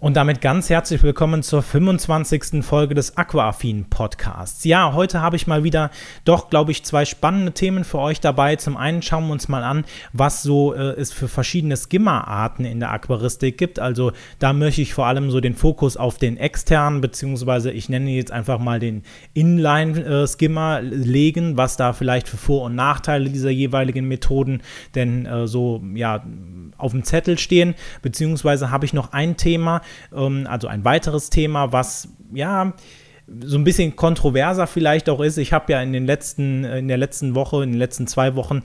Und 0.00 0.16
damit 0.16 0.40
ganz 0.40 0.70
herzlich 0.70 1.02
willkommen 1.02 1.42
zur 1.42 1.60
25. 1.60 2.64
Folge 2.64 2.94
des 2.94 3.16
Aquaaffin 3.16 3.86
Podcasts. 3.90 4.62
Ja, 4.62 4.92
heute 4.92 5.20
habe 5.20 5.34
ich 5.34 5.48
mal 5.48 5.64
wieder 5.64 5.90
doch, 6.24 6.50
glaube 6.50 6.70
ich, 6.70 6.84
zwei 6.84 7.04
spannende 7.04 7.50
Themen 7.50 7.82
für 7.82 7.98
euch 7.98 8.20
dabei. 8.20 8.54
Zum 8.54 8.76
einen 8.76 9.02
schauen 9.02 9.26
wir 9.26 9.32
uns 9.32 9.48
mal 9.48 9.64
an, 9.64 9.84
was 10.12 10.44
so 10.44 10.72
äh, 10.72 10.90
es 10.90 11.12
für 11.12 11.26
verschiedene 11.26 11.76
Skimmerarten 11.76 12.64
in 12.64 12.78
der 12.78 12.92
Aquaristik 12.92 13.58
gibt. 13.58 13.80
Also 13.80 14.12
da 14.38 14.52
möchte 14.52 14.82
ich 14.82 14.94
vor 14.94 15.06
allem 15.06 15.32
so 15.32 15.40
den 15.40 15.56
Fokus 15.56 15.96
auf 15.96 16.16
den 16.16 16.36
externen, 16.36 17.00
beziehungsweise 17.00 17.72
ich 17.72 17.88
nenne 17.88 18.12
jetzt 18.12 18.30
einfach 18.30 18.60
mal 18.60 18.78
den 18.78 19.02
Inline-Skimmer 19.34 20.78
äh, 20.78 20.82
legen, 20.82 21.56
was 21.56 21.76
da 21.76 21.92
vielleicht 21.92 22.28
für 22.28 22.36
Vor- 22.36 22.66
und 22.66 22.76
Nachteile 22.76 23.30
dieser 23.30 23.50
jeweiligen 23.50 24.06
Methoden 24.06 24.62
denn 24.94 25.26
äh, 25.26 25.48
so, 25.48 25.82
ja, 25.96 26.24
auf 26.76 26.92
dem 26.92 27.02
Zettel 27.02 27.36
stehen, 27.36 27.74
beziehungsweise 28.00 28.70
habe 28.70 28.84
ich 28.84 28.92
noch 28.92 29.12
ein 29.12 29.36
Thema, 29.36 29.80
also 30.10 30.68
ein 30.68 30.84
weiteres 30.84 31.30
Thema, 31.30 31.72
was 31.72 32.08
ja 32.32 32.72
so 33.42 33.58
ein 33.58 33.64
bisschen 33.64 33.94
kontroverser 33.94 34.66
vielleicht 34.66 35.08
auch 35.10 35.20
ist. 35.20 35.36
Ich 35.36 35.52
habe 35.52 35.72
ja 35.72 35.82
in 35.82 35.92
den 35.92 36.06
letzten, 36.06 36.64
in 36.64 36.88
der 36.88 36.96
letzten 36.96 37.34
Woche, 37.34 37.62
in 37.62 37.72
den 37.72 37.78
letzten 37.78 38.06
zwei 38.06 38.34
Wochen 38.36 38.62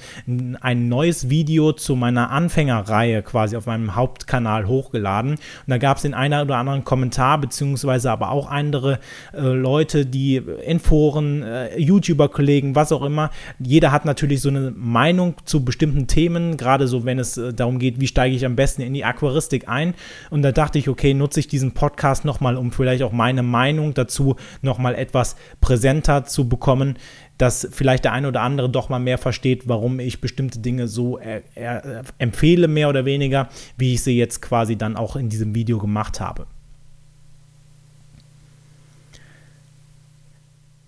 ein 0.62 0.88
neues 0.88 1.30
Video 1.30 1.74
zu 1.74 1.96
meiner 1.96 2.32
Anfängerreihe 2.32 3.22
quasi 3.24 3.58
auf 3.58 3.66
meinem 3.66 3.96
Hauptkanal 3.96 4.68
hochgeladen. 4.68 5.32
Und 5.32 5.40
da 5.68 5.78
gab 5.78 5.98
es 5.98 6.04
den 6.04 6.14
einen 6.14 6.42
oder 6.42 6.58
anderen 6.58 6.86
Kommentar, 6.86 7.40
beziehungsweise 7.40 8.12
aber 8.12 8.32
auch 8.32 8.50
andere 8.50 9.00
äh, 9.34 9.42
Leute, 9.42 10.06
die 10.06 10.42
in 10.66 10.80
Foren, 10.80 11.44
äh, 11.44 11.78
YouTuber-Kollegen, 11.78 12.76
was 12.76 12.92
auch 12.92 13.04
immer, 13.04 13.32
jeder 13.60 13.92
hat 13.92 14.06
natürlich 14.06 14.42
so 14.42 14.50
eine 14.50 14.72
Meinung 14.76 15.36
zu 15.46 15.66
bestimmten 15.66 16.08
Themen, 16.08 16.56
gerade 16.58 16.88
so, 16.88 17.04
wenn 17.06 17.20
es 17.20 17.38
äh, 17.38 17.54
darum 17.54 17.80
geht, 17.80 18.00
wie 18.00 18.08
steige 18.08 18.36
ich 18.36 18.46
am 18.46 18.56
besten 18.56 18.82
in 18.82 18.94
die 18.94 19.04
Aquaristik 19.04 19.68
ein. 19.68 19.94
Und 20.30 20.42
da 20.42 20.52
dachte 20.52 20.80
ich, 20.80 20.88
okay, 20.88 21.14
nutze 21.14 21.42
ich 21.42 21.48
diesen 21.48 21.74
Podcast 21.74 22.24
nochmal, 22.24 22.56
um 22.56 22.72
vielleicht 22.72 23.04
auch 23.04 23.12
meine 23.12 23.44
Meinung 23.44 23.94
dazu 23.94 24.36
nochmal 24.62 24.96
etwas 24.96 25.36
präsenter 25.62 26.26
zu 26.26 26.48
bekommen, 26.48 26.98
dass 27.38 27.68
vielleicht 27.72 28.06
der 28.06 28.14
eine 28.14 28.28
oder 28.28 28.42
andere 28.42 28.70
doch 28.70 28.90
mal 28.90 29.00
mehr 29.00 29.18
versteht, 29.18 29.68
warum 29.68 30.00
ich 30.00 30.22
bestimmte 30.22 30.60
Dinge 30.60 30.88
so 30.88 31.18
äh, 31.20 31.42
äh, 31.56 32.04
empfehle, 32.18 32.68
mehr 32.68 32.90
oder 32.90 33.06
weniger, 33.06 33.50
wie 33.78 33.94
ich 33.94 34.04
sie 34.04 34.18
jetzt 34.18 34.42
quasi 34.42 34.76
dann 34.76 34.96
auch 34.96 35.16
in 35.16 35.30
diesem 35.30 35.56
Video 35.56 35.80
gemacht 35.80 36.20
habe. 36.20 36.48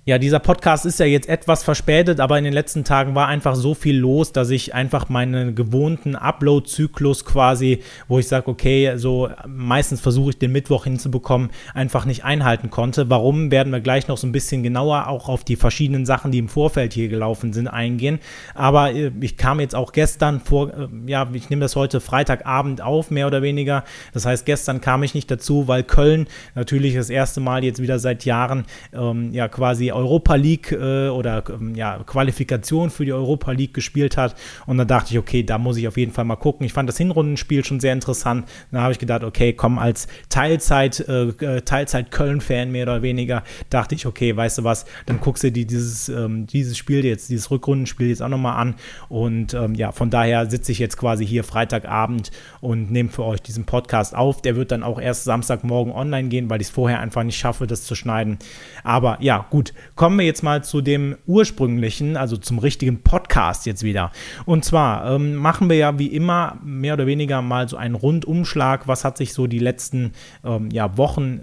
Ja, 0.08 0.20
dieser 0.20 0.38
Podcast 0.38 0.86
ist 0.86 1.00
ja 1.00 1.08
jetzt 1.08 1.28
etwas 1.28 1.64
verspätet, 1.64 2.20
aber 2.20 2.38
in 2.38 2.44
den 2.44 2.54
letzten 2.54 2.84
Tagen 2.84 3.16
war 3.16 3.28
einfach 3.28 3.56
so 3.56 3.74
viel 3.74 3.98
los, 3.98 4.32
dass 4.32 4.52
ich 4.52 4.76
einfach 4.76 5.10
meinen 5.10 5.56
gewohnten 5.56 6.16
Upload-Zyklus 6.16 7.26
quasi, 7.26 7.82
wo 8.08 8.20
ich 8.20 8.28
sage, 8.28 8.48
okay, 8.48 8.98
so 8.98 9.30
meistens 9.48 10.02
versuche 10.02 10.30
ich 10.30 10.38
den 10.38 10.52
Mittwoch 10.52 10.84
hinzubekommen, 10.84 11.50
einfach 11.74 12.06
nicht 12.06 12.24
einhalten 12.24 12.70
konnte. 12.70 13.10
Warum, 13.10 13.50
werden 13.50 13.74
wir 13.74 13.80
gleich 13.80 14.08
noch 14.08 14.20
so 14.20 14.28
ein 14.28 14.32
bisschen 14.32 14.62
genauer 14.62 15.08
auch 15.08 15.28
auf 15.28 15.44
die 15.44 15.56
verschiedenen 15.56 16.06
Sachen, 16.06 16.30
die 16.30 16.38
im 16.38 16.50
Vorfeld 16.50 16.94
hier 16.94 17.08
gelaufen 17.08 17.52
sind, 17.52 17.68
eingehen. 17.68 18.20
Aber 18.54 18.92
äh, 18.92 19.12
ich 19.22 19.38
kam 19.38 19.60
jetzt 19.60 19.74
auch 19.74 19.92
gestern 19.92 20.40
vor, 20.40 20.70
äh, 20.70 20.88
ja, 21.08 21.28
ich 21.34 21.50
nehme 21.50 21.62
das 21.62 21.76
heute 21.76 22.00
Freitagabend 22.00 22.80
auf, 22.80 23.10
mehr 23.10 23.26
oder 23.26 23.42
weniger. 23.42 23.84
Das 24.14 24.28
heißt, 24.28 24.46
gestern 24.46 24.82
kam 24.82 25.02
ich 25.02 25.16
nicht 25.16 25.32
dazu, 25.32 25.68
weil 25.68 25.82
Köln 25.82 26.28
natürlich 26.54 26.94
das 26.94 27.10
erste 27.10 27.40
Mal 27.40 27.64
jetzt 27.64 27.82
wieder 27.82 27.98
seit 27.98 28.24
Jahren 28.24 28.66
ähm, 28.94 29.34
ja 29.34 29.48
quasi 29.48 29.95
Europa 29.96 30.36
League 30.36 30.72
äh, 30.72 31.10
oder 31.10 31.44
ähm, 31.50 31.76
ja, 31.76 32.00
Qualifikation 32.06 32.90
für 32.90 33.06
die 33.06 33.14
Europa 33.14 33.52
League 33.52 33.74
gespielt 33.74 34.18
hat. 34.18 34.36
Und 34.66 34.78
dann 34.78 34.88
dachte 34.88 35.14
ich, 35.14 35.18
okay, 35.18 35.44
da 35.44 35.58
muss 35.58 35.78
ich 35.78 35.88
auf 35.88 35.98
jeden 35.98 36.12
Fall 36.12 36.26
mal 36.26 36.36
gucken. 36.36 36.66
Ich 36.66 36.74
fand 36.74 36.88
das 36.90 36.98
Hinrundenspiel 36.98 37.64
schon 37.66 37.80
sehr 37.80 37.94
interessant. 37.94 38.48
Dann 38.72 38.82
habe 38.82 38.92
ich 38.92 39.00
gedacht, 39.00 39.24
okay, 39.24 39.54
komm, 39.54 39.80
als 39.80 40.08
Teilzeit, 40.30 41.00
äh, 41.08 41.30
äh, 41.30 41.62
Teilzeit 41.62 42.12
Köln-Fan 42.12 42.72
mehr 42.72 42.84
oder 42.84 43.02
weniger, 43.02 43.44
dachte 43.70 43.96
ich, 43.96 44.06
okay, 44.06 44.36
weißt 44.36 44.60
du 44.60 44.64
was, 44.64 44.86
dann 45.06 45.20
guckst 45.20 45.44
du 45.44 45.52
dir 45.52 45.66
dieses, 45.66 46.10
ähm, 46.10 46.46
dieses 46.48 46.78
Spiel 46.78 47.04
jetzt, 47.06 47.30
dieses 47.30 47.50
Rückrundenspiel 47.50 48.10
jetzt 48.10 48.22
auch 48.22 48.30
nochmal 48.30 48.60
an. 48.60 48.76
Und 49.10 49.54
ähm, 49.54 49.76
ja, 49.76 49.92
von 49.92 50.10
daher 50.10 50.50
sitze 50.50 50.72
ich 50.72 50.80
jetzt 50.80 50.98
quasi 50.98 51.26
hier 51.26 51.44
Freitagabend 51.44 52.32
und 52.62 52.92
nehme 52.92 53.10
für 53.10 53.24
euch 53.24 53.42
diesen 53.42 53.66
Podcast 53.66 54.16
auf. 54.16 54.42
Der 54.42 54.56
wird 54.56 54.72
dann 54.72 54.84
auch 54.84 55.00
erst 55.00 55.24
Samstagmorgen 55.24 55.94
online 55.94 56.30
gehen, 56.30 56.50
weil 56.50 56.62
ich 56.62 56.68
es 56.68 56.74
vorher 56.74 57.00
einfach 57.00 57.24
nicht 57.24 57.38
schaffe, 57.38 57.68
das 57.68 57.84
zu 57.84 57.96
schneiden. 57.96 58.38
Aber 58.84 59.18
ja, 59.22 59.46
gut, 59.50 59.74
Kommen 59.96 60.18
wir 60.20 60.26
jetzt 60.26 60.44
mal 60.44 60.64
zu 60.64 60.82
dem 60.82 61.16
ursprünglichen, 61.28 62.18
also 62.18 62.38
zum 62.38 62.60
richtigen 62.60 63.02
Podcast 63.02 63.66
jetzt 63.66 63.84
wieder. 63.84 64.12
Und 64.46 64.66
zwar 64.66 65.14
ähm, 65.16 65.36
machen 65.36 65.70
wir 65.70 65.78
ja 65.78 66.00
wie 66.00 66.08
immer 66.08 66.58
mehr 66.64 66.96
oder 66.96 67.08
weniger 67.08 67.42
mal 67.42 67.70
so 67.70 67.78
einen 67.78 67.96
Rundumschlag. 67.96 68.88
Was 68.88 69.06
hat 69.06 69.18
sich 69.18 69.34
so 69.34 69.48
die 69.48 69.60
letzten 69.60 70.14
ähm, 70.44 70.70
ja, 70.72 70.98
Wochen 70.98 71.42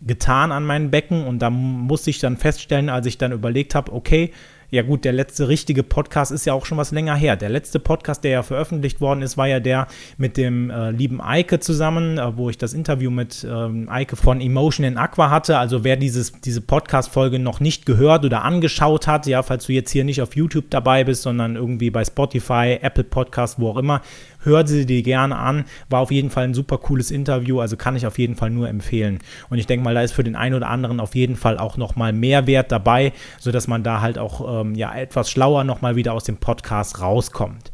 getan 0.00 0.52
an 0.52 0.64
meinem 0.64 0.90
Becken? 0.90 1.26
Und 1.26 1.40
da 1.40 1.50
musste 1.50 2.10
ich 2.10 2.18
dann 2.18 2.36
feststellen, 2.36 2.88
als 2.88 3.06
ich 3.06 3.18
dann 3.18 3.32
überlegt 3.32 3.74
habe, 3.74 3.92
okay, 3.92 4.32
ja 4.76 4.82
gut, 4.82 5.06
der 5.06 5.14
letzte 5.14 5.48
richtige 5.48 5.82
Podcast 5.82 6.30
ist 6.30 6.44
ja 6.44 6.52
auch 6.52 6.66
schon 6.66 6.76
was 6.76 6.90
länger 6.90 7.14
her. 7.14 7.36
Der 7.36 7.48
letzte 7.48 7.80
Podcast, 7.80 8.22
der 8.24 8.30
ja 8.30 8.42
veröffentlicht 8.42 9.00
worden 9.00 9.22
ist, 9.22 9.38
war 9.38 9.48
ja 9.48 9.58
der 9.58 9.86
mit 10.18 10.36
dem 10.36 10.68
äh, 10.68 10.90
lieben 10.90 11.22
Eike 11.22 11.60
zusammen, 11.60 12.18
äh, 12.18 12.36
wo 12.36 12.50
ich 12.50 12.58
das 12.58 12.74
Interview 12.74 13.10
mit 13.10 13.46
ähm, 13.50 13.88
Eike 13.88 14.16
von 14.16 14.38
Emotion 14.38 14.84
in 14.84 14.98
Aqua 14.98 15.30
hatte. 15.30 15.56
Also 15.56 15.82
wer 15.82 15.96
dieses, 15.96 16.32
diese 16.42 16.60
Podcast-Folge 16.60 17.38
noch 17.38 17.58
nicht 17.58 17.86
gehört 17.86 18.26
oder 18.26 18.44
angeschaut 18.44 19.06
hat, 19.06 19.26
ja, 19.26 19.42
falls 19.42 19.64
du 19.64 19.72
jetzt 19.72 19.92
hier 19.92 20.04
nicht 20.04 20.20
auf 20.20 20.36
YouTube 20.36 20.66
dabei 20.68 21.04
bist, 21.04 21.22
sondern 21.22 21.56
irgendwie 21.56 21.88
bei 21.88 22.04
Spotify, 22.04 22.78
Apple 22.82 23.04
Podcast, 23.04 23.58
wo 23.58 23.70
auch 23.70 23.78
immer, 23.78 24.02
hör 24.46 24.66
sie 24.66 24.86
dir 24.86 25.02
gerne 25.02 25.36
an. 25.36 25.64
War 25.90 26.00
auf 26.00 26.10
jeden 26.10 26.30
Fall 26.30 26.44
ein 26.44 26.54
super 26.54 26.78
cooles 26.78 27.10
Interview, 27.10 27.60
also 27.60 27.76
kann 27.76 27.96
ich 27.96 28.06
auf 28.06 28.18
jeden 28.18 28.36
Fall 28.36 28.50
nur 28.50 28.68
empfehlen. 28.68 29.18
Und 29.50 29.58
ich 29.58 29.66
denke 29.66 29.84
mal, 29.84 29.94
da 29.94 30.02
ist 30.02 30.12
für 30.12 30.24
den 30.24 30.36
einen 30.36 30.54
oder 30.54 30.68
anderen 30.68 31.00
auf 31.00 31.14
jeden 31.14 31.36
Fall 31.36 31.58
auch 31.58 31.76
nochmal 31.76 32.12
Mehrwert 32.12 32.72
dabei, 32.72 33.12
sodass 33.38 33.68
man 33.68 33.82
da 33.82 34.00
halt 34.00 34.18
auch 34.18 34.62
ähm, 34.62 34.74
ja, 34.74 34.94
etwas 34.94 35.30
schlauer 35.30 35.64
nochmal 35.64 35.96
wieder 35.96 36.14
aus 36.14 36.24
dem 36.24 36.38
Podcast 36.38 37.00
rauskommt. 37.00 37.70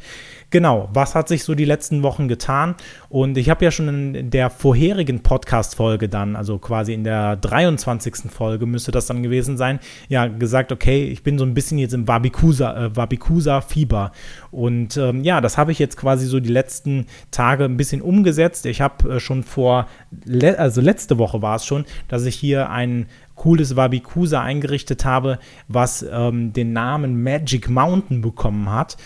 Genau, 0.53 0.89
was 0.93 1.15
hat 1.15 1.29
sich 1.29 1.45
so 1.45 1.55
die 1.55 1.65
letzten 1.65 2.03
Wochen 2.03 2.29
getan? 2.29 2.75
Und 3.09 3.39
ich 3.39 3.49
habe 3.49 3.65
ja 3.65 3.71
schon 3.71 4.15
in 4.15 4.29
der 4.29 4.51
vorherigen 4.51 5.23
Podcast-Folge 5.23 6.11
dann, 6.11 6.37
also 6.37 6.59
quasi 6.59 6.93
in 6.93 7.05
der 7.05 7.37
23. 7.37 8.31
Folge 8.31 8.67
müsste 8.67 8.91
das 8.91 9.07
dann 9.07 9.23
gewesen 9.23 9.57
sein, 9.57 9.81
ja 10.11 10.27
gesagt, 10.27 10.71
okay, 10.71 11.05
ich 11.05 11.23
bin 11.23 11.39
so 11.39 11.47
ein 11.47 11.55
bisschen 11.55 11.79
jetzt 11.79 11.95
im 11.95 12.07
Wabikusa-Fieber. 12.07 14.13
Äh, 14.13 14.55
Und 14.55 14.99
ähm, 14.99 15.25
ja, 15.25 15.41
das 15.41 15.57
habe 15.57 15.73
ich 15.73 15.79
jetzt 15.79 15.97
quasi 15.97 16.27
so 16.27 16.39
die 16.39 16.53
letzten 16.53 17.07
Tage 17.31 17.65
ein 17.65 17.79
bisschen 17.79 18.03
umgesetzt. 18.03 18.67
Ich 18.67 18.83
habe 18.83 19.15
äh, 19.15 19.21
schon 19.21 19.45
vor, 19.45 19.87
le 20.27 20.59
also 20.59 20.83
letzte 20.83 21.17
Woche 21.17 21.41
war 21.41 21.57
es 21.57 21.65
schon, 21.65 21.87
dass 22.09 22.27
ich 22.27 22.35
hier 22.35 22.69
ein 22.69 23.07
cooles 23.35 23.77
Wabikusa 23.77 24.43
eingerichtet 24.43 25.05
habe, 25.05 25.39
was 25.67 26.05
ähm, 26.09 26.53
den 26.53 26.73
Namen 26.73 27.23
Magic 27.23 27.69
Mountain 27.69 28.21
bekommen 28.21 28.71
hat. 28.71 28.97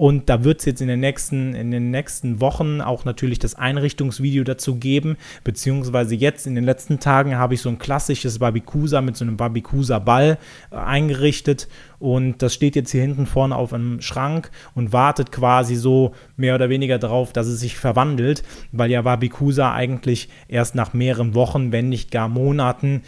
Und 0.00 0.30
da 0.30 0.44
wird 0.44 0.60
es 0.60 0.64
jetzt 0.64 0.80
in 0.80 0.88
den, 0.88 1.00
nächsten, 1.00 1.54
in 1.54 1.70
den 1.70 1.90
nächsten 1.90 2.40
Wochen 2.40 2.80
auch 2.80 3.04
natürlich 3.04 3.38
das 3.38 3.54
Einrichtungsvideo 3.54 4.44
dazu 4.44 4.76
geben, 4.76 5.18
beziehungsweise 5.44 6.14
jetzt 6.14 6.46
in 6.46 6.54
den 6.54 6.64
letzten 6.64 7.00
Tagen 7.00 7.36
habe 7.36 7.52
ich 7.52 7.60
so 7.60 7.68
ein 7.68 7.78
klassisches 7.78 8.38
Babikusa 8.38 9.02
mit 9.02 9.18
so 9.18 9.26
einem 9.26 9.36
Babikusa-Ball 9.36 10.38
äh, 10.70 10.74
eingerichtet. 10.74 11.68
Und 11.98 12.40
das 12.40 12.54
steht 12.54 12.76
jetzt 12.76 12.92
hier 12.92 13.02
hinten 13.02 13.26
vorne 13.26 13.54
auf 13.54 13.74
einem 13.74 14.00
Schrank 14.00 14.50
und 14.74 14.94
wartet 14.94 15.32
quasi 15.32 15.76
so 15.76 16.14
mehr 16.34 16.54
oder 16.54 16.70
weniger 16.70 16.98
darauf, 16.98 17.34
dass 17.34 17.46
es 17.46 17.60
sich 17.60 17.76
verwandelt, 17.76 18.42
weil 18.72 18.90
ja 18.90 19.02
Babikusa 19.02 19.74
eigentlich 19.74 20.30
erst 20.48 20.74
nach 20.74 20.94
mehreren 20.94 21.34
Wochen, 21.34 21.72
wenn 21.72 21.90
nicht 21.90 22.10
gar 22.10 22.30
Monaten, 22.30 23.02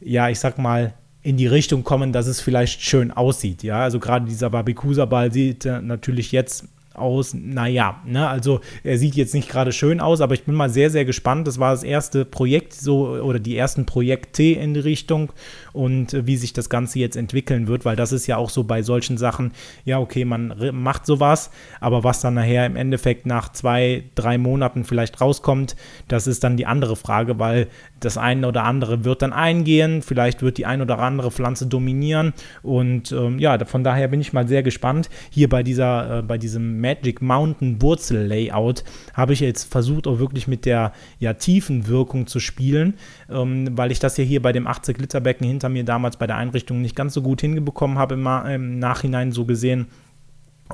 ja, 0.00 0.28
ich 0.28 0.38
sag 0.38 0.58
mal, 0.58 0.92
in 1.26 1.36
die 1.36 1.48
Richtung 1.48 1.82
kommen, 1.82 2.12
dass 2.12 2.28
es 2.28 2.40
vielleicht 2.40 2.82
schön 2.82 3.10
aussieht. 3.10 3.64
Ja, 3.64 3.80
also 3.80 3.98
gerade 3.98 4.26
dieser 4.26 4.48
Barbikusa-Ball 4.48 5.32
sieht 5.32 5.64
äh, 5.64 5.82
natürlich 5.82 6.30
jetzt 6.30 6.66
aus, 6.96 7.34
naja, 7.34 8.00
ne, 8.04 8.28
also 8.28 8.60
er 8.82 8.98
sieht 8.98 9.14
jetzt 9.14 9.34
nicht 9.34 9.48
gerade 9.48 9.72
schön 9.72 10.00
aus, 10.00 10.20
aber 10.20 10.34
ich 10.34 10.44
bin 10.44 10.54
mal 10.54 10.70
sehr, 10.70 10.90
sehr 10.90 11.04
gespannt. 11.04 11.46
Das 11.46 11.58
war 11.58 11.72
das 11.72 11.82
erste 11.82 12.24
Projekt 12.24 12.72
so 12.72 13.08
oder 13.08 13.38
die 13.38 13.56
ersten 13.56 13.86
Projekte 13.86 14.42
in 14.42 14.74
die 14.74 14.80
Richtung 14.80 15.32
und 15.72 16.14
äh, 16.14 16.26
wie 16.26 16.36
sich 16.36 16.52
das 16.52 16.70
Ganze 16.70 16.98
jetzt 16.98 17.16
entwickeln 17.16 17.68
wird, 17.68 17.84
weil 17.84 17.96
das 17.96 18.12
ist 18.12 18.26
ja 18.26 18.36
auch 18.36 18.50
so 18.50 18.64
bei 18.64 18.82
solchen 18.82 19.18
Sachen, 19.18 19.52
ja, 19.84 19.98
okay, 19.98 20.24
man 20.24 20.54
macht 20.72 21.06
sowas, 21.06 21.50
aber 21.80 22.02
was 22.04 22.20
dann 22.20 22.34
nachher 22.34 22.66
im 22.66 22.76
Endeffekt 22.76 23.26
nach 23.26 23.52
zwei, 23.52 24.04
drei 24.14 24.38
Monaten 24.38 24.84
vielleicht 24.84 25.20
rauskommt, 25.20 25.76
das 26.08 26.26
ist 26.26 26.44
dann 26.44 26.56
die 26.56 26.66
andere 26.66 26.96
Frage, 26.96 27.38
weil 27.38 27.68
das 28.00 28.18
eine 28.18 28.48
oder 28.48 28.64
andere 28.64 29.04
wird 29.04 29.22
dann 29.22 29.32
eingehen, 29.32 30.02
vielleicht 30.02 30.42
wird 30.42 30.58
die 30.58 30.66
ein 30.66 30.80
oder 30.80 30.98
andere 30.98 31.30
Pflanze 31.30 31.66
dominieren 31.66 32.32
und 32.62 33.12
ähm, 33.12 33.38
ja, 33.38 33.62
von 33.64 33.84
daher 33.84 34.08
bin 34.08 34.20
ich 34.20 34.32
mal 34.32 34.48
sehr 34.48 34.62
gespannt 34.62 35.08
hier 35.30 35.48
bei 35.48 35.62
dieser, 35.62 36.18
äh, 36.18 36.22
bei 36.22 36.38
diesem 36.38 36.80
Magic 36.86 37.20
Mountain 37.20 37.82
Wurzel 37.82 38.26
Layout 38.28 38.84
habe 39.12 39.32
ich 39.32 39.40
jetzt 39.40 39.64
versucht, 39.64 40.06
auch 40.06 40.20
wirklich 40.20 40.46
mit 40.46 40.64
der 40.64 40.92
ja, 41.18 41.32
Tiefenwirkung 41.32 42.28
zu 42.28 42.38
spielen, 42.38 42.94
ähm, 43.28 43.76
weil 43.76 43.90
ich 43.90 43.98
das 43.98 44.16
ja 44.16 44.24
hier 44.24 44.40
bei 44.40 44.52
dem 44.52 44.68
80 44.68 44.98
Liter 44.98 45.20
Becken 45.20 45.48
hinter 45.48 45.68
mir 45.68 45.82
damals 45.82 46.16
bei 46.16 46.28
der 46.28 46.36
Einrichtung 46.36 46.82
nicht 46.82 46.94
ganz 46.94 47.14
so 47.14 47.22
gut 47.22 47.40
hingebekommen 47.40 47.98
habe 47.98 48.14
im, 48.14 48.26
im 48.26 48.78
Nachhinein 48.78 49.32
so 49.32 49.44
gesehen. 49.44 49.88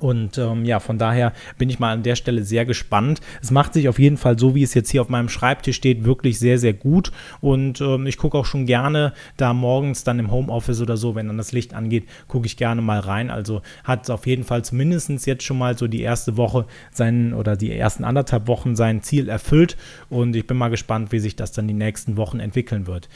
Und 0.00 0.38
ähm, 0.38 0.64
ja, 0.64 0.80
von 0.80 0.98
daher 0.98 1.32
bin 1.58 1.68
ich 1.68 1.78
mal 1.78 1.92
an 1.92 2.02
der 2.02 2.16
Stelle 2.16 2.44
sehr 2.44 2.64
gespannt. 2.64 3.20
Es 3.42 3.50
macht 3.50 3.74
sich 3.74 3.88
auf 3.88 3.98
jeden 3.98 4.16
Fall 4.16 4.38
so, 4.38 4.54
wie 4.54 4.62
es 4.62 4.72
jetzt 4.74 4.90
hier 4.90 5.02
auf 5.02 5.10
meinem 5.10 5.28
Schreibtisch 5.28 5.76
steht, 5.76 6.04
wirklich 6.04 6.38
sehr, 6.38 6.58
sehr 6.58 6.72
gut. 6.72 7.12
Und 7.40 7.80
ähm, 7.80 8.06
ich 8.06 8.16
gucke 8.16 8.38
auch 8.38 8.46
schon 8.46 8.64
gerne 8.66 9.12
da 9.36 9.52
morgens 9.52 10.02
dann 10.02 10.18
im 10.18 10.30
Homeoffice 10.30 10.80
oder 10.80 10.96
so, 10.96 11.14
wenn 11.14 11.26
dann 11.26 11.36
das 11.36 11.52
Licht 11.52 11.74
angeht, 11.74 12.08
gucke 12.26 12.46
ich 12.46 12.56
gerne 12.56 12.80
mal 12.80 13.00
rein. 13.00 13.30
Also 13.30 13.60
hat 13.84 14.04
es 14.04 14.10
auf 14.10 14.26
jeden 14.26 14.44
Fall 14.44 14.64
zumindest 14.64 15.26
jetzt 15.26 15.44
schon 15.44 15.58
mal 15.58 15.76
so 15.76 15.88
die 15.88 16.00
erste 16.00 16.36
Woche 16.36 16.66
sein 16.92 17.34
oder 17.34 17.56
die 17.56 17.72
ersten 17.72 18.04
anderthalb 18.04 18.46
Wochen 18.48 18.76
sein 18.76 19.02
Ziel 19.02 19.28
erfüllt. 19.28 19.76
Und 20.08 20.34
ich 20.34 20.46
bin 20.46 20.56
mal 20.56 20.68
gespannt, 20.68 21.12
wie 21.12 21.18
sich 21.18 21.36
das 21.36 21.52
dann 21.52 21.68
die 21.68 21.74
nächsten 21.74 22.16
Wochen 22.16 22.40
entwickeln 22.40 22.86
wird. 22.86 23.08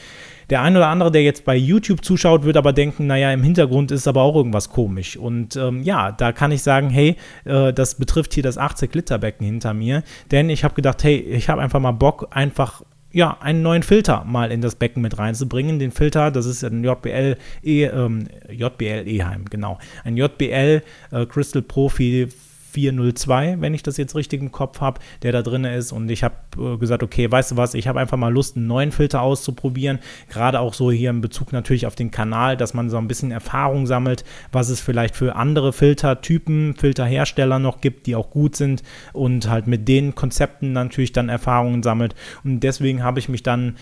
Der 0.51 0.63
ein 0.63 0.77
oder 0.77 0.89
andere, 0.89 1.11
der 1.11 1.23
jetzt 1.23 1.45
bei 1.45 1.57
YouTube 1.57 2.05
zuschaut, 2.05 2.45
wird 2.45 2.57
aber 2.57 2.73
denken, 2.73 3.07
naja, 3.07 3.33
im 3.33 3.43
Hintergrund 3.43 3.91
ist 3.91 4.07
aber 4.07 4.23
auch 4.23 4.37
irgendwas 4.37 4.69
komisch. 4.71 5.17
Und 5.17 5.57
ähm, 5.57 5.83
ja, 5.83 6.13
da 6.13 6.33
kann 6.33 6.53
ich 6.53 6.63
sagen, 6.63 6.89
hey, 6.89 7.17
äh, 7.45 7.73
das 7.73 7.97
betrifft 7.97 8.35
hier 8.35 8.45
das 8.45 8.59
80-Liter-Becken 8.59 9.45
hinter 9.45 9.75
mir. 9.75 10.05
Denn 10.31 10.49
ich 10.49 10.63
habe 10.63 10.75
gedacht, 10.75 11.03
hey, 11.03 11.17
ich 11.17 11.49
habe 11.49 11.63
einfach 11.63 11.81
mal 11.81 11.93
Bock, 11.93 12.29
einfach 12.31 12.83
ja, 13.13 13.39
einen 13.41 13.63
neuen 13.63 13.83
Filter 13.83 14.25
mal 14.25 14.53
in 14.53 14.61
das 14.61 14.75
Becken 14.75 15.03
mit 15.03 15.19
reinzubringen. 15.19 15.79
Den 15.79 15.91
Filter, 15.91 16.31
das 16.31 16.45
ist 16.45 16.63
ein 16.63 16.85
JBL 16.85 17.37
E, 17.63 17.85
ähm, 17.85 18.29
JBL 18.51 19.09
Eheim, 19.09 19.47
genau. 19.47 19.79
Ein 20.05 20.17
JBL 20.17 20.83
äh, 21.13 21.27
Crystal 21.27 21.63
Profi 21.63 22.29
402, 22.77 23.57
wenn 23.61 23.73
ich 23.73 23.83
das 23.83 23.97
jetzt 23.97 24.15
richtig 24.15 24.43
im 24.43 24.53
Kopf 24.53 24.83
habe, 24.83 25.01
der 25.23 25.33
da 25.33 25.41
drin 25.41 25.65
ist. 25.65 25.93
Und 25.93 26.11
ich 26.11 26.23
habe 26.23 26.35
äh, 26.59 26.77
gesagt, 26.77 27.03
okay, 27.03 27.31
weißt 27.31 27.53
du 27.53 27.57
was, 27.57 27.73
ich 27.73 27.89
habe 27.89 28.01
einfach 28.01 28.19
mal 28.19 28.33
Lust, 28.33 28.57
einen 28.57 28.67
neuen 28.67 28.93
Filter 28.93 29.23
auszuprobieren. 29.23 29.99
Gerade 30.29 30.61
auch 30.61 30.75
so 30.75 30.91
hier 30.91 31.09
in 31.09 31.23
Bezug 31.23 31.55
natürlich 31.55 31.87
auf 31.87 31.95
den 31.95 32.11
Kanal, 32.11 32.59
dass 32.59 32.75
man 32.75 32.91
so 32.91 32.99
ein 32.99 33.09
bisschen 33.09 33.31
Erfahrung 33.31 33.87
sammelt, 33.87 34.25
was 34.53 34.69
es 34.69 34.81
vielleicht 34.81 35.17
für 35.17 35.37
andere 35.37 35.73
Filtertypen, 35.73 36.75
Filterhersteller 36.75 37.59
noch 37.59 37.81
gibt, 37.81 38.07
die 38.07 38.15
auch 38.15 38.29
gut 38.31 38.57
sind 38.57 38.83
und 39.15 39.49
halt 39.49 39.67
mit 39.67 39.89
den 39.89 40.15
Konzepten 40.15 40.73
natürlich 40.73 41.13
dann 41.13 41.31
Erfahrungen 41.31 41.83
sammelt. 41.83 42.15
Und 42.45 42.61
deswegen 42.61 43.03
habe 43.03 43.21
ich 43.21 43.31
mich 43.31 43.43
dann 43.43 43.77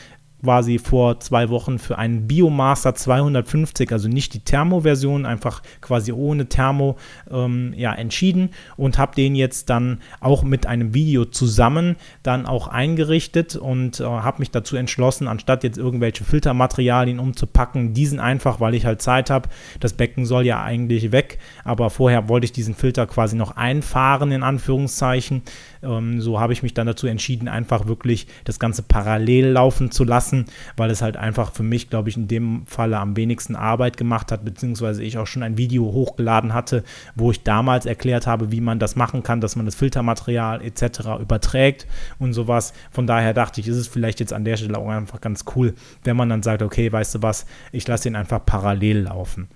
quasi 0.44 0.78
vor 0.78 1.20
zwei 1.20 1.48
Wochen 1.48 1.78
für 1.78 1.96
einen 1.96 2.26
Biomaster 2.26 2.94
250, 2.94 3.90
also 3.90 4.08
nicht 4.08 4.34
die 4.34 4.40
Thermo-Version, 4.40 5.24
einfach 5.24 5.62
quasi 5.80 6.12
ohne 6.12 6.50
Thermo, 6.50 6.96
ähm, 7.30 7.72
ja, 7.74 7.94
entschieden 7.94 8.50
und 8.76 8.98
habe 8.98 9.14
den 9.14 9.34
jetzt 9.34 9.70
dann 9.70 10.02
auch 10.20 10.42
mit 10.42 10.66
einem 10.66 10.92
Video 10.92 11.24
zusammen 11.24 11.96
dann 12.22 12.44
auch 12.44 12.68
eingerichtet 12.68 13.56
und 13.56 14.00
äh, 14.00 14.04
habe 14.04 14.40
mich 14.40 14.50
dazu 14.50 14.76
entschlossen, 14.76 15.28
anstatt 15.28 15.64
jetzt 15.64 15.78
irgendwelche 15.78 16.24
Filtermaterialien 16.24 17.20
umzupacken, 17.20 17.94
diesen 17.94 18.20
einfach, 18.20 18.60
weil 18.60 18.74
ich 18.74 18.84
halt 18.84 19.00
Zeit 19.00 19.30
habe. 19.30 19.48
Das 19.80 19.94
Becken 19.94 20.26
soll 20.26 20.44
ja 20.44 20.62
eigentlich 20.62 21.10
weg, 21.10 21.38
aber 21.64 21.88
vorher 21.88 22.28
wollte 22.28 22.44
ich 22.44 22.52
diesen 22.52 22.74
Filter 22.74 23.06
quasi 23.06 23.34
noch 23.34 23.56
einfahren, 23.56 24.30
in 24.30 24.42
Anführungszeichen. 24.42 25.40
Ähm, 25.82 26.20
so 26.20 26.38
habe 26.38 26.52
ich 26.52 26.62
mich 26.62 26.74
dann 26.74 26.86
dazu 26.86 27.06
entschieden, 27.06 27.48
einfach 27.48 27.86
wirklich 27.86 28.26
das 28.44 28.58
Ganze 28.58 28.82
parallel 28.82 29.48
laufen 29.48 29.90
zu 29.90 30.04
lassen, 30.04 30.33
weil 30.76 30.90
es 30.90 31.02
halt 31.02 31.16
einfach 31.16 31.52
für 31.52 31.62
mich, 31.62 31.90
glaube 31.90 32.08
ich, 32.08 32.16
in 32.16 32.28
dem 32.28 32.66
Falle 32.66 32.98
am 32.98 33.16
wenigsten 33.16 33.56
Arbeit 33.56 33.96
gemacht 33.96 34.32
hat, 34.32 34.44
beziehungsweise 34.44 35.02
ich 35.02 35.18
auch 35.18 35.26
schon 35.26 35.42
ein 35.42 35.56
Video 35.56 35.84
hochgeladen 35.84 36.54
hatte, 36.54 36.84
wo 37.14 37.30
ich 37.30 37.42
damals 37.42 37.86
erklärt 37.86 38.26
habe, 38.26 38.52
wie 38.52 38.60
man 38.60 38.78
das 38.78 38.96
machen 38.96 39.22
kann, 39.22 39.40
dass 39.40 39.56
man 39.56 39.66
das 39.66 39.74
Filtermaterial 39.74 40.62
etc. 40.62 41.20
überträgt 41.20 41.86
und 42.18 42.32
sowas. 42.32 42.72
Von 42.90 43.06
daher 43.06 43.34
dachte 43.34 43.60
ich, 43.60 43.68
ist 43.68 43.76
es 43.76 43.88
vielleicht 43.88 44.20
jetzt 44.20 44.32
an 44.32 44.44
der 44.44 44.56
Stelle 44.56 44.78
auch 44.78 44.88
einfach 44.88 45.20
ganz 45.20 45.44
cool, 45.54 45.74
wenn 46.04 46.16
man 46.16 46.28
dann 46.28 46.42
sagt, 46.42 46.62
okay, 46.62 46.90
weißt 46.90 47.16
du 47.16 47.22
was, 47.22 47.46
ich 47.72 47.86
lasse 47.86 48.08
ihn 48.08 48.16
einfach 48.16 48.44
parallel 48.44 49.02
laufen. 49.02 49.48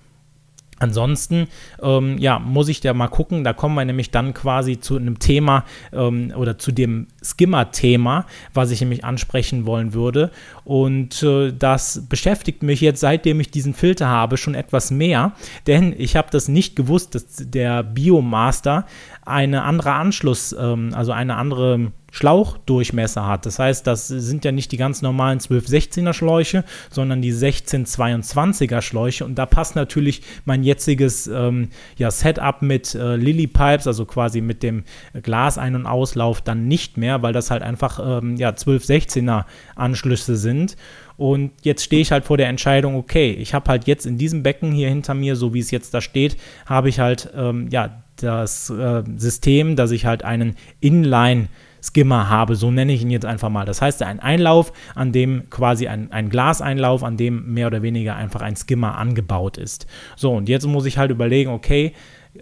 Ansonsten, 0.79 1.47
ähm, 1.81 2.17
ja, 2.17 2.39
muss 2.39 2.69
ich 2.69 2.81
da 2.81 2.93
mal 2.93 3.07
gucken. 3.07 3.43
Da 3.43 3.53
kommen 3.53 3.75
wir 3.75 3.85
nämlich 3.85 4.11
dann 4.11 4.33
quasi 4.33 4.79
zu 4.79 4.95
einem 4.97 5.19
Thema 5.19 5.65
ähm, 5.93 6.33
oder 6.35 6.57
zu 6.57 6.71
dem 6.71 7.07
Skimmer-Thema, 7.21 8.25
was 8.53 8.71
ich 8.71 8.81
nämlich 8.81 9.03
ansprechen 9.03 9.65
wollen 9.65 9.93
würde. 9.93 10.31
Und 10.63 11.21
äh, 11.23 11.51
das 11.51 12.05
beschäftigt 12.07 12.63
mich 12.63 12.81
jetzt, 12.81 13.01
seitdem 13.01 13.39
ich 13.39 13.51
diesen 13.51 13.73
Filter 13.73 14.07
habe, 14.07 14.37
schon 14.37 14.55
etwas 14.55 14.91
mehr. 14.91 15.33
Denn 15.67 15.93
ich 15.97 16.15
habe 16.15 16.29
das 16.31 16.47
nicht 16.47 16.75
gewusst, 16.75 17.15
dass 17.15 17.25
der 17.37 17.83
Biomaster 17.83 18.85
eine 19.29 19.63
andere 19.63 19.93
Anschluss, 19.93 20.55
ähm, 20.57 20.91
also 20.93 21.11
eine 21.11 21.35
andere 21.35 21.91
Schlauchdurchmesser 22.11 23.27
hat. 23.27 23.45
Das 23.45 23.59
heißt, 23.59 23.85
das 23.85 24.07
sind 24.07 24.45
ja 24.45 24.51
nicht 24.51 24.71
die 24.71 24.77
ganz 24.77 25.01
normalen 25.01 25.39
12-16er 25.39 26.13
Schläuche, 26.13 26.63
sondern 26.89 27.21
die 27.21 27.33
16-22er 27.33 28.81
Schläuche. 28.81 29.25
Und 29.25 29.35
da 29.35 29.45
passt 29.45 29.75
natürlich 29.75 30.21
mein 30.45 30.63
jetziges 30.63 31.27
ähm, 31.27 31.69
ja, 31.97 32.09
Setup 32.11 32.61
mit 32.61 32.95
äh, 32.95 33.15
Lily 33.15 33.47
Pipes, 33.47 33.87
also 33.87 34.05
quasi 34.05 34.41
mit 34.41 34.63
dem 34.63 34.83
Glasein- 35.21 35.75
und 35.75 35.85
Auslauf, 35.85 36.41
dann 36.41 36.67
nicht 36.67 36.97
mehr, 36.97 37.21
weil 37.21 37.33
das 37.33 37.51
halt 37.51 37.61
einfach 37.61 37.99
ähm, 38.03 38.35
ja, 38.37 38.49
12-16er 38.49 39.45
Anschlüsse 39.75 40.35
sind. 40.35 40.75
Und 41.17 41.51
jetzt 41.63 41.83
stehe 41.83 42.01
ich 42.01 42.13
halt 42.13 42.23
vor 42.23 42.37
der 42.37 42.47
Entscheidung, 42.47 42.95
okay, 42.95 43.31
ich 43.33 43.53
habe 43.53 43.69
halt 43.69 43.87
jetzt 43.87 44.05
in 44.05 44.17
diesem 44.17 44.41
Becken 44.41 44.71
hier 44.71 44.87
hinter 44.87 45.13
mir, 45.13 45.35
so 45.35 45.53
wie 45.53 45.59
es 45.59 45.69
jetzt 45.69 45.93
da 45.93 45.99
steht, 45.99 46.37
habe 46.65 46.87
ich 46.87 46.99
halt 46.99 47.29
ähm, 47.35 47.67
ja 47.69 48.03
das 48.23 48.69
äh, 48.69 49.03
System, 49.17 49.75
dass 49.75 49.91
ich 49.91 50.05
halt 50.05 50.23
einen 50.23 50.55
Inline 50.79 51.47
Skimmer 51.81 52.29
habe, 52.29 52.55
so 52.55 52.71
nenne 52.71 52.91
ich 52.91 53.01
ihn 53.01 53.09
jetzt 53.09 53.25
einfach 53.25 53.49
mal. 53.49 53.65
Das 53.65 53.81
heißt, 53.81 54.03
ein 54.03 54.19
Einlauf, 54.19 54.73
an 54.95 55.11
dem 55.11 55.49
quasi 55.49 55.87
ein, 55.87 56.11
ein 56.11 56.29
Glaseinlauf, 56.29 57.03
an 57.03 57.17
dem 57.17 57.53
mehr 57.53 57.67
oder 57.67 57.81
weniger 57.81 58.15
einfach 58.15 58.41
ein 58.41 58.55
Skimmer 58.55 58.97
angebaut 58.97 59.57
ist. 59.57 59.87
So, 60.15 60.33
und 60.33 60.49
jetzt 60.49 60.67
muss 60.67 60.85
ich 60.85 60.97
halt 60.97 61.11
überlegen, 61.11 61.51
okay, 61.51 61.93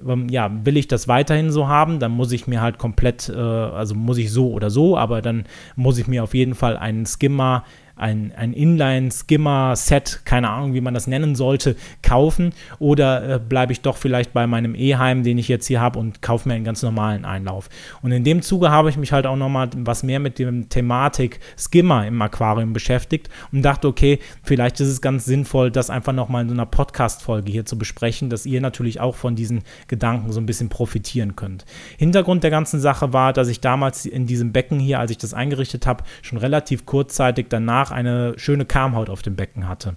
ähm, 0.05 0.27
ja, 0.29 0.51
will 0.65 0.77
ich 0.77 0.87
das 0.87 1.07
weiterhin 1.07 1.51
so 1.51 1.67
haben, 1.67 1.99
dann 1.99 2.11
muss 2.11 2.31
ich 2.31 2.47
mir 2.47 2.61
halt 2.61 2.77
komplett, 2.77 3.29
äh, 3.29 3.37
also 3.37 3.95
muss 3.95 4.17
ich 4.17 4.31
so 4.31 4.51
oder 4.51 4.69
so, 4.69 4.97
aber 4.97 5.21
dann 5.21 5.45
muss 5.75 5.97
ich 5.97 6.07
mir 6.07 6.23
auf 6.23 6.33
jeden 6.33 6.55
Fall 6.55 6.77
einen 6.77 7.05
Skimmer 7.05 7.63
ein, 7.97 8.31
ein 8.35 8.53
Inline-Skimmer-Set, 8.53 10.21
keine 10.25 10.49
Ahnung, 10.49 10.73
wie 10.73 10.81
man 10.81 10.93
das 10.93 11.07
nennen 11.07 11.35
sollte, 11.35 11.75
kaufen? 12.01 12.53
Oder 12.79 13.35
äh, 13.35 13.39
bleibe 13.39 13.71
ich 13.71 13.81
doch 13.81 13.97
vielleicht 13.97 14.33
bei 14.33 14.47
meinem 14.47 14.75
E-Heim, 14.75 15.23
den 15.23 15.37
ich 15.37 15.47
jetzt 15.47 15.67
hier 15.67 15.81
habe 15.81 15.99
und 15.99 16.21
kaufe 16.21 16.47
mir 16.47 16.55
einen 16.55 16.63
ganz 16.65 16.83
normalen 16.83 17.25
Einlauf? 17.25 17.69
Und 18.01 18.11
in 18.11 18.23
dem 18.23 18.41
Zuge 18.41 18.71
habe 18.71 18.89
ich 18.89 18.97
mich 18.97 19.11
halt 19.11 19.25
auch 19.25 19.35
nochmal 19.35 19.69
was 19.75 20.03
mehr 20.03 20.19
mit 20.19 20.39
dem 20.39 20.69
Thematik 20.69 21.39
Skimmer 21.57 22.05
im 22.07 22.21
Aquarium 22.21 22.73
beschäftigt 22.73 23.29
und 23.51 23.63
dachte, 23.63 23.87
okay, 23.87 24.19
vielleicht 24.43 24.79
ist 24.79 24.89
es 24.89 25.01
ganz 25.01 25.25
sinnvoll, 25.25 25.71
das 25.71 25.89
einfach 25.89 26.13
nochmal 26.13 26.43
in 26.43 26.49
so 26.49 26.53
einer 26.53 26.65
Podcast-Folge 26.65 27.51
hier 27.51 27.65
zu 27.65 27.77
besprechen, 27.77 28.29
dass 28.29 28.45
ihr 28.45 28.61
natürlich 28.61 28.99
auch 28.99 29.15
von 29.15 29.35
diesen 29.35 29.63
Gedanken 29.87 30.31
so 30.31 30.39
ein 30.39 30.45
bisschen 30.45 30.69
profitieren 30.69 31.35
könnt. 31.35 31.65
Hintergrund 31.97 32.43
der 32.43 32.51
ganzen 32.51 32.79
Sache 32.79 33.13
war, 33.13 33.33
dass 33.33 33.47
ich 33.47 33.61
damals 33.61 34.05
in 34.05 34.27
diesem 34.27 34.51
Becken 34.51 34.79
hier, 34.79 34.99
als 34.99 35.11
ich 35.11 35.17
das 35.17 35.33
eingerichtet 35.33 35.87
habe, 35.87 36.03
schon 36.21 36.37
relativ 36.37 36.85
kurzzeitig 36.85 37.47
danach 37.49 37.86
eine 37.91 38.33
schöne 38.37 38.65
Karmhaut 38.65 39.09
auf 39.09 39.21
dem 39.21 39.35
Becken 39.35 39.67
hatte. 39.67 39.95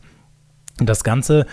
Und 0.79 0.89
das 0.89 1.05
Ganze 1.05 1.47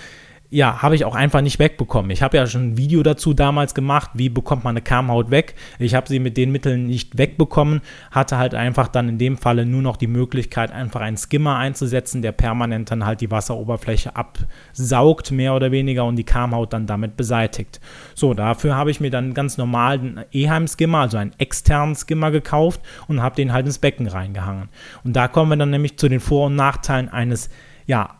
ja, 0.50 0.82
habe 0.82 0.96
ich 0.96 1.04
auch 1.04 1.16
einfach 1.16 1.42
nicht 1.42 1.60
wegbekommen. 1.60 2.10
Ich 2.10 2.22
habe 2.22 2.38
ja 2.38 2.48
schon 2.48 2.70
ein 2.70 2.77
Video 2.77 3.04
dazu 3.04 3.34
damals 3.34 3.74
gemacht, 3.74 4.12
wie 4.13 4.30
bekommt 4.30 4.63
man 4.63 4.74
eine 4.74 4.82
Karmhaut 4.82 5.30
weg. 5.30 5.56
Ich 5.77 5.94
habe 5.94 6.08
sie 6.08 6.20
mit 6.20 6.38
den 6.38 6.54
Mitteln 6.54 6.88
nicht 6.88 7.18
wegbekommen, 7.18 7.82
hatte 8.12 8.38
halt 8.38 8.56
einfach 8.56 8.88
dann 8.88 9.10
in 9.10 9.18
dem 9.18 9.38
Falle 9.38 9.66
nur 9.66 9.82
noch 9.82 9.98
die 9.98 10.08
Möglichkeit, 10.08 10.72
einfach 10.72 11.01
einen 11.01 11.18
Skimmer 11.18 11.58
einzusetzen, 11.58 12.22
der 12.22 12.32
permanent 12.32 12.89
dann 12.92 13.06
halt 13.06 13.20
die 13.20 13.30
Wasseroberfläche 13.30 14.13
absaugt, 14.16 15.32
mehr 15.32 15.54
oder 15.54 15.72
weniger, 15.72 16.06
und 16.06 16.16
die 16.16 16.24
Karmhaut 16.24 16.72
dann 16.72 16.88
damit 16.88 17.18
beseitigt. 17.18 17.82
So, 18.16 18.34
dafür 18.34 18.75
habe 18.75 18.89
ich 18.89 19.01
mir 19.01 19.12
dann 19.12 19.34
ganz 19.34 19.58
normal 19.58 20.00
einen 20.00 20.25
Eheim-Skimmer, 20.32 21.00
also 21.00 21.18
einen 21.18 21.34
externen 21.39 21.96
Skimmer 21.96 22.32
gekauft 22.32 22.80
und 23.10 23.22
habe 23.22 23.36
den 23.36 23.51
halt 23.51 23.66
ins 23.66 23.80
Becken 23.80 24.08
reingehangen. 24.08 24.70
Und 25.04 25.13
da 25.13 25.27
kommen 25.27 25.51
wir 25.51 25.58
dann 25.58 25.72
nämlich 25.72 25.98
zu 25.98 26.08
den 26.08 26.22
Vor- 26.22 26.48
und 26.48 26.56
Nachteilen 26.56 27.10
eines 27.10 27.50
ja, 27.88 28.16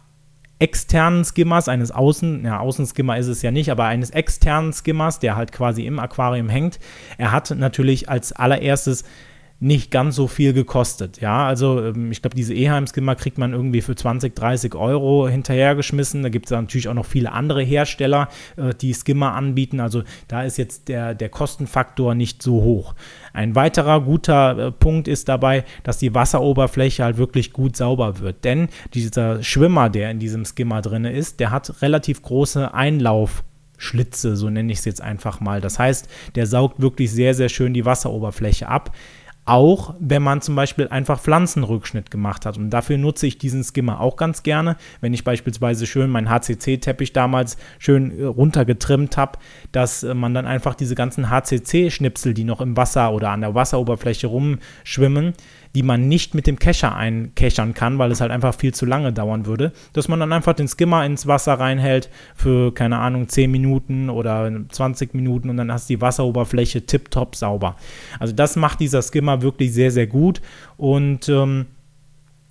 externen 0.60 1.24
Skimmers, 1.24 1.70
eines 1.70 1.92
Außen, 1.92 2.44
ja, 2.46 2.60
Außenskimmer 2.60 3.18
ist 3.18 3.28
es 3.28 3.42
ja 3.42 3.52
nicht, 3.52 3.70
aber 3.70 3.86
eines 3.86 4.10
externen 4.10 4.74
Skimmers, 4.74 5.20
der 5.20 5.36
halt 5.36 5.52
quasi 5.52 5.86
im 5.86 6.00
Aquarium 6.00 6.50
hängt. 6.50 6.80
Er 7.18 7.32
hat 7.32 7.52
natürlich 7.52 8.10
als 8.10 8.34
allererstes 8.34 9.04
nicht 9.60 9.90
ganz 9.90 10.16
so 10.16 10.28
viel 10.28 10.54
gekostet. 10.54 11.20
Ja, 11.20 11.48
also 11.48 11.84
ähm, 11.84 12.12
ich 12.12 12.22
glaube, 12.22 12.36
diese 12.36 12.54
Eheim-Skimmer 12.54 13.16
kriegt 13.16 13.38
man 13.38 13.54
irgendwie 13.54 13.82
für 13.82 13.96
20, 13.96 14.36
30 14.36 14.76
Euro 14.76 15.28
hinterhergeschmissen. 15.28 16.22
Da 16.22 16.30
gibt 16.30 16.46
es 16.46 16.52
natürlich 16.52 16.88
auch 16.88 16.94
noch 16.94 17.06
viele 17.06 17.32
andere 17.32 17.64
Hersteller, 17.64 18.30
äh, 18.56 18.74
die 18.76 18.94
Skimmer 18.94 19.34
anbieten. 19.34 19.80
Also 19.80 20.04
da 20.28 20.44
ist 20.44 20.58
jetzt 20.58 20.90
der, 20.90 21.16
der 21.16 21.30
Kostenfaktor 21.30 22.14
nicht 22.14 22.44
so 22.44 22.62
hoch. 22.62 22.94
Ein 23.34 23.56
weiterer 23.56 24.02
guter 24.02 24.68
äh, 24.68 24.72
Punkt 24.72 25.08
ist 25.08 25.28
dabei, 25.28 25.64
dass 25.84 25.98
die 25.98 26.14
Wasseroberfläche 26.14 27.04
halt 27.04 27.18
wirklich 27.18 27.52
gut 27.52 27.76
sauber 27.76 28.20
wird. 28.20 28.44
Denn 28.46 28.70
dieser 28.94 29.42
Schwimmer, 29.42 29.90
der 29.90 30.12
in 30.12 30.20
diesem 30.20 30.46
Skimmer 30.46 30.82
drin 30.82 31.06
ist, 31.06 31.40
der 31.40 31.50
hat 31.50 31.82
relativ 31.82 32.22
große 32.22 32.74
Einlauf 32.74 33.44
Schlitze, 33.78 34.36
so 34.36 34.50
nenne 34.50 34.72
ich 34.72 34.80
es 34.80 34.86
jetzt 34.86 35.02
einfach 35.02 35.40
mal. 35.40 35.62
Das 35.62 35.80
heißt, 35.80 36.10
der 36.36 36.48
saugt 36.48 36.82
wirklich 36.82 37.12
sehr, 37.12 37.34
sehr 37.34 37.50
schön 37.50 37.74
die 37.74 37.86
Wasseroberfläche 37.86 38.68
ab. 38.68 38.96
Auch 39.48 39.96
wenn 40.00 40.22
man 40.22 40.42
zum 40.42 40.56
Beispiel 40.56 40.90
einfach 40.90 41.22
Pflanzenrückschnitt 41.22 42.12
gemacht 42.12 42.46
hat. 42.46 42.58
Und 42.58 42.70
dafür 42.70 42.98
nutze 42.98 43.28
ich 43.28 43.38
diesen 43.38 43.64
Skimmer 43.64 44.02
auch 44.02 44.18
ganz 44.18 44.44
gerne. 44.44 44.76
Wenn 45.00 45.14
ich 45.14 45.24
beispielsweise 45.24 45.88
schön 45.88 46.10
meinen 46.10 46.30
HCC-Teppich 46.30 47.14
damals 47.14 47.56
schön 47.80 48.20
äh, 48.20 48.26
runtergetrimmt 48.26 49.16
habe, 49.16 49.40
dass 49.72 50.04
äh, 50.04 50.14
man 50.14 50.34
dann 50.34 50.46
einfach 50.46 50.76
diese 50.76 50.96
ganzen 50.96 51.30
HCC-Schnipsel, 51.30 52.34
die 52.34 52.44
noch 52.44 52.60
im 52.60 52.76
Wasser 52.76 53.14
oder 53.14 53.30
an 53.30 53.40
der 53.40 53.56
Wasseroberfläche 53.56 54.28
rumschwimmen, 54.28 55.34
die 55.78 55.84
man 55.84 56.08
nicht 56.08 56.34
mit 56.34 56.48
dem 56.48 56.58
Kescher 56.58 56.96
einkechern 56.96 57.76
kann, 57.76 58.00
weil 58.00 58.10
es 58.12 58.20
halt 58.20 58.32
einfach 58.32 58.56
viel 58.56 58.74
zu 58.74 58.88
lange 58.88 59.14
dauern 59.14 59.46
würde, 59.46 59.74
dass 59.94 60.08
man 60.08 60.20
dann 60.20 60.34
einfach 60.34 60.54
den 60.54 60.68
Skimmer 60.68 61.06
ins 61.06 61.28
Wasser 61.28 61.54
reinhält 61.54 62.10
für, 62.36 62.74
keine 62.74 62.98
Ahnung, 62.98 63.30
10 63.30 63.52
Minuten 63.52 64.10
oder 64.10 64.52
20 64.70 65.14
Minuten 65.14 65.52
und 65.52 65.58
dann 65.58 65.72
hast 65.72 65.88
du 65.88 65.94
die 65.94 66.02
Wasseroberfläche 66.02 66.88
tipptopp 66.88 67.36
sauber. 67.36 67.76
Also 68.20 68.34
das 68.34 68.56
macht 68.56 68.80
dieser 68.80 69.04
Skimmer 69.04 69.44
wirklich 69.44 69.72
sehr, 69.72 69.92
sehr 69.92 70.08
gut 70.08 70.42
und 70.78 71.30
ähm, 71.30 71.68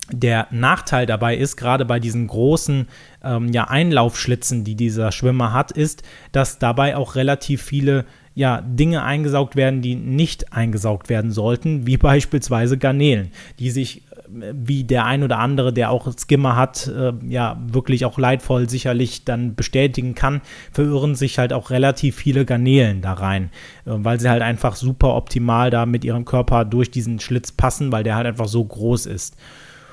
der 0.09 0.47
Nachteil 0.51 1.05
dabei 1.05 1.35
ist, 1.35 1.57
gerade 1.57 1.83
bei 1.83 1.99
diesen 1.99 2.27
großen 2.27 2.87
ähm, 3.25 3.51
ja, 3.51 3.65
Einlaufschlitzen, 3.65 4.63
die 4.63 4.75
dieser 4.75 5.11
Schwimmer 5.11 5.51
hat, 5.51 5.73
ist, 5.73 6.03
dass 6.31 6.59
dabei 6.59 6.95
auch 6.95 7.15
relativ 7.15 7.61
viele 7.61 8.05
ja, 8.37 8.61
Dinge 8.61 9.01
eingesaugt 9.01 9.55
werden, 9.55 9.81
die 9.81 9.95
nicht 9.95 10.53
eingesaugt 10.53 11.09
werden 11.09 11.31
sollten, 11.31 11.87
wie 11.87 11.97
beispielsweise 11.97 12.77
Garnelen, 12.77 13.31
die 13.57 13.71
sich 13.71 14.03
äh, 14.13 14.53
wie 14.53 14.83
der 14.83 15.05
ein 15.05 15.23
oder 15.23 15.39
andere, 15.39 15.73
der 15.73 15.89
auch 15.89 16.07
Skimmer 16.15 16.55
hat, 16.55 16.85
äh, 16.87 17.13
ja 17.27 17.59
wirklich 17.65 18.05
auch 18.05 18.19
leidvoll 18.19 18.69
sicherlich 18.69 19.25
dann 19.25 19.55
bestätigen 19.55 20.13
kann, 20.13 20.41
verirren 20.71 21.15
sich 21.15 21.39
halt 21.39 21.51
auch 21.51 21.71
relativ 21.71 22.15
viele 22.15 22.45
Garnelen 22.45 23.01
da 23.01 23.13
rein, 23.13 23.49
äh, 23.85 23.93
weil 23.93 24.19
sie 24.19 24.29
halt 24.29 24.43
einfach 24.43 24.75
super 24.75 25.15
optimal 25.15 25.71
da 25.71 25.87
mit 25.87 26.05
ihrem 26.05 26.23
Körper 26.23 26.63
durch 26.63 26.91
diesen 26.91 27.19
Schlitz 27.19 27.51
passen, 27.51 27.91
weil 27.91 28.03
der 28.03 28.15
halt 28.15 28.27
einfach 28.27 28.47
so 28.47 28.63
groß 28.63 29.07
ist. 29.07 29.35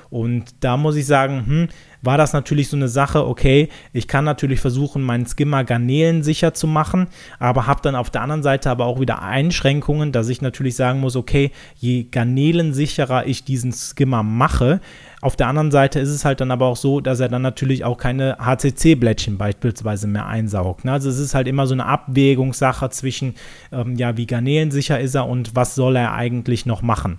Und 0.09 0.45
da 0.59 0.77
muss 0.77 0.95
ich 0.95 1.05
sagen, 1.05 1.45
hm, 1.45 1.67
war 2.01 2.17
das 2.17 2.33
natürlich 2.33 2.69
so 2.69 2.77
eine 2.77 2.87
Sache, 2.87 3.25
okay, 3.25 3.69
ich 3.91 4.07
kann 4.07 4.25
natürlich 4.25 4.59
versuchen, 4.59 5.01
meinen 5.01 5.25
Skimmer 5.25 5.63
garnelensicher 5.63 6.53
zu 6.53 6.67
machen, 6.67 7.07
aber 7.39 7.65
habe 7.67 7.81
dann 7.81 7.95
auf 7.95 8.11
der 8.11 8.21
anderen 8.21 8.43
Seite 8.43 8.69
aber 8.69 8.85
auch 8.85 8.99
wieder 8.99 9.21
Einschränkungen, 9.23 10.11
dass 10.11 10.29
ich 10.29 10.41
natürlich 10.41 10.75
sagen 10.75 10.99
muss, 10.99 11.15
okay, 11.15 11.51
je 11.75 12.03
garnelensicherer 12.03 13.25
ich 13.25 13.43
diesen 13.43 13.73
Skimmer 13.73 14.21
mache, 14.23 14.81
auf 15.21 15.35
der 15.35 15.47
anderen 15.47 15.71
Seite 15.71 15.99
ist 15.99 16.09
es 16.09 16.23
halt 16.23 16.39
dann 16.39 16.51
aber 16.51 16.67
auch 16.67 16.75
so, 16.75 17.01
dass 17.01 17.19
er 17.19 17.29
dann 17.29 17.41
natürlich 17.41 17.83
auch 17.83 17.97
keine 17.97 18.37
HCC-Blättchen 18.37 19.39
beispielsweise 19.39 20.05
mehr 20.05 20.27
einsaugt. 20.27 20.85
Ne? 20.85 20.91
Also 20.91 21.09
es 21.09 21.17
ist 21.17 21.33
halt 21.33 21.47
immer 21.47 21.65
so 21.65 21.73
eine 21.73 21.87
Abwägungssache 21.87 22.91
zwischen, 22.91 23.33
ähm, 23.71 23.95
ja, 23.95 24.17
wie 24.17 24.27
garnelensicher 24.27 24.99
ist 24.99 25.15
er 25.15 25.27
und 25.27 25.55
was 25.55 25.73
soll 25.73 25.95
er 25.95 26.13
eigentlich 26.13 26.67
noch 26.67 26.83
machen. 26.83 27.17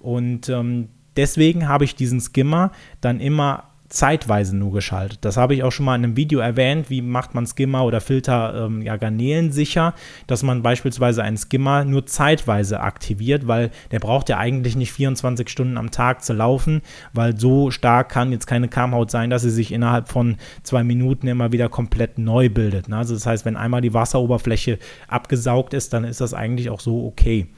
Und 0.00 0.48
ähm, 0.48 0.88
deswegen 1.16 1.68
habe 1.68 1.84
ich 1.84 1.94
diesen 1.94 2.20
Skimmer 2.20 2.72
dann 3.00 3.20
immer 3.20 3.64
zeitweise 3.94 4.56
nur 4.56 4.72
geschaltet. 4.72 5.18
Das 5.22 5.36
habe 5.36 5.54
ich 5.54 5.62
auch 5.62 5.70
schon 5.70 5.86
mal 5.86 5.94
in 5.94 6.04
einem 6.04 6.16
Video 6.16 6.40
erwähnt, 6.40 6.90
wie 6.90 7.00
macht 7.00 7.34
man 7.34 7.46
Skimmer 7.46 7.84
oder 7.84 8.00
Filter 8.00 8.66
ähm, 8.66 8.82
ja, 8.82 8.96
Garnelen 8.96 9.52
sicher, 9.52 9.94
dass 10.26 10.42
man 10.42 10.62
beispielsweise 10.62 11.22
einen 11.22 11.36
Skimmer 11.36 11.84
nur 11.84 12.04
zeitweise 12.06 12.80
aktiviert, 12.80 13.46
weil 13.46 13.70
der 13.92 14.00
braucht 14.00 14.28
ja 14.28 14.38
eigentlich 14.38 14.74
nicht 14.74 14.92
24 14.92 15.48
Stunden 15.48 15.78
am 15.78 15.90
Tag 15.90 16.24
zu 16.24 16.32
laufen, 16.32 16.82
weil 17.12 17.38
so 17.38 17.70
stark 17.70 18.08
kann 18.08 18.32
jetzt 18.32 18.46
keine 18.46 18.68
Kamhaut 18.68 19.10
sein, 19.10 19.30
dass 19.30 19.42
sie 19.42 19.50
sich 19.50 19.72
innerhalb 19.72 20.08
von 20.08 20.36
zwei 20.64 20.82
Minuten 20.82 21.28
immer 21.28 21.52
wieder 21.52 21.68
komplett 21.68 22.18
neu 22.18 22.48
bildet. 22.48 22.88
Ne? 22.88 22.96
Also 22.96 23.14
das 23.14 23.26
heißt, 23.26 23.44
wenn 23.44 23.56
einmal 23.56 23.80
die 23.80 23.94
Wasseroberfläche 23.94 24.78
abgesaugt 25.06 25.72
ist, 25.72 25.92
dann 25.92 26.04
ist 26.04 26.20
das 26.20 26.34
eigentlich 26.34 26.68
auch 26.68 26.80
so 26.80 27.06
okay. 27.06 27.48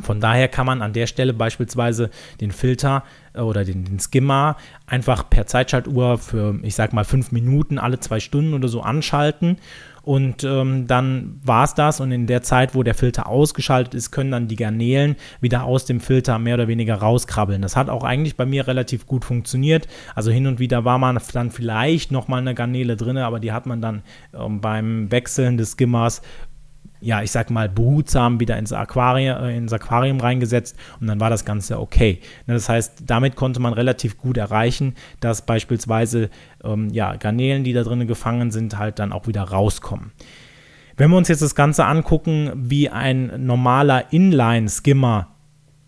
Von 0.00 0.20
daher 0.20 0.48
kann 0.48 0.66
man 0.66 0.82
an 0.82 0.92
der 0.92 1.06
Stelle 1.06 1.32
beispielsweise 1.32 2.10
den 2.40 2.50
Filter 2.50 3.04
äh, 3.34 3.40
oder 3.40 3.64
den, 3.64 3.84
den, 3.84 3.98
Skimmer 3.98 4.56
einfach 4.86 5.28
per 5.28 5.46
Zeitschaltuhr 5.46 6.18
für, 6.18 6.58
ich 6.62 6.74
sag 6.74 6.92
mal, 6.92 7.04
fünf 7.04 7.32
Minuten 7.32 7.78
alle 7.78 8.00
zwei 8.00 8.20
Stunden 8.20 8.54
oder 8.54 8.68
so 8.68 8.82
anschalten. 8.82 9.58
Und 10.06 10.44
ähm, 10.44 10.86
dann 10.86 11.40
war 11.42 11.64
es 11.64 11.74
das. 11.74 11.98
Und 11.98 12.12
in 12.12 12.28
der 12.28 12.40
Zeit, 12.42 12.76
wo 12.76 12.84
der 12.84 12.94
Filter 12.94 13.26
ausgeschaltet 13.26 13.92
ist, 13.92 14.12
können 14.12 14.30
dann 14.30 14.46
die 14.46 14.54
Garnelen 14.54 15.16
wieder 15.40 15.64
aus 15.64 15.84
dem 15.84 15.98
Filter 15.98 16.38
mehr 16.38 16.54
oder 16.54 16.68
weniger 16.68 16.94
rauskrabbeln. 16.94 17.60
Das 17.60 17.74
hat 17.74 17.88
auch 17.88 18.04
eigentlich 18.04 18.36
bei 18.36 18.46
mir 18.46 18.68
relativ 18.68 19.06
gut 19.06 19.24
funktioniert. 19.24 19.88
Also 20.14 20.30
hin 20.30 20.46
und 20.46 20.60
wieder 20.60 20.84
war 20.84 20.98
man 20.98 21.18
dann 21.32 21.50
vielleicht 21.50 22.12
nochmal 22.12 22.40
eine 22.40 22.54
Garnele 22.54 22.96
drin, 22.96 23.16
aber 23.16 23.40
die 23.40 23.50
hat 23.50 23.66
man 23.66 23.80
dann 23.80 24.02
ähm, 24.32 24.60
beim 24.60 25.10
Wechseln 25.10 25.56
des 25.56 25.72
Skimmers 25.72 26.22
ja, 27.00 27.22
ich 27.22 27.30
sag 27.30 27.50
mal, 27.50 27.68
behutsam 27.68 28.40
wieder 28.40 28.58
ins 28.58 28.72
Aquarium, 28.72 29.36
äh, 29.44 29.56
ins 29.56 29.72
Aquarium 29.72 30.20
reingesetzt 30.20 30.76
und 31.00 31.06
dann 31.06 31.20
war 31.20 31.30
das 31.30 31.44
Ganze 31.44 31.78
okay. 31.80 32.20
Ne, 32.46 32.54
das 32.54 32.68
heißt, 32.68 33.04
damit 33.06 33.36
konnte 33.36 33.60
man 33.60 33.72
relativ 33.72 34.18
gut 34.18 34.36
erreichen, 34.36 34.94
dass 35.20 35.42
beispielsweise 35.42 36.30
ähm, 36.64 36.90
ja, 36.90 37.16
Garnelen, 37.16 37.64
die 37.64 37.72
da 37.72 37.82
drinnen 37.82 38.06
gefangen 38.06 38.50
sind, 38.50 38.78
halt 38.78 38.98
dann 38.98 39.12
auch 39.12 39.26
wieder 39.26 39.42
rauskommen. 39.42 40.12
Wenn 40.96 41.10
wir 41.10 41.18
uns 41.18 41.28
jetzt 41.28 41.42
das 41.42 41.54
Ganze 41.54 41.84
angucken, 41.84 42.50
wie 42.54 42.88
ein 42.88 43.44
normaler 43.44 44.12
Inline-Skimmer 44.12 45.28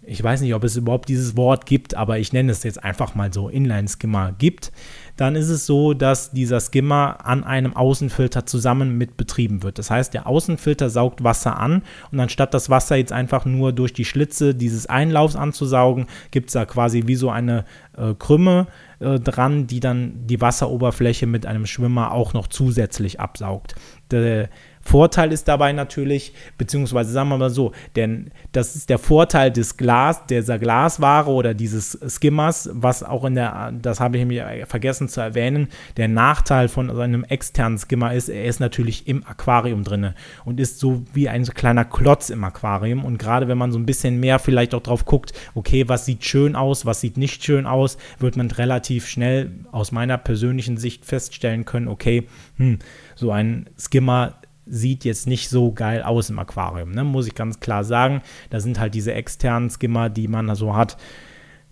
ich 0.09 0.23
weiß 0.23 0.41
nicht, 0.41 0.55
ob 0.55 0.65
es 0.65 0.77
überhaupt 0.77 1.09
dieses 1.09 1.37
Wort 1.37 1.67
gibt, 1.67 1.95
aber 1.95 2.19
ich 2.19 2.33
nenne 2.33 2.51
es 2.51 2.63
jetzt 2.63 2.83
einfach 2.83 3.15
mal 3.15 3.33
so, 3.33 3.49
Inline-Skimmer 3.49 4.33
gibt, 4.39 4.73
dann 5.17 5.37
ist 5.37 5.49
es 5.49 5.67
so, 5.67 5.95
dass 5.95 6.31
dieser 6.31 6.61
Skimmer 6.61 7.27
an 7.27 7.45
einem 7.45 7.77
Außenfilter 7.77 8.47
zusammen 8.47 8.97
mit 8.97 9.17
betrieben 9.17 9.63
wird. 9.63 9.79
Das 9.79 9.91
heißt, 9.91 10.15
der 10.15 10.27
Außenfilter 10.27 10.91
saugt 10.91 11.25
Wasser 11.25 11.59
an 11.59 11.83
und 12.11 12.21
anstatt 12.21 12.55
das 12.55 12.71
Wasser 12.71 12.97
jetzt 12.97 13.13
einfach 13.13 13.45
nur 13.45 13.73
durch 13.73 13.93
die 13.93 14.05
Schlitze 14.05 14.55
dieses 14.55 14.87
Einlaufs 14.87 15.37
anzusaugen, 15.37 16.07
gibt 16.31 16.49
es 16.49 16.53
da 16.55 16.65
quasi 16.65 17.03
wie 17.07 17.17
so 17.17 17.31
eine 17.31 17.65
äh, 17.97 18.15
Krümme 18.15 18.69
äh, 19.01 19.19
dran, 19.19 19.67
die 19.67 19.81
dann 19.81 20.27
die 20.27 20.41
Wasseroberfläche 20.41 21.27
mit 21.27 21.47
einem 21.47 21.67
Schwimmer 21.67 22.13
auch 22.13 22.33
noch 22.33 22.47
zusätzlich 22.47 23.21
absaugt. 23.21 23.75
Der, 24.11 24.49
Vorteil 24.89 25.33
ist 25.33 25.47
dabei 25.49 25.73
natürlich, 25.73 26.33
beziehungsweise 26.57 27.13
sagen 27.13 27.29
wir 27.29 27.37
mal 27.37 27.51
so, 27.51 27.73
denn 27.95 28.31
das 28.53 28.75
ist 28.75 28.89
der 28.89 28.99
Vorteil 28.99 29.51
des 29.51 29.77
Glas, 29.77 30.25
dieser 30.27 30.59
Glasware 30.59 31.31
oder 31.31 31.53
dieses 31.53 31.99
Skimmers, 32.09 32.71
was 32.73 33.03
auch 33.03 33.27
in 33.27 33.35
der, 33.35 33.73
das 33.83 34.01
habe 34.01 34.17
ich 34.17 34.25
mir 34.25 34.65
vergessen 34.67 35.11
zu 35.11 35.21
erwähnen, 35.21 35.69
der 35.99 36.09
Nachteil 36.09 36.69
von 36.69 36.91
einem 36.91 37.25
externen 37.25 37.79
Skimmer 37.79 38.15
ist, 38.15 38.31
er 38.31 38.47
ist 38.47 38.61
natürlich 38.61 39.07
im 39.07 39.27
Aquarium 39.27 39.85
drin 39.85 40.15
und 40.47 40.59
ist 40.59 40.79
so 40.79 41.03
wie 41.13 41.29
ein 41.29 41.45
kleiner 41.45 41.85
Klotz 41.85 42.31
im 42.31 42.43
Aquarium 42.43 43.05
und 43.05 43.19
gerade 43.19 43.47
wenn 43.47 43.59
man 43.59 43.73
so 43.73 43.79
ein 43.79 43.85
bisschen 43.85 44.19
mehr 44.19 44.39
vielleicht 44.39 44.75
auch 44.75 44.83
drauf 44.83 45.05
guckt, 45.05 45.35
okay, 45.55 45.87
was 45.87 46.07
sieht 46.07 46.25
schön 46.25 46.57
aus, 46.57 46.87
was 46.87 47.03
sieht 47.03 47.19
nicht 47.19 47.45
schön 47.45 47.67
aus, 47.67 47.99
wird 48.19 48.37
man 48.37 48.51
relativ 48.51 49.07
schnell 49.07 49.51
aus 49.71 49.93
meiner 49.93 50.17
persönlichen 50.17 50.79
Sicht 50.79 51.05
feststellen 51.05 51.67
können, 51.67 51.89
okay, 51.89 52.27
hm, 52.57 52.79
so 53.17 53.31
ein 53.33 53.69
Skimmer 53.79 54.33
sieht 54.69 55.05
jetzt 55.05 55.27
nicht 55.27 55.49
so 55.49 55.73
geil 55.73 56.03
aus 56.03 56.31
im 56.31 56.39
Aquarium, 56.39 56.93
ne? 56.93 57.05
muss 57.05 57.27
ich 57.27 57.35
ganz 57.35 57.61
klar 57.61 57.85
sagen. 57.85 58.23
Da 58.51 58.61
sind 58.61 58.79
halt 58.79 58.95
diese 58.95 59.15
externen 59.15 59.71
Skimmer, 59.71 60.11
die 60.11 60.29
man 60.29 60.55
so 60.55 60.77
hat. 60.77 60.97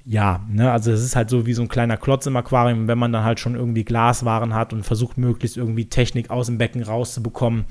Ja, 0.04 0.44
ne, 0.48 0.70
also 0.70 0.92
es 0.92 1.02
ist 1.02 1.16
halt 1.16 1.30
so 1.30 1.46
wie 1.46 1.52
so 1.52 1.62
ein 1.62 1.68
kleiner 1.68 1.96
Klotz 1.96 2.26
im 2.26 2.36
Aquarium, 2.36 2.86
wenn 2.86 2.98
man 2.98 3.12
dann 3.12 3.24
halt 3.24 3.40
schon 3.40 3.56
irgendwie 3.56 3.84
Glaswaren 3.84 4.54
hat 4.54 4.72
und 4.72 4.84
versucht 4.84 5.18
möglichst 5.18 5.56
irgendwie 5.56 5.86
Technik 5.86 6.30
aus 6.30 6.46
dem 6.46 6.58
Becken 6.58 6.84
rauszubekommen 6.84 7.64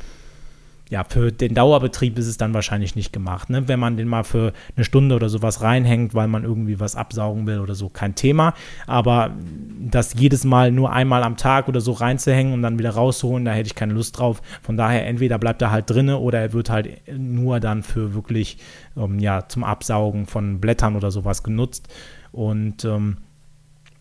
ja, 0.89 1.03
für 1.03 1.31
den 1.31 1.55
Dauerbetrieb 1.55 2.17
ist 2.19 2.27
es 2.27 2.37
dann 2.37 2.53
wahrscheinlich 2.53 2.95
nicht 2.95 3.11
gemacht. 3.11 3.49
Ne? 3.49 3.67
Wenn 3.67 3.79
man 3.79 3.97
den 3.97 4.07
mal 4.07 4.23
für 4.23 4.53
eine 4.75 4.85
Stunde 4.85 5.15
oder 5.15 5.29
sowas 5.29 5.61
reinhängt, 5.61 6.13
weil 6.13 6.27
man 6.27 6.43
irgendwie 6.43 6.79
was 6.79 6.95
absaugen 6.95 7.47
will 7.47 7.59
oder 7.59 7.73
so, 7.73 7.89
kein 7.89 8.13
Thema. 8.13 8.53
Aber 8.85 9.31
das 9.79 10.13
jedes 10.13 10.43
Mal 10.43 10.71
nur 10.71 10.93
einmal 10.93 11.23
am 11.23 11.37
Tag 11.37 11.67
oder 11.67 11.81
so 11.81 11.91
reinzuhängen 11.91 12.53
und 12.53 12.61
dann 12.61 12.77
wieder 12.77 12.91
rauszuholen, 12.91 13.45
da 13.45 13.51
hätte 13.51 13.67
ich 13.67 13.75
keine 13.75 13.93
Lust 13.93 14.19
drauf. 14.19 14.43
Von 14.61 14.77
daher 14.77 15.07
entweder 15.07 15.39
bleibt 15.39 15.61
er 15.63 15.71
halt 15.71 15.89
drinne 15.89 16.19
oder 16.19 16.39
er 16.39 16.53
wird 16.53 16.69
halt 16.69 17.01
nur 17.11 17.59
dann 17.59 17.81
für 17.81 18.13
wirklich 18.13 18.59
ähm, 18.95 19.17
ja, 19.17 19.47
zum 19.47 19.63
Absaugen 19.63 20.27
von 20.27 20.61
Blättern 20.61 20.95
oder 20.95 21.09
sowas 21.09 21.41
genutzt. 21.41 21.87
Und 22.31 22.85
ähm, 22.85 23.17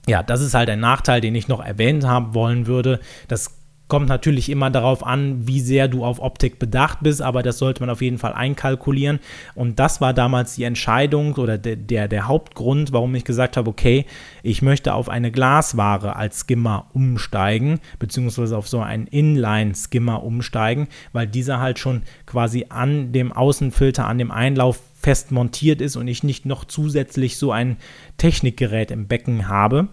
ja, 0.07 0.23
das 0.23 0.43
ist 0.43 0.53
halt 0.53 0.69
ein 0.69 0.81
Nachteil, 0.81 1.23
den 1.23 1.35
ich 1.35 1.49
noch 1.49 1.65
erwähnt 1.65 2.05
haben 2.05 2.35
wollen 2.35 2.67
würde. 2.67 3.01
Das 3.29 3.64
Kommt 3.87 4.09
natürlich 4.09 4.49
immer 4.49 4.71
darauf 4.71 5.05
an, 5.05 5.47
wie 5.47 5.61
sehr 5.61 5.89
du 5.89 6.05
auf 6.05 6.19
Optik 6.19 6.59
bedacht 6.59 7.01
bist, 7.03 7.21
aber 7.21 7.43
das 7.43 7.59
sollte 7.59 7.83
man 7.83 7.91
auf 7.91 8.01
jeden 8.01 8.17
Fall 8.17 8.33
einkalkulieren. 8.33 9.21
Und 9.55 9.79
das 9.79 10.01
war 10.01 10.15
damals 10.15 10.55
die 10.55 10.65
Entscheidung 10.65 11.35
oder 11.35 11.59
der, 11.59 11.77
der, 11.77 12.09
der 12.09 12.27
Hauptgrund, 12.27 12.93
warum 12.93 13.15
ich 13.15 13.25
gesagt 13.25 13.59
habe, 13.59 13.69
okay, 13.69 14.07
ich 14.43 14.63
möchte 14.63 14.95
auf 14.95 15.11
eine 15.11 15.31
Glasware 15.31 16.17
als 16.17 16.41
Skimmer 16.41 16.87
umsteigen, 16.95 17.81
beziehungsweise 17.99 18.57
auf 18.57 18.69
so 18.69 18.81
einen 18.81 19.07
Inline-Skimmer 19.07 20.23
umsteigen, 20.23 20.89
weil 21.13 21.27
dieser 21.27 21.61
halt 21.61 21.79
schon 21.79 22.03
quasi 22.25 22.67
an 22.71 23.13
dem 23.13 23.33
Außenfilter, 23.33 24.07
an 24.07 24.17
dem 24.17 24.31
Einlauf 24.31 24.81
fest 25.05 25.33
montiert 25.33 25.83
ist 25.83 25.97
und 25.97 26.09
ich 26.09 26.25
nicht 26.25 26.47
noch 26.47 26.65
zusätzlich 26.65 27.37
so 27.37 27.53
ein 27.53 27.77
Technikgerät 28.17 28.91
im 28.91 29.07
Becken 29.07 29.49
habe. 29.49 29.89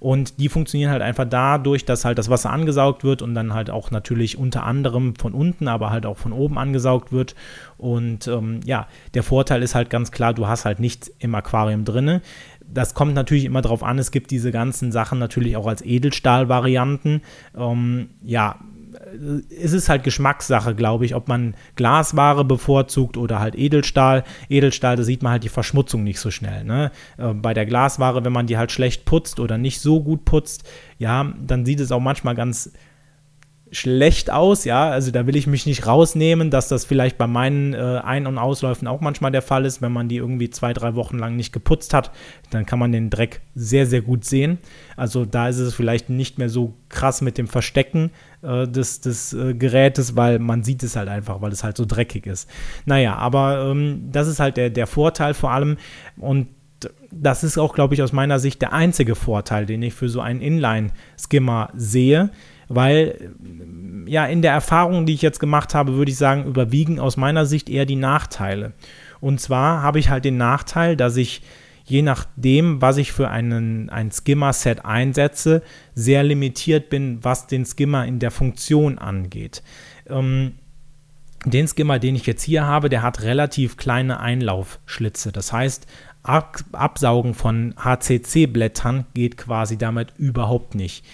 Und 0.00 0.40
die 0.40 0.48
funktionieren 0.48 0.90
halt 0.90 1.02
einfach 1.02 1.26
dadurch, 1.28 1.84
dass 1.84 2.04
halt 2.04 2.18
das 2.18 2.30
Wasser 2.30 2.50
angesaugt 2.50 3.04
wird 3.04 3.22
und 3.22 3.34
dann 3.34 3.54
halt 3.54 3.70
auch 3.70 3.90
natürlich 3.90 4.38
unter 4.38 4.64
anderem 4.64 5.14
von 5.16 5.32
unten, 5.32 5.68
aber 5.68 5.90
halt 5.90 6.06
auch 6.06 6.18
von 6.18 6.32
oben 6.32 6.58
angesaugt 6.58 7.12
wird. 7.12 7.34
Und 7.78 8.28
ähm, 8.28 8.60
ja, 8.64 8.88
der 9.14 9.22
Vorteil 9.22 9.62
ist 9.62 9.74
halt 9.74 9.90
ganz 9.90 10.10
klar, 10.10 10.34
du 10.34 10.46
hast 10.46 10.64
halt 10.64 10.80
nichts 10.80 11.10
im 11.18 11.34
Aquarium 11.34 11.84
drinne 11.84 12.22
das 12.68 12.94
kommt 12.94 13.14
natürlich 13.14 13.44
immer 13.44 13.62
darauf 13.62 13.82
an, 13.82 13.98
es 13.98 14.10
gibt 14.10 14.30
diese 14.30 14.50
ganzen 14.50 14.92
Sachen 14.92 15.18
natürlich 15.18 15.56
auch 15.56 15.66
als 15.66 15.82
Edelstahl-Varianten. 15.82 17.22
Ähm, 17.56 18.10
ja, 18.22 18.56
es 19.50 19.72
ist 19.72 19.88
halt 19.88 20.04
Geschmackssache, 20.04 20.74
glaube 20.74 21.04
ich, 21.04 21.14
ob 21.14 21.28
man 21.28 21.54
Glasware 21.76 22.44
bevorzugt 22.44 23.16
oder 23.16 23.40
halt 23.40 23.56
Edelstahl. 23.56 24.24
Edelstahl, 24.48 24.96
da 24.96 25.02
sieht 25.02 25.22
man 25.22 25.32
halt 25.32 25.44
die 25.44 25.48
Verschmutzung 25.48 26.02
nicht 26.02 26.18
so 26.18 26.30
schnell. 26.30 26.64
Ne? 26.64 26.90
Äh, 27.18 27.32
bei 27.34 27.54
der 27.54 27.66
Glasware, 27.66 28.24
wenn 28.24 28.32
man 28.32 28.46
die 28.46 28.58
halt 28.58 28.72
schlecht 28.72 29.04
putzt 29.04 29.38
oder 29.38 29.58
nicht 29.58 29.80
so 29.80 30.02
gut 30.02 30.24
putzt, 30.24 30.68
ja, 30.98 31.32
dann 31.40 31.64
sieht 31.64 31.80
es 31.80 31.92
auch 31.92 32.00
manchmal 32.00 32.34
ganz 32.34 32.72
schlecht 33.72 34.30
aus, 34.30 34.64
ja, 34.64 34.90
also 34.90 35.10
da 35.10 35.26
will 35.26 35.34
ich 35.34 35.48
mich 35.48 35.66
nicht 35.66 35.86
rausnehmen, 35.86 36.50
dass 36.50 36.68
das 36.68 36.84
vielleicht 36.84 37.18
bei 37.18 37.26
meinen 37.26 37.74
äh, 37.74 38.00
Ein- 38.02 38.28
und 38.28 38.38
Ausläufen 38.38 38.86
auch 38.86 39.00
manchmal 39.00 39.32
der 39.32 39.42
Fall 39.42 39.64
ist, 39.64 39.82
wenn 39.82 39.92
man 39.92 40.08
die 40.08 40.16
irgendwie 40.16 40.50
zwei, 40.50 40.72
drei 40.72 40.94
Wochen 40.94 41.18
lang 41.18 41.34
nicht 41.34 41.52
geputzt 41.52 41.92
hat, 41.92 42.12
dann 42.50 42.64
kann 42.64 42.78
man 42.78 42.92
den 42.92 43.10
Dreck 43.10 43.40
sehr, 43.54 43.86
sehr 43.86 44.02
gut 44.02 44.24
sehen. 44.24 44.58
Also 44.96 45.24
da 45.24 45.48
ist 45.48 45.58
es 45.58 45.74
vielleicht 45.74 46.10
nicht 46.10 46.38
mehr 46.38 46.48
so 46.48 46.74
krass 46.88 47.22
mit 47.22 47.38
dem 47.38 47.48
Verstecken 47.48 48.10
äh, 48.42 48.66
des, 48.66 49.00
des 49.00 49.32
äh, 49.32 49.54
Gerätes, 49.54 50.16
weil 50.16 50.38
man 50.38 50.62
sieht 50.62 50.82
es 50.82 50.96
halt 50.96 51.08
einfach, 51.08 51.40
weil 51.40 51.52
es 51.52 51.64
halt 51.64 51.76
so 51.76 51.84
dreckig 51.84 52.26
ist. 52.26 52.48
Naja, 52.84 53.16
aber 53.16 53.70
ähm, 53.70 54.08
das 54.10 54.28
ist 54.28 54.40
halt 54.40 54.56
der, 54.56 54.70
der 54.70 54.86
Vorteil 54.86 55.34
vor 55.34 55.50
allem 55.50 55.76
und 56.18 56.48
das 57.10 57.42
ist 57.42 57.56
auch, 57.56 57.74
glaube 57.74 57.94
ich, 57.94 58.02
aus 58.02 58.12
meiner 58.12 58.38
Sicht 58.38 58.60
der 58.60 58.74
einzige 58.74 59.14
Vorteil, 59.14 59.64
den 59.64 59.82
ich 59.82 59.94
für 59.94 60.10
so 60.10 60.20
einen 60.20 60.42
Inline-Skimmer 60.42 61.70
sehe 61.74 62.30
weil 62.68 63.30
ja 64.06 64.26
in 64.26 64.42
der 64.42 64.52
Erfahrung, 64.52 65.06
die 65.06 65.14
ich 65.14 65.22
jetzt 65.22 65.40
gemacht 65.40 65.74
habe, 65.74 65.94
würde 65.94 66.10
ich 66.10 66.16
sagen, 66.18 66.44
überwiegen 66.44 66.98
aus 66.98 67.16
meiner 67.16 67.46
Sicht 67.46 67.68
eher 67.68 67.86
die 67.86 67.96
Nachteile. 67.96 68.72
Und 69.20 69.40
zwar 69.40 69.82
habe 69.82 69.98
ich 69.98 70.10
halt 70.10 70.24
den 70.24 70.36
Nachteil, 70.36 70.96
dass 70.96 71.16
ich 71.16 71.42
je 71.86 72.02
nachdem, 72.02 72.82
was 72.82 72.96
ich 72.96 73.12
für 73.12 73.30
einen, 73.30 73.88
ein 73.90 74.10
Skimmer-Set 74.10 74.84
einsetze, 74.84 75.62
sehr 75.94 76.24
limitiert 76.24 76.90
bin, 76.90 77.22
was 77.22 77.46
den 77.46 77.64
Skimmer 77.64 78.04
in 78.06 78.18
der 78.18 78.32
Funktion 78.32 78.98
angeht. 78.98 79.62
Ähm, 80.08 80.54
den 81.44 81.68
Skimmer, 81.68 82.00
den 82.00 82.16
ich 82.16 82.26
jetzt 82.26 82.42
hier 82.42 82.66
habe, 82.66 82.88
der 82.88 83.02
hat 83.02 83.22
relativ 83.22 83.76
kleine 83.76 84.18
Einlaufschlitze. 84.18 85.30
Das 85.30 85.52
heißt, 85.52 85.86
Absaugen 86.24 87.34
von 87.34 87.74
HCC-Blättern 87.76 89.06
geht 89.14 89.36
quasi 89.36 89.78
damit 89.78 90.12
überhaupt 90.18 90.74
nicht. 90.74 91.04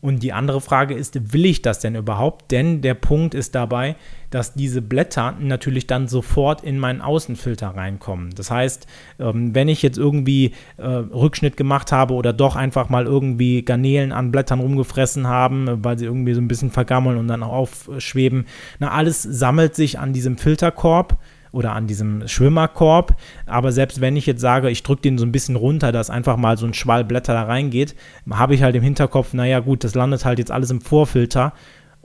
Und 0.00 0.22
die 0.22 0.32
andere 0.32 0.60
Frage 0.60 0.94
ist, 0.94 1.32
will 1.32 1.46
ich 1.46 1.62
das 1.62 1.80
denn 1.80 1.94
überhaupt? 1.94 2.52
Denn 2.52 2.82
der 2.82 2.94
Punkt 2.94 3.34
ist 3.34 3.54
dabei, 3.54 3.96
dass 4.30 4.52
diese 4.52 4.82
Blätter 4.82 5.34
natürlich 5.40 5.86
dann 5.86 6.06
sofort 6.06 6.62
in 6.62 6.78
meinen 6.78 7.00
Außenfilter 7.00 7.68
reinkommen. 7.68 8.30
Das 8.34 8.50
heißt, 8.50 8.86
ähm, 9.18 9.54
wenn 9.54 9.68
ich 9.68 9.82
jetzt 9.82 9.96
irgendwie 9.96 10.52
äh, 10.76 10.86
Rückschnitt 10.86 11.56
gemacht 11.56 11.92
habe 11.92 12.14
oder 12.14 12.32
doch 12.32 12.56
einfach 12.56 12.88
mal 12.88 13.06
irgendwie 13.06 13.64
Garnelen 13.64 14.12
an 14.12 14.30
Blättern 14.30 14.60
rumgefressen 14.60 15.26
haben, 15.26 15.82
weil 15.82 15.98
sie 15.98 16.04
irgendwie 16.04 16.34
so 16.34 16.40
ein 16.40 16.48
bisschen 16.48 16.70
vergammeln 16.70 17.16
und 17.16 17.28
dann 17.28 17.42
aufschweben, 17.42 18.46
na, 18.78 18.90
alles 18.90 19.22
sammelt 19.22 19.74
sich 19.74 19.98
an 19.98 20.12
diesem 20.12 20.36
Filterkorb 20.36 21.18
oder 21.52 21.72
an 21.72 21.86
diesem 21.86 22.26
Schwimmerkorb. 22.28 23.16
Aber 23.46 23.72
selbst 23.72 24.00
wenn 24.00 24.16
ich 24.16 24.26
jetzt 24.26 24.40
sage, 24.40 24.70
ich 24.70 24.82
drücke 24.82 25.02
den 25.02 25.18
so 25.18 25.24
ein 25.24 25.32
bisschen 25.32 25.56
runter, 25.56 25.92
dass 25.92 26.10
einfach 26.10 26.36
mal 26.36 26.56
so 26.56 26.66
ein 26.66 26.74
Schwall 26.74 27.04
Blätter 27.04 27.34
da 27.34 27.44
reingeht, 27.44 27.94
habe 28.30 28.54
ich 28.54 28.62
halt 28.62 28.76
im 28.76 28.82
Hinterkopf, 28.82 29.32
naja 29.32 29.60
gut, 29.60 29.84
das 29.84 29.94
landet 29.94 30.24
halt 30.24 30.38
jetzt 30.38 30.50
alles 30.50 30.70
im 30.70 30.80
Vorfilter 30.80 31.52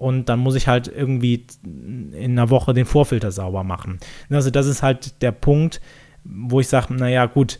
und 0.01 0.29
dann 0.29 0.39
muss 0.39 0.55
ich 0.55 0.67
halt 0.67 0.87
irgendwie 0.87 1.45
in 1.71 2.31
einer 2.31 2.49
Woche 2.49 2.73
den 2.73 2.85
Vorfilter 2.85 3.31
sauber 3.31 3.63
machen. 3.63 3.99
Also 4.29 4.49
das 4.49 4.65
ist 4.65 4.81
halt 4.81 5.21
der 5.21 5.31
Punkt, 5.31 5.79
wo 6.23 6.59
ich 6.59 6.67
sage, 6.67 6.93
naja 6.93 7.25
gut, 7.27 7.59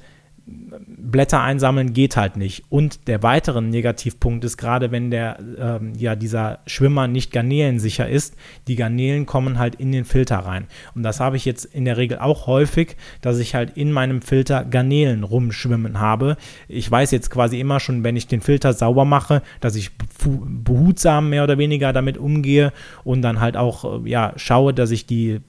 Blätter 1.11 1.41
einsammeln 1.41 1.93
geht 1.93 2.17
halt 2.17 2.37
nicht. 2.37 2.63
Und 2.69 3.07
der 3.07 3.23
weitere 3.23 3.61
Negativpunkt 3.61 4.43
ist 4.43 4.57
gerade, 4.57 4.91
wenn 4.91 5.11
der, 5.11 5.37
ähm, 5.59 5.93
ja, 5.97 6.15
dieser 6.15 6.59
Schwimmer 6.65 7.07
nicht 7.07 7.31
garnelensicher 7.31 8.07
ist, 8.09 8.35
die 8.67 8.75
Garnelen 8.75 9.25
kommen 9.25 9.59
halt 9.59 9.75
in 9.75 9.91
den 9.91 10.05
Filter 10.05 10.37
rein. 10.37 10.67
Und 10.95 11.03
das 11.03 11.19
habe 11.19 11.37
ich 11.37 11.45
jetzt 11.45 11.65
in 11.65 11.85
der 11.85 11.97
Regel 11.97 12.19
auch 12.19 12.47
häufig, 12.47 12.95
dass 13.21 13.39
ich 13.39 13.55
halt 13.55 13.77
in 13.77 13.91
meinem 13.91 14.21
Filter 14.21 14.63
Garnelen 14.63 15.23
rumschwimmen 15.23 15.99
habe. 15.99 16.37
Ich 16.67 16.89
weiß 16.89 17.11
jetzt 17.11 17.29
quasi 17.29 17.59
immer 17.59 17.79
schon, 17.79 18.03
wenn 18.03 18.15
ich 18.15 18.27
den 18.27 18.41
Filter 18.41 18.73
sauber 18.73 19.05
mache, 19.05 19.41
dass 19.59 19.75
ich 19.75 19.91
behutsam 20.23 21.29
mehr 21.29 21.43
oder 21.43 21.57
weniger 21.57 21.93
damit 21.93 22.17
umgehe 22.17 22.73
und 23.03 23.21
dann 23.21 23.39
halt 23.39 23.57
auch, 23.57 24.05
äh, 24.05 24.09
ja, 24.09 24.33
schaue, 24.35 24.73
dass 24.73 24.91
ich 24.91 25.05
die, 25.05 25.41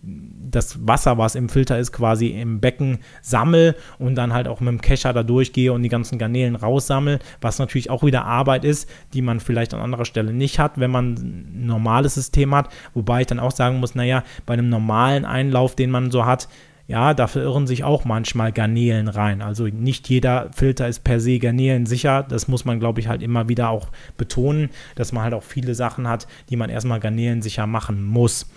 das 0.53 0.87
Wasser, 0.87 1.19
was 1.19 1.35
im 1.35 1.49
Filter 1.49 1.79
ist, 1.79 1.93
quasi 1.93 2.29
im 2.29 2.61
Becken 2.61 2.99
sammle 3.21 3.75
und 3.99 4.15
dann 4.15 4.33
halt 4.33 4.49
auch 4.49 4.61
mit 4.61 4.69
dem 4.69 4.81
Kescher 4.81 5.13
da 5.13 5.23
durchgehe 5.23 5.73
und 5.73 5.83
die 5.83 5.89
ganzen 5.89 6.19
Garnelen 6.19 6.57
raussammle, 6.57 7.19
was 7.41 7.59
natürlich 7.59 7.91
auch 7.91 8.05
wieder 8.05 8.25
Arbeit 8.25 8.65
ist, 8.65 8.89
die 9.13 9.23
man 9.23 9.41
vielleicht 9.41 9.75
an 9.75 9.81
anderer 9.81 10.05
Stelle 10.05 10.33
nicht 10.33 10.59
hat, 10.59 10.79
wenn 10.79 10.91
man 10.91 11.15
ein 11.15 11.67
normales 11.67 12.15
System 12.15 12.55
hat. 12.55 12.69
Wobei 12.95 13.23
ich 13.23 13.27
dann 13.27 13.41
auch 13.41 13.53
sagen 13.53 13.81
muss, 13.81 13.95
naja, 13.95 14.23
bei 14.47 14.55
einem 14.55 14.69
normalen 14.69 15.25
Einlauf, 15.25 15.75
den 15.75 15.91
man 15.91 16.11
so 16.11 16.25
hat, 16.25 16.49
ja, 16.89 17.15
da 17.15 17.27
verirren 17.27 17.67
sich 17.67 17.85
auch 17.85 18.05
manchmal 18.05 18.53
Garnelen 18.53 19.09
rein. 19.09 19.41
Also 19.41 19.67
nicht 19.67 20.09
jeder 20.09 20.51
Filter 20.53 20.89
ist 20.89 21.05
per 21.05 21.21
se 21.21 21.39
garnelensicher. 21.39 22.23
Das 22.23 22.49
muss 22.49 22.65
man, 22.65 22.81
glaube 22.81 23.01
ich, 23.01 23.09
halt 23.09 23.23
immer 23.23 23.49
wieder 23.49 23.71
auch 23.71 23.89
betonen, 24.17 24.69
dass 24.97 25.13
man 25.13 25.23
halt 25.23 25.35
auch 25.35 25.45
viele 25.45 25.75
Sachen 25.75 26.09
hat, 26.09 26.27
die 26.51 26.57
man 26.57 26.71
erstmal 26.71 27.01
garnelensicher 27.01 27.67
machen 27.67 28.05
muss. 28.05 28.51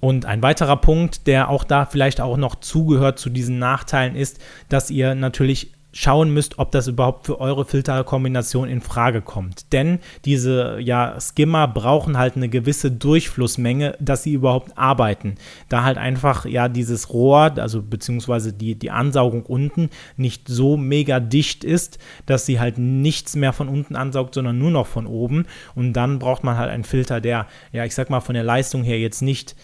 Und 0.00 0.26
ein 0.26 0.42
weiterer 0.42 0.76
Punkt, 0.76 1.26
der 1.26 1.48
auch 1.48 1.64
da 1.64 1.84
vielleicht 1.84 2.20
auch 2.20 2.36
noch 2.36 2.56
zugehört 2.56 3.18
zu 3.18 3.30
diesen 3.30 3.58
Nachteilen, 3.58 4.14
ist, 4.14 4.38
dass 4.68 4.90
ihr 4.90 5.14
natürlich 5.14 5.72
schauen 5.92 6.30
müsst, 6.30 6.58
ob 6.58 6.70
das 6.70 6.86
überhaupt 6.86 7.26
für 7.26 7.40
eure 7.40 7.64
Filterkombination 7.64 8.68
in 8.68 8.80
Frage 8.80 9.22
kommt. 9.22 9.72
Denn 9.72 9.98
diese 10.24 10.78
ja, 10.80 11.18
Skimmer 11.18 11.66
brauchen 11.66 12.18
halt 12.18 12.36
eine 12.36 12.48
gewisse 12.48 12.92
Durchflussmenge, 12.92 13.96
dass 13.98 14.22
sie 14.22 14.34
überhaupt 14.34 14.76
arbeiten. 14.76 15.36
Da 15.68 15.84
halt 15.84 15.96
einfach 15.96 16.44
ja 16.44 16.68
dieses 16.68 17.12
Rohr, 17.12 17.52
also 17.56 17.82
beziehungsweise 17.82 18.52
die, 18.52 18.74
die 18.74 18.90
Ansaugung 18.90 19.44
unten 19.44 19.88
nicht 20.16 20.46
so 20.46 20.76
mega 20.76 21.20
dicht 21.20 21.64
ist, 21.64 21.98
dass 22.26 22.44
sie 22.44 22.60
halt 22.60 22.78
nichts 22.78 23.34
mehr 23.34 23.52
von 23.52 23.68
unten 23.68 23.96
ansaugt, 23.96 24.34
sondern 24.34 24.58
nur 24.58 24.70
noch 24.70 24.86
von 24.86 25.06
oben. 25.06 25.46
Und 25.74 25.94
dann 25.94 26.18
braucht 26.18 26.44
man 26.44 26.58
halt 26.58 26.70
einen 26.70 26.84
Filter, 26.84 27.20
der, 27.20 27.46
ja, 27.72 27.84
ich 27.84 27.94
sag 27.94 28.10
mal, 28.10 28.20
von 28.20 28.34
der 28.34 28.44
Leistung 28.44 28.84
her 28.84 29.00
jetzt 29.00 29.22
nicht 29.22 29.56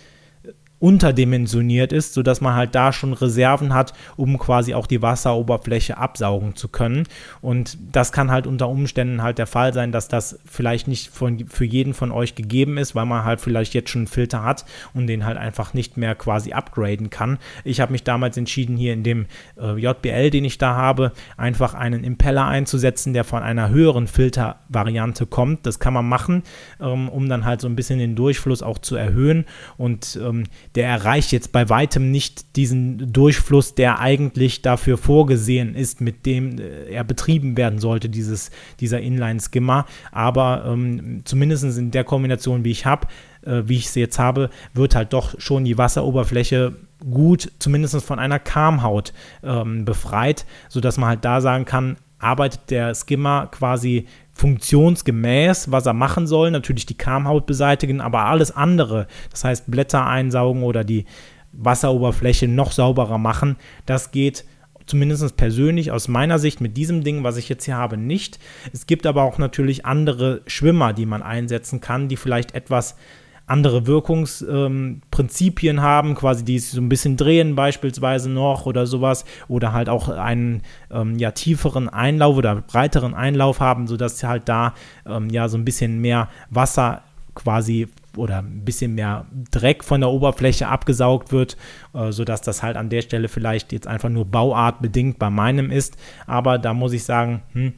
unterdimensioniert 0.84 1.94
ist, 1.94 2.12
sodass 2.12 2.42
man 2.42 2.54
halt 2.54 2.74
da 2.74 2.92
schon 2.92 3.14
Reserven 3.14 3.72
hat, 3.72 3.94
um 4.16 4.38
quasi 4.38 4.74
auch 4.74 4.86
die 4.86 5.00
Wasseroberfläche 5.00 5.96
absaugen 5.96 6.56
zu 6.56 6.68
können. 6.68 7.04
Und 7.40 7.78
das 7.90 8.12
kann 8.12 8.30
halt 8.30 8.46
unter 8.46 8.68
Umständen 8.68 9.22
halt 9.22 9.38
der 9.38 9.46
Fall 9.46 9.72
sein, 9.72 9.92
dass 9.92 10.08
das 10.08 10.38
vielleicht 10.44 10.86
nicht 10.86 11.08
von, 11.08 11.48
für 11.48 11.64
jeden 11.64 11.94
von 11.94 12.12
euch 12.12 12.34
gegeben 12.34 12.76
ist, 12.76 12.94
weil 12.94 13.06
man 13.06 13.24
halt 13.24 13.40
vielleicht 13.40 13.72
jetzt 13.72 13.88
schon 13.88 14.00
einen 14.00 14.08
Filter 14.08 14.44
hat 14.44 14.66
und 14.92 15.06
den 15.06 15.24
halt 15.24 15.38
einfach 15.38 15.72
nicht 15.72 15.96
mehr 15.96 16.14
quasi 16.14 16.52
upgraden 16.52 17.08
kann. 17.08 17.38
Ich 17.64 17.80
habe 17.80 17.92
mich 17.92 18.04
damals 18.04 18.36
entschieden, 18.36 18.76
hier 18.76 18.92
in 18.92 19.04
dem 19.04 19.24
äh, 19.58 19.78
JBL, 19.80 20.28
den 20.28 20.44
ich 20.44 20.58
da 20.58 20.74
habe, 20.74 21.12
einfach 21.38 21.72
einen 21.72 22.04
Impeller 22.04 22.44
einzusetzen, 22.46 23.14
der 23.14 23.24
von 23.24 23.42
einer 23.42 23.70
höheren 23.70 24.06
Filtervariante 24.06 25.24
kommt. 25.24 25.64
Das 25.64 25.78
kann 25.78 25.94
man 25.94 26.06
machen, 26.06 26.42
ähm, 26.78 27.08
um 27.08 27.26
dann 27.30 27.46
halt 27.46 27.62
so 27.62 27.68
ein 27.68 27.74
bisschen 27.74 27.98
den 27.98 28.16
Durchfluss 28.16 28.62
auch 28.62 28.76
zu 28.76 28.96
erhöhen. 28.96 29.46
Und 29.78 30.20
ähm, 30.22 30.44
der 30.74 30.88
erreicht 30.88 31.30
jetzt 31.30 31.52
bei 31.52 31.68
weitem 31.68 32.10
nicht 32.10 32.56
diesen 32.56 33.12
Durchfluss, 33.12 33.74
der 33.74 34.00
eigentlich 34.00 34.62
dafür 34.62 34.98
vorgesehen 34.98 35.74
ist, 35.74 36.00
mit 36.00 36.26
dem 36.26 36.58
äh, 36.58 36.90
er 36.90 37.04
betrieben 37.04 37.56
werden 37.56 37.78
sollte, 37.78 38.08
dieses, 38.08 38.50
dieser 38.80 39.00
Inline-Skimmer. 39.00 39.86
Aber 40.10 40.64
ähm, 40.66 41.22
zumindest 41.24 41.64
in 41.78 41.90
der 41.90 42.04
Kombination, 42.04 42.64
wie 42.64 42.72
ich 42.72 42.86
habe, 42.86 43.06
äh, 43.42 43.62
wie 43.66 43.76
ich 43.76 43.90
sie 43.90 44.00
jetzt 44.00 44.18
habe, 44.18 44.50
wird 44.72 44.94
halt 44.94 45.12
doch 45.12 45.38
schon 45.38 45.64
die 45.64 45.78
Wasseroberfläche 45.78 46.74
gut, 47.08 47.52
zumindest 47.58 48.02
von 48.02 48.18
einer 48.18 48.38
Karmhaut 48.38 49.12
ähm, 49.42 49.84
befreit, 49.84 50.46
sodass 50.68 50.96
man 50.96 51.10
halt 51.10 51.24
da 51.24 51.40
sagen 51.40 51.64
kann, 51.66 51.96
arbeitet 52.18 52.70
der 52.70 52.94
Skimmer 52.94 53.48
quasi 53.50 54.06
funktionsgemäß, 54.34 55.70
was 55.70 55.86
er 55.86 55.92
machen 55.94 56.26
soll. 56.26 56.50
Natürlich 56.50 56.86
die 56.86 56.98
Karmhaut 56.98 57.46
beseitigen, 57.46 58.00
aber 58.00 58.26
alles 58.26 58.50
andere, 58.50 59.06
das 59.30 59.44
heißt 59.44 59.70
Blätter 59.70 60.06
einsaugen 60.06 60.62
oder 60.62 60.84
die 60.84 61.06
Wasseroberfläche 61.52 62.48
noch 62.48 62.72
sauberer 62.72 63.18
machen, 63.18 63.56
das 63.86 64.10
geht 64.10 64.44
zumindest 64.86 65.36
persönlich 65.36 65.92
aus 65.92 66.08
meiner 66.08 66.38
Sicht 66.38 66.60
mit 66.60 66.76
diesem 66.76 67.04
Ding, 67.04 67.24
was 67.24 67.36
ich 67.36 67.48
jetzt 67.48 67.64
hier 67.64 67.76
habe, 67.76 67.96
nicht. 67.96 68.38
Es 68.72 68.86
gibt 68.86 69.06
aber 69.06 69.22
auch 69.22 69.38
natürlich 69.38 69.86
andere 69.86 70.42
Schwimmer, 70.46 70.92
die 70.92 71.06
man 71.06 71.22
einsetzen 71.22 71.80
kann, 71.80 72.08
die 72.08 72.16
vielleicht 72.16 72.54
etwas 72.54 72.96
andere 73.46 73.86
Wirkungsprinzipien 73.86 75.76
ähm, 75.76 75.82
haben, 75.82 76.14
quasi 76.14 76.44
die 76.44 76.58
so 76.58 76.80
ein 76.80 76.88
bisschen 76.88 77.16
drehen 77.16 77.54
beispielsweise 77.54 78.30
noch 78.30 78.64
oder 78.66 78.86
sowas 78.86 79.24
oder 79.48 79.72
halt 79.72 79.88
auch 79.88 80.08
einen 80.08 80.62
ähm, 80.90 81.18
ja, 81.18 81.30
tieferen 81.30 81.88
Einlauf 81.88 82.36
oder 82.36 82.56
breiteren 82.56 83.14
Einlauf 83.14 83.60
haben, 83.60 83.86
sodass 83.86 84.22
halt 84.24 84.48
da 84.48 84.74
ähm, 85.06 85.28
ja 85.28 85.48
so 85.48 85.58
ein 85.58 85.64
bisschen 85.64 86.00
mehr 86.00 86.28
Wasser 86.48 87.02
quasi 87.34 87.88
oder 88.16 88.38
ein 88.38 88.64
bisschen 88.64 88.94
mehr 88.94 89.26
Dreck 89.50 89.84
von 89.84 90.00
der 90.00 90.10
Oberfläche 90.10 90.68
abgesaugt 90.68 91.32
wird, 91.32 91.56
äh, 91.92 92.12
sodass 92.12 92.40
das 92.40 92.62
halt 92.62 92.76
an 92.76 92.88
der 92.88 93.02
Stelle 93.02 93.28
vielleicht 93.28 93.72
jetzt 93.72 93.86
einfach 93.86 94.08
nur 94.08 94.24
bauartbedingt 94.24 95.18
bei 95.18 95.30
meinem 95.30 95.70
ist. 95.70 95.96
Aber 96.26 96.58
da 96.58 96.72
muss 96.72 96.92
ich 96.92 97.04
sagen, 97.04 97.42
hm, 97.52 97.74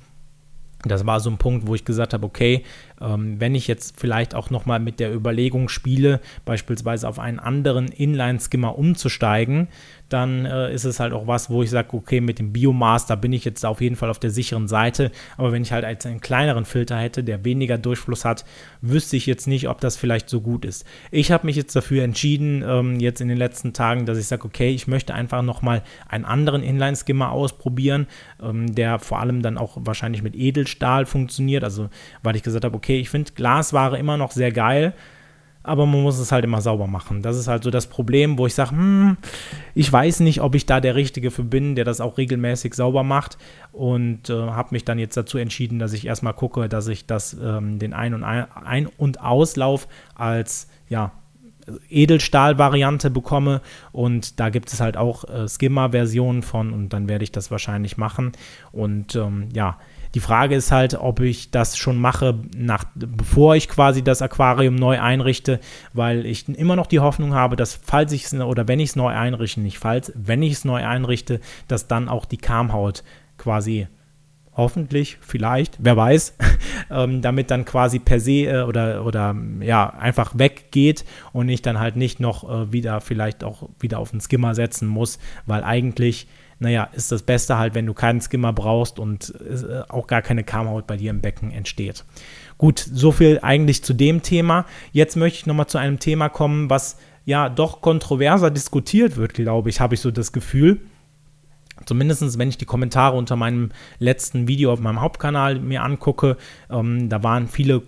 das 0.85 1.07
war 1.07 1.21
so 1.21 1.31
ein 1.31 1.39
Punkt, 1.39 1.67
wo 1.67 1.75
ich 1.75 1.85
gesagt 1.85 2.13
habe, 2.13 2.27
okay, 2.27 2.65
ähm, 3.01 3.41
wenn 3.41 3.55
ich 3.55 3.67
jetzt 3.67 3.99
vielleicht 3.99 4.35
auch 4.35 4.51
nochmal 4.51 4.81
mit 4.81 5.01
der 5.01 5.15
Überlegung 5.15 5.69
spiele, 5.69 6.21
beispielsweise 6.45 7.09
auf 7.09 7.19
einen 7.19 7.39
anderen 7.39 7.89
Inline-Skimmer 7.89 8.79
umzusteigen, 8.79 9.69
dann 10.09 10.45
äh, 10.45 10.73
ist 10.73 10.85
es 10.85 11.01
halt 11.01 11.13
auch 11.13 11.27
was, 11.27 11.51
wo 11.51 11.63
ich 11.63 11.71
sage, 11.71 11.89
okay, 11.93 12.21
mit 12.21 12.39
dem 12.39 12.53
Biomaß, 12.53 13.07
da 13.07 13.17
bin 13.17 13.33
ich 13.33 13.45
jetzt 13.45 13.65
auf 13.67 13.81
jeden 13.81 13.97
Fall 13.97 14.09
auf 14.09 14.21
der 14.21 14.31
sicheren 14.31 14.69
Seite. 14.69 15.11
Aber 15.37 15.51
wenn 15.53 15.63
ich 15.63 15.73
halt 15.73 15.85
als 15.85 16.07
einen 16.07 16.21
kleineren 16.21 16.65
Filter 16.65 16.97
hätte, 16.97 17.25
der 17.25 17.45
weniger 17.45 17.77
Durchfluss 17.77 18.25
hat, 18.25 18.45
wüsste 18.81 19.17
ich 19.17 19.27
jetzt 19.27 19.49
nicht, 19.49 19.69
ob 19.69 19.81
das 19.81 19.97
vielleicht 19.97 20.29
so 20.29 20.41
gut 20.41 20.65
ist. 20.65 20.85
Ich 21.11 21.33
habe 21.33 21.47
mich 21.47 21.57
jetzt 21.57 21.75
dafür 21.75 22.05
entschieden, 22.05 22.63
ähm, 22.67 23.01
jetzt 23.01 23.21
in 23.21 23.29
den 23.29 23.37
letzten 23.37 23.73
Tagen, 23.73 24.07
dass 24.07 24.19
ich 24.19 24.27
sage, 24.27 24.45
okay, 24.45 24.71
ich 24.71 24.87
möchte 24.87 25.13
einfach 25.13 25.43
nochmal 25.43 25.83
einen 26.09 26.25
anderen 26.25 26.63
Inline-Skimmer 26.63 27.33
ausprobieren, 27.33 28.07
ähm, 28.41 28.75
der 28.75 29.01
vor 29.01 29.19
allem 29.19 29.43
dann 29.43 29.59
auch 29.59 29.77
wahrscheinlich 29.81 30.23
mit 30.23 30.37
Edelstahl 30.37 31.05
funktioniert. 31.05 31.65
Also, 31.65 31.89
weil 32.23 32.37
ich 32.37 32.45
gesagt 32.45 32.65
habe, 32.65 32.77
okay, 32.77 32.86
okay, 32.87 33.01
ich 33.01 33.11
finde 33.11 33.33
Glasware 33.33 33.99
immer 33.99 34.17
noch 34.17 34.31
sehr 34.31 34.53
geil, 34.53 34.95
aber 35.65 35.87
man 35.87 36.05
muss 36.05 36.21
es 36.21 36.31
halt 36.31 36.45
immer 36.45 36.61
sauber 36.61 36.87
machen. 36.87 37.21
Das 37.21 37.37
ist 37.37 37.49
halt 37.49 37.65
so 37.65 37.71
das 37.71 37.89
Problem, 37.89 38.39
wo 38.39 38.47
ich 38.47 38.55
sage, 38.55 38.71
hm, 38.71 39.17
ich 39.75 39.93
weiß 39.93 40.21
nicht, 40.21 40.41
ob 40.41 40.55
ich 40.55 40.67
da 40.67 40.81
der 40.81 40.95
Richtige 40.95 41.33
für 41.33 41.43
bin, 41.43 41.75
der 41.75 41.85
das 41.85 42.01
auch 42.01 42.17
regelmäßig 42.17 42.75
sauber 42.75 43.03
macht 43.03 43.39
und 43.73 44.31
äh, 44.31 44.35
habe 44.35 44.69
mich 44.71 44.85
dann 44.85 45.01
jetzt 45.01 45.17
dazu 45.17 45.37
entschieden, 45.37 45.81
dass 45.81 45.95
ich 45.95 46.07
erstmal 46.07 46.35
gucke, 46.35 46.69
dass 46.69 46.87
ich 46.87 47.07
das, 47.07 47.37
ähm, 47.43 47.81
den 47.81 47.93
Ein- 47.93 48.15
und, 48.15 48.23
Ein 48.23 48.87
und 48.87 49.21
Auslauf 49.21 49.89
als, 50.15 50.69
ja, 50.89 51.11
Edelstahl-Variante 51.91 53.11
bekomme 53.11 53.61
und 53.91 54.39
da 54.39 54.51
gibt 54.51 54.73
es 54.73 54.81
halt 54.81 54.97
auch 54.97 55.25
äh, 55.25 55.49
Skimmer-Versionen 55.49 56.43
von 56.43 56.73
und 56.73 56.91
dann 56.91 57.09
werde 57.09 57.25
ich 57.25 57.33
das 57.33 57.51
wahrscheinlich 57.51 57.97
machen 57.97 58.31
und 58.71 59.17
ähm, 59.17 59.49
ja, 59.53 59.77
die 60.17 60.21
Frage 60.21 60.55
ist 60.55 60.73
halt, 60.73 60.95
ob 60.95 61.21
ich 61.21 61.51
das 61.51 61.77
schon 61.77 61.99
mache, 61.99 62.39
nach, 62.57 62.85
bevor 62.95 63.55
ich 63.55 63.69
quasi 63.69 64.03
das 64.03 64.23
Aquarium 64.23 64.75
neu 64.75 64.99
einrichte, 64.99 65.61
weil 65.93 66.25
ich 66.25 66.49
immer 66.49 66.75
noch 66.75 66.87
die 66.87 67.01
Hoffnung 67.01 67.35
habe, 67.35 67.55
dass 67.55 67.75
falls 67.75 68.13
ich 68.13 68.25
es 68.25 68.33
oder 68.33 68.67
wenn 68.67 68.81
ich 68.81 68.89
es 68.89 68.97
neu 68.97 69.11
einrichte, 69.11 69.61
nicht 69.61 69.79
falls, 69.79 70.15
wenn 70.15 70.43
ich 70.43 70.55
es 70.55 70.65
neu 70.65 70.83
einrichte, 70.83 71.41
dass 71.69 71.87
dann 71.87 72.09
auch 72.09 72.25
die 72.25 72.39
Kamhaut 72.39 73.05
quasi 73.37 73.89
hoffentlich, 74.55 75.19
vielleicht, 75.21 75.77
wer 75.81 75.99
weiß, 75.99 76.39
ähm, 76.91 77.21
damit 77.21 77.51
dann 77.51 77.67
quasi 77.67 77.99
per 77.99 78.19
se 78.19 78.47
äh, 78.47 78.63
oder, 78.63 79.05
oder 79.05 79.37
ja, 79.61 79.91
einfach 79.91 80.39
weggeht 80.39 81.05
und 81.35 81.51
ich 81.51 81.61
dann 81.61 81.79
halt 81.79 81.97
nicht 81.97 82.21
noch 82.21 82.49
äh, 82.49 82.73
wieder 82.73 83.03
vielleicht 83.03 83.45
auch 83.45 83.69
wieder 83.81 83.99
auf 83.99 84.13
den 84.13 84.23
Skimmer 84.23 84.55
setzen 84.55 84.89
muss, 84.89 85.19
weil 85.45 85.63
eigentlich 85.63 86.27
naja, 86.59 86.89
ist 86.93 87.13
das 87.13 87.23
Beste 87.23 87.59
halt, 87.59 87.75
wenn 87.75 87.87
du 87.87 87.93
keinen 87.93 88.21
Skimmer 88.21 88.53
brauchst 88.53 88.99
und 88.99 89.35
äh, 89.41 89.83
auch 89.89 90.07
gar 90.07 90.23
keine 90.23 90.43
Kamhaut 90.43 90.87
bei 90.87 90.97
dir 90.97 91.11
im 91.11 91.21
Becken 91.21 91.51
entsteht. 91.51 92.05
Gut, 92.57 92.79
so 92.79 93.13
viel 93.13 93.41
eigentlich 93.43 93.85
zu 93.85 93.93
dem 93.93 94.23
Thema. 94.23 94.65
Jetzt 94.93 95.17
möchte 95.17 95.39
ich 95.41 95.47
nochmal 95.47 95.67
zu 95.67 95.79
einem 95.79 95.99
Thema 95.99 96.29
kommen, 96.29 96.71
was 96.71 96.97
ja 97.27 97.49
doch 97.49 97.83
kontroverser 97.83 98.51
diskutiert 98.51 99.17
wird, 99.17 99.35
glaube 99.35 99.69
ich, 99.69 99.81
habe 99.81 99.95
ich 99.95 100.01
so 100.01 100.11
das 100.11 100.33
Gefühl. 100.33 100.81
Zumindest 101.85 102.39
wenn 102.39 102.49
ich 102.49 102.57
die 102.57 102.65
Kommentare 102.65 103.17
unter 103.17 103.37
meinem 103.37 103.71
letzten 103.99 104.49
Video 104.49 104.73
auf 104.73 104.81
meinem 104.81 105.03
Hauptkanal 105.03 105.61
mir 105.61 105.83
angucke, 105.83 106.39
ähm, 106.71 107.11
da 107.11 107.23
waren 107.23 107.49
viele 107.49 107.83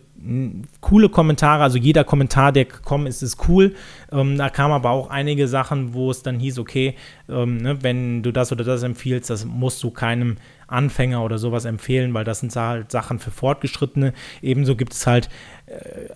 coole 0.81 1.09
Kommentare, 1.09 1.63
also 1.63 1.79
jeder 1.79 2.03
Kommentar, 2.03 2.51
der 2.51 2.65
gekommen 2.65 3.07
ist, 3.07 3.23
ist 3.23 3.49
cool. 3.49 3.75
Ähm, 4.11 4.37
da 4.37 4.51
kamen 4.51 4.75
aber 4.75 4.91
auch 4.91 5.11
einige 5.11 5.47
Sachen, 5.47 5.95
wo 5.95 6.11
es 6.11 6.23
dann 6.23 6.41
hieß, 6.41 6.59
okay, 6.59 6.95
ähm, 7.29 7.59
ne, 7.59 7.83
wenn 7.83 8.23
du 8.23 8.33
das 8.33 8.51
oder 8.51 8.65
das 8.65 8.83
empfiehlst, 8.83 9.31
das 9.31 9.45
musst 9.45 9.83
du 9.83 9.91
keinem 9.91 10.37
Anfänger 10.67 11.23
oder 11.25 11.39
sowas 11.39 11.65
empfehlen, 11.65 12.13
weil 12.15 12.25
das 12.25 12.41
sind 12.41 12.55
halt 12.55 12.91
Sachen 12.91 13.19
für 13.19 13.31
Fortgeschrittene. 13.31 14.13
Ebenso 14.43 14.77
gibt 14.77 14.93
es 14.93 15.07
halt 15.07 15.29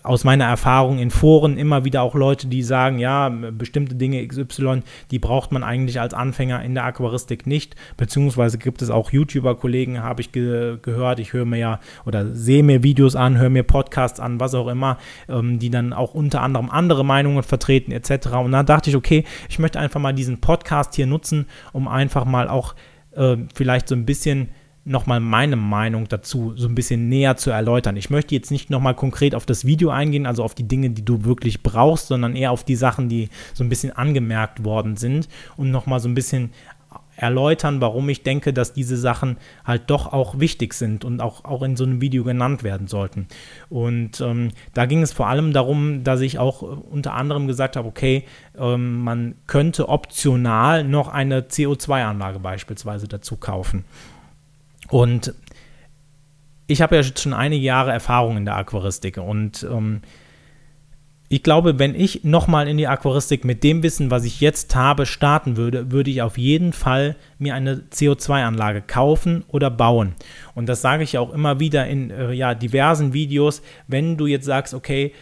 aus 0.03 0.25
meiner 0.25 0.45
Erfahrung 0.47 0.99
in 0.99 1.11
Foren 1.11 1.59
immer 1.59 1.85
wieder 1.85 2.03
auch 2.03 2.15
Leute, 2.15 2.47
die 2.47 2.63
sagen, 2.63 2.99
ja, 2.99 3.29
bestimmte 3.29 3.95
Dinge 3.95 4.27
XY, 4.27 4.83
die 5.11 5.19
braucht 5.19 5.53
man 5.53 5.63
eigentlich 5.63 6.01
als 6.01 6.15
Anfänger 6.15 6.63
in 6.63 6.75
der 6.75 6.85
Aquaristik 6.85 7.47
nicht, 7.47 7.77
beziehungsweise 7.97 8.59
gibt 8.59 8.83
es 8.83 8.91
auch 8.91 9.11
YouTuber-Kollegen, 9.11 10.03
habe 10.03 10.21
ich 10.21 10.33
ge 10.33 10.79
gehört, 10.83 11.19
ich 11.19 11.33
höre 11.33 11.45
mir 11.45 11.59
ja 11.59 11.81
oder 12.07 12.35
sehe 12.35 12.63
mir 12.63 12.83
Videos 12.83 13.15
an, 13.15 13.39
höre 13.39 13.51
mir 13.51 13.63
Podcasts 13.63 14.21
an, 14.21 14.41
was 14.41 14.55
auch 14.55 14.69
immer, 14.69 14.99
ähm, 15.29 15.59
die 15.59 15.71
dann 15.71 15.93
auch 15.93 16.15
unter 16.15 16.41
anderem 16.41 16.71
andere 16.71 17.05
Meinungen 17.05 17.43
vertreten 17.43 17.93
etc. 17.93 18.29
Und 18.37 18.53
da 18.53 18.63
dachte 18.63 18.91
ich, 18.91 18.97
okay, 18.97 19.25
ich 19.49 19.59
möchte 19.59 19.79
einfach 19.79 20.01
mal 20.01 20.13
diesen 20.13 20.41
Podcast 20.41 20.95
hier 20.95 21.07
nutzen, 21.07 21.47
um 21.73 21.89
einfach 21.89 22.25
mal 22.25 22.49
auch 22.49 22.75
äh, 23.15 23.37
vielleicht 23.55 23.89
so 23.89 23.95
ein 23.95 24.07
bisschen 24.07 24.49
nochmal 24.85 25.21
meine 25.21 25.57
Meinung 25.57 26.09
dazu 26.09 26.55
so 26.57 26.67
ein 26.67 26.75
bisschen 26.75 27.09
näher 27.09 27.37
zu 27.37 27.51
erläutern. 27.51 27.97
Ich 27.97 28.11
möchte 28.11 28.35
jetzt 28.35 28.51
nicht 28.51 28.71
nochmal 28.71 28.95
konkret 28.95 29.35
auf 29.35 29.47
das 29.47 29.65
Video 29.65 29.91
eingehen, 29.91 30.27
also 30.27 30.43
auf 30.43 30.55
die 30.55 30.67
Dinge, 30.67 30.91
die 30.91 31.05
du 31.05 31.25
wirklich 31.25 31.63
brauchst, 31.63 32.09
sondern 32.09 32.35
eher 32.35 32.51
auf 32.51 32.65
die 32.65 32.77
Sachen, 32.77 33.09
die 33.09 33.29
so 33.55 33.63
ein 33.63 33.69
bisschen 33.69 33.93
angemerkt 33.93 34.65
worden 34.65 34.97
sind 34.97 35.29
und 35.57 35.71
nochmal 35.71 36.01
so 36.01 36.09
ein 36.09 36.15
bisschen 36.15 36.51
erläutern, 37.17 37.81
warum 37.81 38.09
ich 38.09 38.23
denke, 38.23 38.53
dass 38.53 38.73
diese 38.73 38.97
Sachen 38.97 39.37
halt 39.65 39.91
doch 39.91 40.13
auch 40.13 40.41
wichtig 40.41 40.75
sind 40.75 41.05
und 41.05 41.21
auch, 41.21 41.45
auch 41.45 41.63
in 41.63 41.77
so 41.77 41.85
einem 41.85 42.01
Video 42.01 42.25
genannt 42.25 42.63
werden 42.63 42.87
sollten. 42.89 43.29
Und 43.69 44.21
ähm, 44.21 44.51
da 44.75 44.87
ging 44.87 45.03
es 45.03 45.13
vor 45.13 45.29
allem 45.29 45.53
darum, 45.53 46.05
dass 46.05 46.21
ich 46.21 46.39
auch 46.39 46.63
unter 46.63 47.15
anderem 47.15 47.47
gesagt 47.47 47.77
habe, 47.77 47.87
okay, 47.87 48.25
ähm, 48.59 49.01
man 49.01 49.35
könnte 49.47 49.89
optional 49.89 50.85
noch 50.85 51.09
eine 51.09 51.43
CO2-Anlage 51.43 52.41
beispielsweise 52.41 53.07
dazu 53.09 53.37
kaufen. 53.37 53.85
Und 54.89 55.35
ich 56.67 56.83
habe 56.83 56.97
ja 56.97 57.03
schon 57.03 57.33
einige 57.33 57.65
Jahre 57.65 57.93
Erfahrung 57.93 58.37
in 58.37 58.45
der 58.45 58.57
Aquaristik 58.57 59.19
und 59.19 59.67
ähm, 59.71 60.03
ich 61.33 61.43
glaube, 61.43 61.79
wenn 61.79 61.95
ich 61.95 62.25
nochmal 62.25 62.69
in 62.69 62.77
die 62.77 62.87
Aquaristik 62.87 63.47
mit 63.47 63.65
dem 63.65 63.83
Wissen, 63.83 64.11
was 64.11 64.27
ich 64.27 64.43
jetzt 64.43 64.75
habe, 64.75 65.07
starten 65.07 65.57
würde, 65.57 65.91
würde 65.91 66.11
ich 66.11 66.21
auf 66.21 66.37
jeden 66.37 66.75
Fall 66.75 67.17
mir 67.39 67.55
eine 67.55 67.85
CO2-Anlage 67.91 68.83
kaufen 68.83 69.43
oder 69.49 69.71
bauen. 69.71 70.15
Und 70.55 70.69
das 70.69 70.83
sage 70.83 71.05
ich 71.05 71.17
auch 71.17 71.33
immer 71.33 71.59
wieder 71.59 71.87
in 71.87 72.11
äh, 72.11 72.33
ja, 72.33 72.55
diversen 72.55 73.15
Videos, 73.15 73.63
wenn 73.89 74.19
du 74.19 74.27
jetzt 74.27 74.45
sagst, 74.45 74.75
okay, 74.75 75.15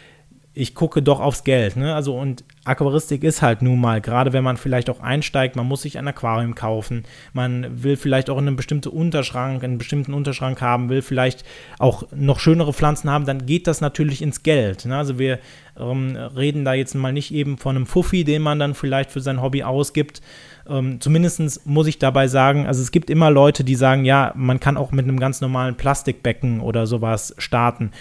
ich 0.60 0.74
gucke 0.74 1.02
doch 1.02 1.20
aufs 1.20 1.42
Geld. 1.42 1.76
Ne? 1.76 1.94
Also 1.94 2.14
und 2.14 2.44
Aquaristik 2.64 3.24
ist 3.24 3.40
halt 3.40 3.62
nun 3.62 3.80
mal, 3.80 4.02
gerade 4.02 4.34
wenn 4.34 4.44
man 4.44 4.58
vielleicht 4.58 4.90
auch 4.90 5.00
einsteigt, 5.00 5.56
man 5.56 5.66
muss 5.66 5.82
sich 5.82 5.96
ein 5.96 6.06
Aquarium 6.06 6.54
kaufen, 6.54 7.04
man 7.32 7.82
will 7.82 7.96
vielleicht 7.96 8.28
auch 8.28 8.36
einen 8.36 8.56
bestimmten 8.56 8.90
Unterschrank, 8.90 9.64
einen 9.64 9.78
bestimmten 9.78 10.12
Unterschrank 10.12 10.60
haben, 10.60 10.90
will 10.90 11.00
vielleicht 11.00 11.44
auch 11.78 12.04
noch 12.14 12.40
schönere 12.40 12.74
Pflanzen 12.74 13.10
haben, 13.10 13.24
dann 13.24 13.46
geht 13.46 13.66
das 13.66 13.80
natürlich 13.80 14.20
ins 14.20 14.42
Geld. 14.42 14.84
Ne? 14.84 14.96
Also 14.96 15.18
wir 15.18 15.38
ähm, 15.78 16.14
reden 16.16 16.66
da 16.66 16.74
jetzt 16.74 16.94
mal 16.94 17.12
nicht 17.12 17.32
eben 17.32 17.56
von 17.56 17.76
einem 17.76 17.86
Fuffi, 17.86 18.24
den 18.24 18.42
man 18.42 18.58
dann 18.58 18.74
vielleicht 18.74 19.10
für 19.10 19.20
sein 19.20 19.40
Hobby 19.40 19.62
ausgibt. 19.62 20.20
Ähm, 20.68 21.00
Zumindest 21.00 21.66
muss 21.66 21.86
ich 21.86 21.98
dabei 21.98 22.28
sagen, 22.28 22.66
also 22.66 22.82
es 22.82 22.90
gibt 22.90 23.08
immer 23.08 23.30
Leute, 23.30 23.64
die 23.64 23.76
sagen, 23.76 24.04
ja, 24.04 24.34
man 24.36 24.60
kann 24.60 24.76
auch 24.76 24.92
mit 24.92 25.04
einem 25.04 25.18
ganz 25.18 25.40
normalen 25.40 25.76
Plastikbecken 25.76 26.60
oder 26.60 26.86
sowas 26.86 27.34
starten. 27.38 27.92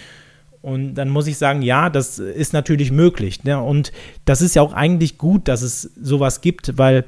Und 0.62 0.94
dann 0.94 1.08
muss 1.08 1.26
ich 1.26 1.38
sagen, 1.38 1.62
ja, 1.62 1.88
das 1.88 2.18
ist 2.18 2.52
natürlich 2.52 2.92
möglich. 2.92 3.44
Ne? 3.44 3.60
Und 3.60 3.92
das 4.24 4.42
ist 4.42 4.54
ja 4.54 4.62
auch 4.62 4.74
eigentlich 4.74 5.16
gut, 5.16 5.48
dass 5.48 5.62
es 5.62 5.90
sowas 6.00 6.42
gibt, 6.42 6.76
weil 6.76 7.04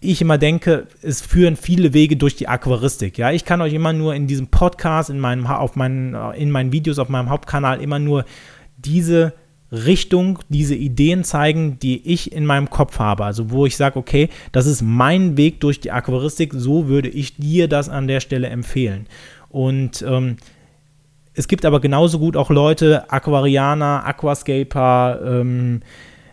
ich 0.00 0.20
immer 0.20 0.36
denke, 0.36 0.86
es 1.00 1.22
führen 1.22 1.56
viele 1.56 1.94
Wege 1.94 2.16
durch 2.16 2.36
die 2.36 2.48
Aquaristik. 2.48 3.16
Ja, 3.16 3.30
ich 3.30 3.44
kann 3.44 3.62
euch 3.62 3.72
immer 3.72 3.92
nur 3.92 4.14
in 4.14 4.26
diesem 4.26 4.48
Podcast, 4.48 5.08
in 5.08 5.18
meinem, 5.18 5.46
auf 5.46 5.76
meinen, 5.76 6.14
in 6.34 6.50
meinen 6.50 6.72
Videos 6.72 6.98
auf 6.98 7.08
meinem 7.08 7.30
Hauptkanal 7.30 7.80
immer 7.80 7.98
nur 7.98 8.26
diese 8.76 9.32
Richtung, 9.72 10.38
diese 10.48 10.74
Ideen 10.74 11.24
zeigen, 11.24 11.78
die 11.80 12.06
ich 12.06 12.32
in 12.32 12.46
meinem 12.46 12.70
Kopf 12.70 12.98
habe. 12.98 13.24
Also 13.24 13.50
wo 13.50 13.66
ich 13.66 13.76
sage, 13.76 13.98
okay, 13.98 14.28
das 14.52 14.66
ist 14.66 14.82
mein 14.82 15.36
Weg 15.36 15.60
durch 15.60 15.80
die 15.80 15.90
Aquaristik, 15.90 16.52
so 16.54 16.86
würde 16.86 17.08
ich 17.08 17.36
dir 17.36 17.66
das 17.66 17.88
an 17.88 18.06
der 18.06 18.20
Stelle 18.20 18.48
empfehlen. 18.48 19.06
Und 19.48 20.04
ähm, 20.06 20.36
es 21.36 21.48
gibt 21.48 21.64
aber 21.64 21.80
genauso 21.80 22.18
gut 22.18 22.36
auch 22.36 22.50
Leute, 22.50 23.10
Aquarianer, 23.12 24.04
Aquascaper, 24.06 25.20
ähm, 25.22 25.80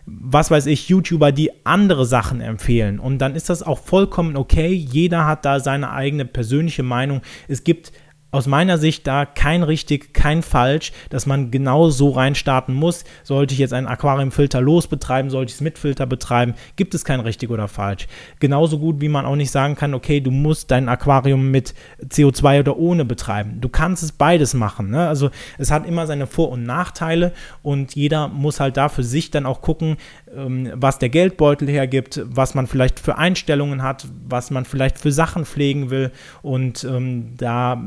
was 0.06 0.50
weiß 0.50 0.66
ich, 0.66 0.88
YouTuber, 0.88 1.30
die 1.30 1.50
andere 1.64 2.06
Sachen 2.06 2.40
empfehlen. 2.40 2.98
Und 2.98 3.18
dann 3.18 3.34
ist 3.34 3.50
das 3.50 3.62
auch 3.62 3.78
vollkommen 3.78 4.36
okay. 4.36 4.72
Jeder 4.72 5.26
hat 5.26 5.44
da 5.44 5.60
seine 5.60 5.92
eigene 5.92 6.24
persönliche 6.24 6.82
Meinung. 6.82 7.20
Es 7.48 7.64
gibt 7.64 7.92
aus 8.34 8.48
meiner 8.48 8.78
Sicht 8.78 9.06
da 9.06 9.26
kein 9.26 9.62
richtig, 9.62 10.12
kein 10.12 10.42
falsch, 10.42 10.92
dass 11.08 11.24
man 11.24 11.52
genau 11.52 11.90
so 11.90 12.10
reinstarten 12.10 12.74
muss. 12.74 13.04
Sollte 13.22 13.54
ich 13.54 13.60
jetzt 13.60 13.72
einen 13.72 13.86
Aquariumfilter 13.86 14.60
losbetreiben, 14.60 15.30
sollte 15.30 15.50
ich 15.50 15.54
es 15.54 15.60
mit 15.60 15.78
Filter 15.78 16.04
betreiben, 16.04 16.54
gibt 16.74 16.96
es 16.96 17.04
kein 17.04 17.20
richtig 17.20 17.50
oder 17.50 17.68
falsch. 17.68 18.08
Genauso 18.40 18.80
gut 18.80 19.00
wie 19.00 19.08
man 19.08 19.24
auch 19.24 19.36
nicht 19.36 19.52
sagen 19.52 19.76
kann, 19.76 19.94
okay, 19.94 20.20
du 20.20 20.32
musst 20.32 20.72
dein 20.72 20.88
Aquarium 20.88 21.52
mit 21.52 21.74
CO2 22.04 22.58
oder 22.58 22.76
ohne 22.76 23.04
betreiben. 23.04 23.60
Du 23.60 23.68
kannst 23.68 24.02
es 24.02 24.10
beides 24.10 24.52
machen. 24.52 24.90
Ne? 24.90 25.06
Also 25.06 25.30
es 25.56 25.70
hat 25.70 25.86
immer 25.86 26.08
seine 26.08 26.26
Vor- 26.26 26.50
und 26.50 26.64
Nachteile 26.64 27.32
und 27.62 27.94
jeder 27.94 28.26
muss 28.26 28.58
halt 28.58 28.76
da 28.76 28.88
für 28.88 29.04
sich 29.04 29.30
dann 29.30 29.46
auch 29.46 29.62
gucken, 29.62 29.96
ähm, 30.36 30.72
was 30.74 30.98
der 30.98 31.08
Geldbeutel 31.08 31.68
hergibt, 31.68 32.20
was 32.24 32.56
man 32.56 32.66
vielleicht 32.66 32.98
für 32.98 33.16
Einstellungen 33.16 33.84
hat, 33.84 34.08
was 34.28 34.50
man 34.50 34.64
vielleicht 34.64 34.98
für 34.98 35.12
Sachen 35.12 35.44
pflegen 35.44 35.90
will 35.90 36.10
und 36.42 36.82
ähm, 36.82 37.34
da 37.36 37.80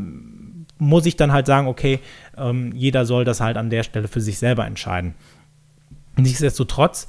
muss 0.80 1.06
ich 1.06 1.16
dann 1.16 1.32
halt 1.32 1.46
sagen, 1.46 1.68
okay, 1.68 2.00
ähm, 2.38 2.72
jeder 2.76 3.06
soll 3.06 3.26
das 3.26 3.42
halt 3.42 3.58
an 3.58 3.70
der 3.70 3.84
Stelle 3.84 4.08
für 4.08 4.22
sich 4.22 4.38
selber 4.38 4.66
entscheiden. 4.66 5.16
Nichtsdestotrotz 6.18 7.08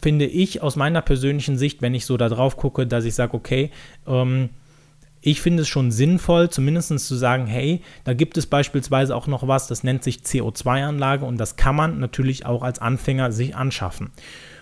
finde 0.00 0.26
ich 0.26 0.62
aus 0.62 0.76
meiner 0.76 1.02
persönlichen 1.02 1.58
Sicht, 1.58 1.82
wenn 1.82 1.94
ich 1.94 2.06
so 2.06 2.16
da 2.16 2.28
drauf 2.28 2.56
gucke, 2.56 2.86
dass 2.86 3.04
ich 3.04 3.14
sage, 3.14 3.34
okay, 3.34 3.70
ähm, 4.06 4.50
ich 5.20 5.42
finde 5.42 5.62
es 5.62 5.68
schon 5.68 5.90
sinnvoll, 5.90 6.48
zumindest 6.48 6.98
zu 6.98 7.14
sagen, 7.14 7.46
hey, 7.46 7.82
da 8.04 8.14
gibt 8.14 8.38
es 8.38 8.46
beispielsweise 8.46 9.14
auch 9.14 9.26
noch 9.26 9.46
was, 9.46 9.66
das 9.66 9.84
nennt 9.84 10.02
sich 10.02 10.18
CO2-Anlage 10.20 11.26
und 11.26 11.38
das 11.38 11.56
kann 11.56 11.76
man 11.76 12.00
natürlich 12.00 12.46
auch 12.46 12.62
als 12.62 12.78
Anfänger 12.78 13.30
sich 13.30 13.54
anschaffen. 13.54 14.12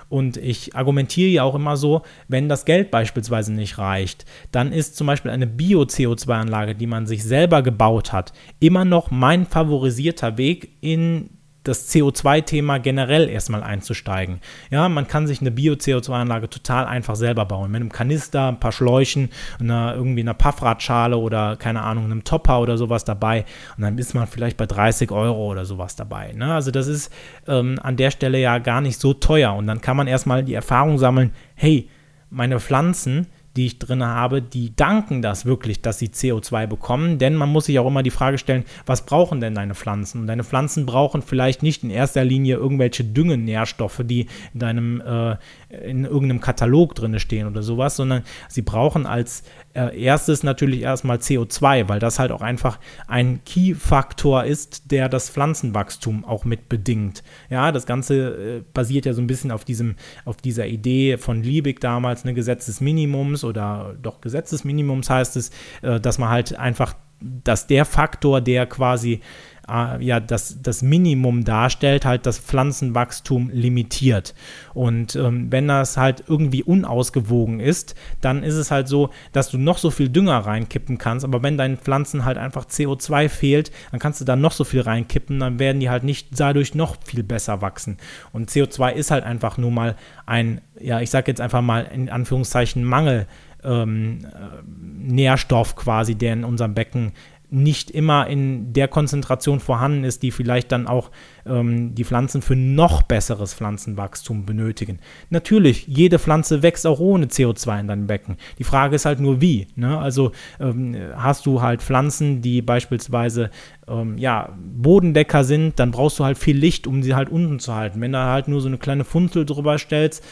Und 0.09 0.37
ich 0.39 0.75
argumentiere 0.75 1.31
ja 1.31 1.43
auch 1.43 1.55
immer 1.55 1.77
so, 1.77 2.03
wenn 2.29 2.49
das 2.49 2.65
Geld 2.65 2.91
beispielsweise 2.91 3.53
nicht 3.53 3.79
reicht, 3.79 4.25
dann 4.53 4.73
ist 4.73 4.97
zum 4.97 5.07
Beispiel 5.07 5.31
eine 5.31 5.47
Bio-CO2-Anlage, 5.47 6.75
die 6.75 6.87
man 6.87 7.07
sich 7.07 7.25
selber 7.25 7.63
gebaut 7.63 8.13
hat, 8.13 8.33
immer 8.59 8.85
noch 8.85 9.11
mein 9.11 9.45
favorisierter 9.47 10.39
Weg 10.39 10.71
in 10.81 11.31
das 11.69 11.89
CO2-Thema 11.91 12.79
generell 12.79 13.29
erstmal 13.29 13.63
einzusteigen. 13.63 14.41
Ja, 14.71 14.89
man 14.89 15.07
kann 15.07 15.27
sich 15.27 15.41
eine 15.41 15.51
Bio-CO2-Anlage 15.51 16.51
total 16.51 16.87
einfach 16.87 17.15
selber 17.15 17.45
bauen. 17.45 17.71
Mit 17.71 17.81
einem 17.81 17.93
Kanister, 17.93 18.49
ein 18.49 18.61
paar 18.61 18.73
Schläuchen, 18.73 19.31
einer, 19.61 19.95
irgendwie 19.95 20.23
einer 20.23 20.35
Paffradschale 20.35 21.17
oder 21.17 21.57
keine 21.57 21.83
Ahnung, 21.83 22.07
einem 22.07 22.25
Topper 22.25 22.61
oder 22.61 22.77
sowas 22.77 23.05
dabei. 23.05 23.45
Und 23.77 23.83
dann 23.83 23.99
ist 23.99 24.15
man 24.15 24.27
vielleicht 24.27 24.57
bei 24.57 24.67
30 24.67 25.11
Euro 25.11 25.51
oder 25.51 25.65
sowas 25.65 25.95
dabei. 25.95 26.33
Ne? 26.33 26.53
Also 26.53 26.71
das 26.71 26.87
ist 26.87 27.13
ähm, 27.47 27.79
an 27.83 27.97
der 27.97 28.11
Stelle 28.11 28.41
ja 28.41 28.59
gar 28.59 28.81
nicht 28.81 29.01
so 29.01 29.15
teuer. 29.15 29.55
Und 29.55 29.67
dann 29.67 29.81
kann 29.81 29.97
man 29.97 30.07
erstmal 30.07 30.43
die 30.43 30.55
Erfahrung 30.55 30.99
sammeln, 30.99 31.33
hey, 31.55 31.89
meine 32.31 32.61
Pflanzen, 32.61 33.27
die 33.59 33.67
ich 33.67 33.81
drin 33.81 34.05
habe, 34.05 34.41
die 34.41 34.75
danken 34.77 35.21
das 35.21 35.45
wirklich, 35.45 35.83
dass 35.83 35.99
sie 35.99 36.07
CO2 36.07 36.69
bekommen. 36.69 37.19
Denn 37.19 37.35
man 37.35 37.49
muss 37.49 37.65
sich 37.65 37.81
auch 37.81 37.89
immer 37.89 38.05
die 38.05 38.11
Frage 38.11 38.39
stellen, 38.39 38.65
was 38.87 39.05
brauchen 39.05 39.41
denn 39.41 39.57
deine 39.57 39.75
Pflanzen? 39.75 40.21
Und 40.21 40.27
deine 40.29 40.45
Pflanzen 40.45 40.87
brauchen 40.87 41.23
vielleicht 41.23 41.65
nicht 41.65 41.83
in 41.83 41.91
erster 41.91 42.25
Linie 42.25 42.55
irgendwelche 42.55 43.03
Düngenährstoffe, 43.03 44.03
die 44.05 44.29
in 44.55 44.61
deinem 44.61 45.01
äh, 45.01 45.37
in 45.71 46.05
irgendeinem 46.05 46.41
Katalog 46.41 46.95
drin 46.95 47.19
stehen 47.19 47.49
oder 47.49 47.65
sowas, 47.65 47.97
sondern 47.97 48.23
sie 48.49 48.63
brauchen 48.63 49.07
als 49.07 49.43
äh, 49.75 50.01
erstes 50.01 50.43
natürlich 50.43 50.83
erstmal 50.83 51.19
CO2, 51.19 51.89
weil 51.89 52.01
das 52.01 52.19
halt 52.19 52.33
auch 52.33 52.41
einfach 52.41 52.79
ein 53.07 53.41
Key-Faktor 53.45 54.45
ist, 54.45 54.91
der 54.91 55.09
das 55.09 55.31
Pflanzenwachstum 55.31 56.25
auch 56.25 56.45
mit 56.45 56.69
bedingt. 56.69 57.23
Ja, 57.51 57.71
das 57.73 57.87
Ganze 57.87 58.59
äh, 58.59 58.63
basiert 58.73 59.07
ja 59.07 59.13
so 59.13 59.21
ein 59.21 59.27
bisschen 59.27 59.51
auf 59.51 59.65
diesem, 59.65 59.97
auf 60.25 60.37
dieser 60.39 60.67
Idee 60.67 61.19
von 61.19 61.43
Liebig 61.43 61.81
damals, 61.81 62.25
ne, 62.25 62.35
Gesetz 62.35 62.67
des 62.67 62.81
Minimums 62.81 63.45
oder 63.45 63.95
doch 64.03 64.21
Gesetz 64.21 64.51
des 64.51 64.65
Minimums 64.65 65.11
heißt 65.11 65.37
es, 65.37 65.51
äh, 65.83 66.01
dass 66.01 66.19
man 66.19 66.31
halt 66.31 66.59
einfach, 66.59 66.95
dass 67.21 67.67
der 67.67 67.85
Faktor, 67.85 68.41
der 68.41 68.67
quasi 68.67 69.21
äh, 69.69 70.03
ja, 70.03 70.21
das, 70.21 70.63
das 70.63 70.83
Minimum 70.83 71.45
darstellt, 71.45 72.05
halt 72.05 72.27
das 72.27 72.39
Pflanzenwachstum 72.39 73.51
limitiert. 73.53 74.35
Und 74.75 75.17
ähm, 75.17 75.51
wenn 75.51 75.69
das 75.69 75.97
halt 75.97 76.25
irgendwie 76.27 76.63
unausgewogen 76.63 77.61
ist, 77.61 77.95
dann 78.21 78.43
ist 78.43 78.55
es 78.55 78.71
halt 78.71 78.89
so, 78.89 79.11
dass 79.33 79.51
du 79.51 79.59
noch 79.59 79.79
so 79.79 79.91
viel 79.91 80.09
Dünger 80.09 80.39
reinkippen 80.39 80.99
kannst, 80.99 81.25
aber 81.25 81.43
wenn 81.43 81.59
deinen 81.59 81.77
Pflanzen 81.77 82.25
halt 82.25 82.39
einfach 82.39 82.65
CO2 82.67 83.29
fehlt, 83.29 83.71
dann 83.91 84.01
kannst 84.01 84.21
du 84.21 84.25
da 84.25 84.37
noch 84.37 84.53
so 84.53 84.65
viel 84.65 84.81
reinkippen, 84.81 85.41
dann 85.41 85.59
werden 85.59 85.81
die 85.81 85.91
halt 85.91 86.05
nicht 86.05 86.29
dadurch 86.39 86.75
noch 86.75 86.97
viel 87.05 87.23
besser 87.23 87.61
wachsen. 87.61 87.99
Und 88.33 88.51
CO2 88.51 88.93
ist 88.93 89.11
halt 89.11 89.25
einfach 89.25 89.59
nur 89.59 89.71
mal 89.71 89.97
ein, 90.27 90.61
ja, 90.81 91.01
ich 91.01 91.11
sag 91.11 91.29
jetzt 91.29 91.41
einfach 91.41 91.63
mal 91.63 91.83
in 91.93 92.09
Anführungszeichen 92.09 92.85
Mangel. 92.85 93.27
Ähm, 93.65 94.21
äh, 94.25 94.63
Nährstoff 94.65 95.75
quasi, 95.75 96.15
der 96.15 96.33
in 96.33 96.45
unserem 96.45 96.75
Becken 96.75 97.13
nicht 97.51 97.91
immer 97.91 98.27
in 98.27 98.73
der 98.73 98.89
Konzentration 98.89 99.61
vorhanden 99.61 100.05
ist, 100.05 100.23
die 100.23 100.31
vielleicht 100.31 100.71
dann 100.71 100.87
auch 100.87 101.11
ähm, 101.47 101.95
die 101.95 102.05
Pflanzen 102.05 102.43
für 102.43 102.57
noch 102.57 103.03
besseres 103.03 103.55
Pflanzenwachstum 103.55 104.45
benötigen. 104.45 104.99
Natürlich, 105.31 105.87
jede 105.87 106.19
Pflanze 106.19 106.63
wächst 106.63 106.87
auch 106.87 107.01
ohne 107.01 107.27
CO2 107.27 107.81
in 107.81 107.89
deinem 107.89 108.07
Becken. 108.07 108.37
Die 108.59 108.65
Frage 108.65 108.97
ist 108.97 109.07
halt 109.07 109.21
nur 109.21 109.41
wie. 109.41 109.67
Ne? 109.77 109.99
Also 109.99 110.33
ähm, 110.61 110.97
hast 111.17 111.47
du 111.47 111.63
halt 111.63 111.83
Pflanzen, 111.83 112.43
die 112.43 112.61
beispielsweise 112.61 113.51
ähm, 113.89 114.19
ja, 114.19 114.55
Bodendecker 114.59 115.45
sind, 115.45 115.79
dann 115.79 115.91
brauchst 115.91 116.19
du 116.19 116.25
halt 116.25 116.39
viel 116.39 116.57
Licht, 116.57 116.87
um 116.87 117.03
sie 117.03 117.15
halt 117.15 117.31
unten 117.31 117.59
zu 117.59 117.75
halten. 117.75 118.01
Wenn 118.01 118.13
du 118.13 118.19
halt 118.19 118.49
nur 118.49 118.61
so 118.61 118.69
eine 118.69 118.79
kleine 118.79 119.05
Funzel 119.05 119.47
drüber 119.47 119.79
stellst, 119.79 120.23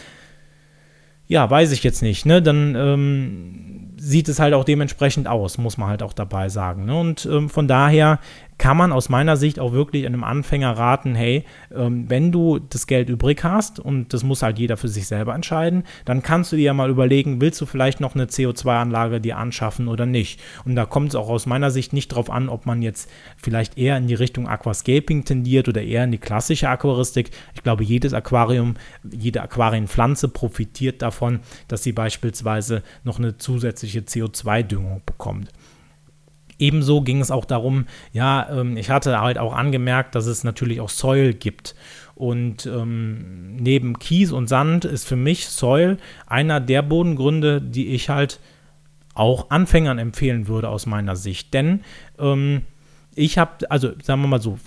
ja, 1.28 1.48
weiß 1.48 1.72
ich 1.72 1.82
jetzt 1.82 2.02
nicht, 2.02 2.26
ne? 2.26 2.40
Dann 2.40 2.74
ähm, 2.76 3.76
sieht 3.96 4.28
es 4.28 4.38
halt 4.38 4.54
auch 4.54 4.64
dementsprechend 4.64 5.26
aus, 5.26 5.58
muss 5.58 5.78
man 5.78 5.88
halt 5.88 6.02
auch 6.02 6.12
dabei 6.12 6.48
sagen. 6.48 6.84
Ne? 6.84 6.98
Und 6.98 7.26
ähm, 7.26 7.48
von 7.48 7.66
daher 7.66 8.20
kann 8.58 8.76
man 8.76 8.92
aus 8.92 9.08
meiner 9.08 9.36
Sicht 9.36 9.58
auch 9.58 9.72
wirklich 9.72 10.06
einem 10.06 10.24
Anfänger 10.24 10.72
raten, 10.72 11.14
hey, 11.14 11.44
ähm, 11.74 12.08
wenn 12.08 12.32
du 12.32 12.58
das 12.58 12.86
Geld 12.86 13.10
übrig 13.10 13.44
hast, 13.44 13.78
und 13.78 14.14
das 14.14 14.22
muss 14.22 14.42
halt 14.42 14.58
jeder 14.58 14.76
für 14.76 14.88
sich 14.88 15.06
selber 15.06 15.34
entscheiden, 15.34 15.84
dann 16.04 16.22
kannst 16.22 16.52
du 16.52 16.56
dir 16.56 16.64
ja 16.64 16.74
mal 16.74 16.88
überlegen, 16.88 17.40
willst 17.40 17.60
du 17.60 17.66
vielleicht 17.66 18.00
noch 18.00 18.14
eine 18.14 18.26
CO2-Anlage 18.26 19.20
dir 19.20 19.36
anschaffen 19.36 19.88
oder 19.88 20.06
nicht. 20.06 20.40
Und 20.64 20.74
da 20.74 20.86
kommt 20.86 21.10
es 21.10 21.14
auch 21.14 21.28
aus 21.28 21.46
meiner 21.46 21.70
Sicht 21.70 21.92
nicht 21.92 22.08
drauf 22.08 22.30
an, 22.30 22.48
ob 22.48 22.64
man 22.64 22.80
jetzt 22.80 23.10
vielleicht 23.36 23.76
eher 23.76 23.96
in 23.98 24.06
die 24.06 24.14
Richtung 24.14 24.48
Aquascaping 24.48 25.24
tendiert 25.24 25.68
oder 25.68 25.82
eher 25.82 26.04
in 26.04 26.12
die 26.12 26.18
klassische 26.18 26.68
Aquaristik. 26.68 27.30
Ich 27.54 27.62
glaube, 27.62 27.84
jedes 27.84 28.14
Aquarium, 28.14 28.74
jede 29.02 29.42
Aquarienpflanze 29.42 30.28
profitiert 30.28 31.02
davon, 31.02 31.40
dass 31.68 31.82
sie 31.82 31.92
beispielsweise 31.92 32.82
noch 33.04 33.18
eine 33.18 33.36
zusätzliche 33.36 34.00
CO2-Düngung 34.00 35.02
bekommt. 35.04 35.50
Ebenso 36.58 37.02
ging 37.02 37.20
es 37.20 37.30
auch 37.30 37.44
darum, 37.44 37.86
ja, 38.12 38.48
ähm, 38.50 38.76
ich 38.76 38.90
hatte 38.90 39.20
halt 39.20 39.38
auch 39.38 39.54
angemerkt, 39.54 40.14
dass 40.14 40.26
es 40.26 40.44
natürlich 40.44 40.80
auch 40.80 40.88
Soil 40.88 41.34
gibt. 41.34 41.74
Und 42.14 42.64
ähm, 42.64 43.56
neben 43.56 43.98
Kies 43.98 44.32
und 44.32 44.48
Sand 44.48 44.86
ist 44.86 45.06
für 45.06 45.16
mich 45.16 45.48
Soil 45.48 45.98
einer 46.26 46.60
der 46.60 46.80
Bodengründe, 46.82 47.60
die 47.60 47.88
ich 47.88 48.08
halt 48.08 48.40
auch 49.12 49.50
Anfängern 49.50 49.98
empfehlen 49.98 50.48
würde 50.48 50.70
aus 50.70 50.86
meiner 50.86 51.16
Sicht. 51.16 51.52
Denn 51.52 51.82
ähm, 52.18 52.62
ich 53.14 53.36
habe, 53.36 53.70
also 53.70 53.92
sagen 54.02 54.22
wir 54.22 54.28
mal 54.28 54.40
so, 54.40 54.58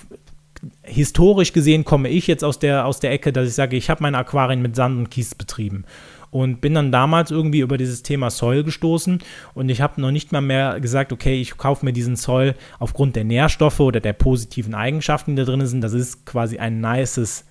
historisch 0.84 1.54
gesehen 1.54 1.86
komme 1.86 2.10
ich 2.10 2.28
jetzt 2.28 2.43
aus 2.43 2.60
der, 2.60 2.86
aus 2.86 2.99
der 2.99 3.12
Ecke, 3.12 3.32
dass 3.32 3.47
ich 3.47 3.56
sage, 3.56 3.78
ich 3.78 3.89
habe 3.89 4.04
meine 4.04 4.17
Aquarien 4.17 4.62
mit 4.62 4.75
Sand 4.75 4.97
und 4.97 5.10
Kies 5.10 5.34
betrieben 5.34 5.86
und 6.31 6.61
bin 6.61 6.73
dann 6.73 6.91
damals 6.91 7.31
irgendwie 7.31 7.59
über 7.59 7.77
dieses 7.77 8.03
Thema 8.03 8.29
Soil 8.29 8.63
gestoßen 8.63 9.19
und 9.53 9.69
ich 9.69 9.81
habe 9.81 10.01
noch 10.01 10.11
nicht 10.11 10.31
mal 10.31 10.41
mehr 10.41 10.79
gesagt, 10.79 11.11
okay, 11.11 11.39
ich 11.41 11.57
kaufe 11.57 11.85
mir 11.85 11.93
diesen 11.93 12.15
Soil 12.15 12.55
aufgrund 12.79 13.15
der 13.15 13.23
Nährstoffe 13.23 13.79
oder 13.79 13.99
der 13.99 14.13
positiven 14.13 14.75
Eigenschaften, 14.75 15.35
die 15.35 15.43
da 15.43 15.51
drin 15.51 15.65
sind. 15.65 15.81
Das 15.81 15.93
ist 15.93 16.25
quasi 16.25 16.57
ein 16.57 16.81
nices 16.81 17.45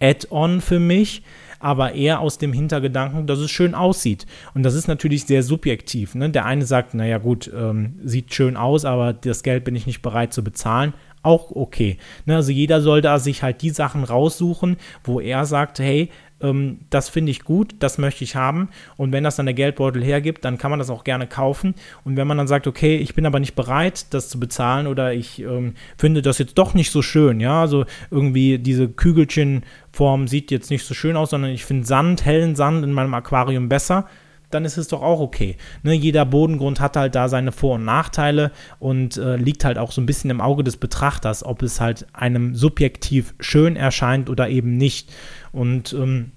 Add-on 0.00 0.60
für 0.60 0.80
mich, 0.80 1.22
aber 1.60 1.94
eher 1.94 2.20
aus 2.20 2.38
dem 2.38 2.52
Hintergedanken, 2.52 3.26
dass 3.26 3.38
es 3.38 3.50
schön 3.50 3.74
aussieht. 3.74 4.26
Und 4.54 4.64
das 4.64 4.74
ist 4.74 4.88
natürlich 4.88 5.24
sehr 5.24 5.42
subjektiv. 5.42 6.14
Ne? 6.14 6.30
Der 6.30 6.44
eine 6.44 6.66
sagt, 6.66 6.94
naja 6.94 7.18
gut, 7.18 7.50
ähm, 7.56 7.94
sieht 8.02 8.34
schön 8.34 8.56
aus, 8.56 8.84
aber 8.84 9.12
das 9.12 9.42
Geld 9.42 9.64
bin 9.64 9.76
ich 9.76 9.86
nicht 9.86 10.02
bereit 10.02 10.32
zu 10.32 10.44
bezahlen 10.44 10.92
auch 11.24 11.50
okay. 11.50 11.98
Ne, 12.26 12.36
also 12.36 12.52
jeder 12.52 12.80
soll 12.80 13.00
da 13.00 13.18
sich 13.18 13.42
halt 13.42 13.62
die 13.62 13.70
Sachen 13.70 14.04
raussuchen, 14.04 14.76
wo 15.02 15.20
er 15.20 15.46
sagt, 15.46 15.78
hey, 15.78 16.10
ähm, 16.44 16.80
das 16.90 17.08
finde 17.08 17.30
ich 17.30 17.42
gut, 17.42 17.74
das 17.78 17.98
möchte 17.98 18.22
ich 18.22 18.36
haben. 18.36 18.68
Und 18.96 19.12
wenn 19.12 19.24
das 19.24 19.36
dann 19.36 19.46
der 19.46 19.54
Geldbeutel 19.54 20.04
hergibt, 20.04 20.44
dann 20.44 20.58
kann 20.58 20.70
man 20.70 20.78
das 20.78 20.90
auch 20.90 21.02
gerne 21.02 21.26
kaufen. 21.26 21.74
Und 22.04 22.16
wenn 22.16 22.26
man 22.26 22.36
dann 22.36 22.46
sagt, 22.46 22.66
okay, 22.66 22.96
ich 22.96 23.14
bin 23.14 23.26
aber 23.26 23.40
nicht 23.40 23.54
bereit, 23.54 24.06
das 24.10 24.28
zu 24.28 24.38
bezahlen 24.38 24.86
oder 24.86 25.12
ich 25.14 25.40
ähm, 25.40 25.74
finde 25.96 26.22
das 26.22 26.38
jetzt 26.38 26.58
doch 26.58 26.74
nicht 26.74 26.90
so 26.90 27.02
schön, 27.02 27.40
ja, 27.40 27.62
also 27.62 27.86
irgendwie 28.10 28.58
diese 28.58 28.88
Kügelchenform 28.88 30.28
sieht 30.28 30.50
jetzt 30.50 30.70
nicht 30.70 30.84
so 30.84 30.94
schön 30.94 31.16
aus, 31.16 31.30
sondern 31.30 31.50
ich 31.50 31.64
finde 31.64 31.86
Sand, 31.86 32.24
hellen 32.24 32.54
Sand 32.56 32.84
in 32.84 32.92
meinem 32.92 33.14
Aquarium 33.14 33.68
besser, 33.68 34.06
dann 34.54 34.64
ist 34.64 34.76
es 34.76 34.88
doch 34.88 35.02
auch 35.02 35.20
okay. 35.20 35.56
Ne, 35.82 35.94
jeder 35.94 36.24
Bodengrund 36.24 36.80
hat 36.80 36.96
halt 36.96 37.14
da 37.14 37.28
seine 37.28 37.52
Vor- 37.52 37.74
und 37.74 37.84
Nachteile 37.84 38.52
und 38.78 39.16
äh, 39.16 39.36
liegt 39.36 39.64
halt 39.64 39.78
auch 39.78 39.90
so 39.90 40.00
ein 40.00 40.06
bisschen 40.06 40.30
im 40.30 40.40
Auge 40.40 40.62
des 40.62 40.76
Betrachters, 40.76 41.44
ob 41.44 41.62
es 41.62 41.80
halt 41.80 42.06
einem 42.12 42.54
subjektiv 42.54 43.34
schön 43.40 43.76
erscheint 43.76 44.30
oder 44.30 44.48
eben 44.48 44.76
nicht. 44.76 45.12
Und 45.52 45.92
ähm, 45.92 46.32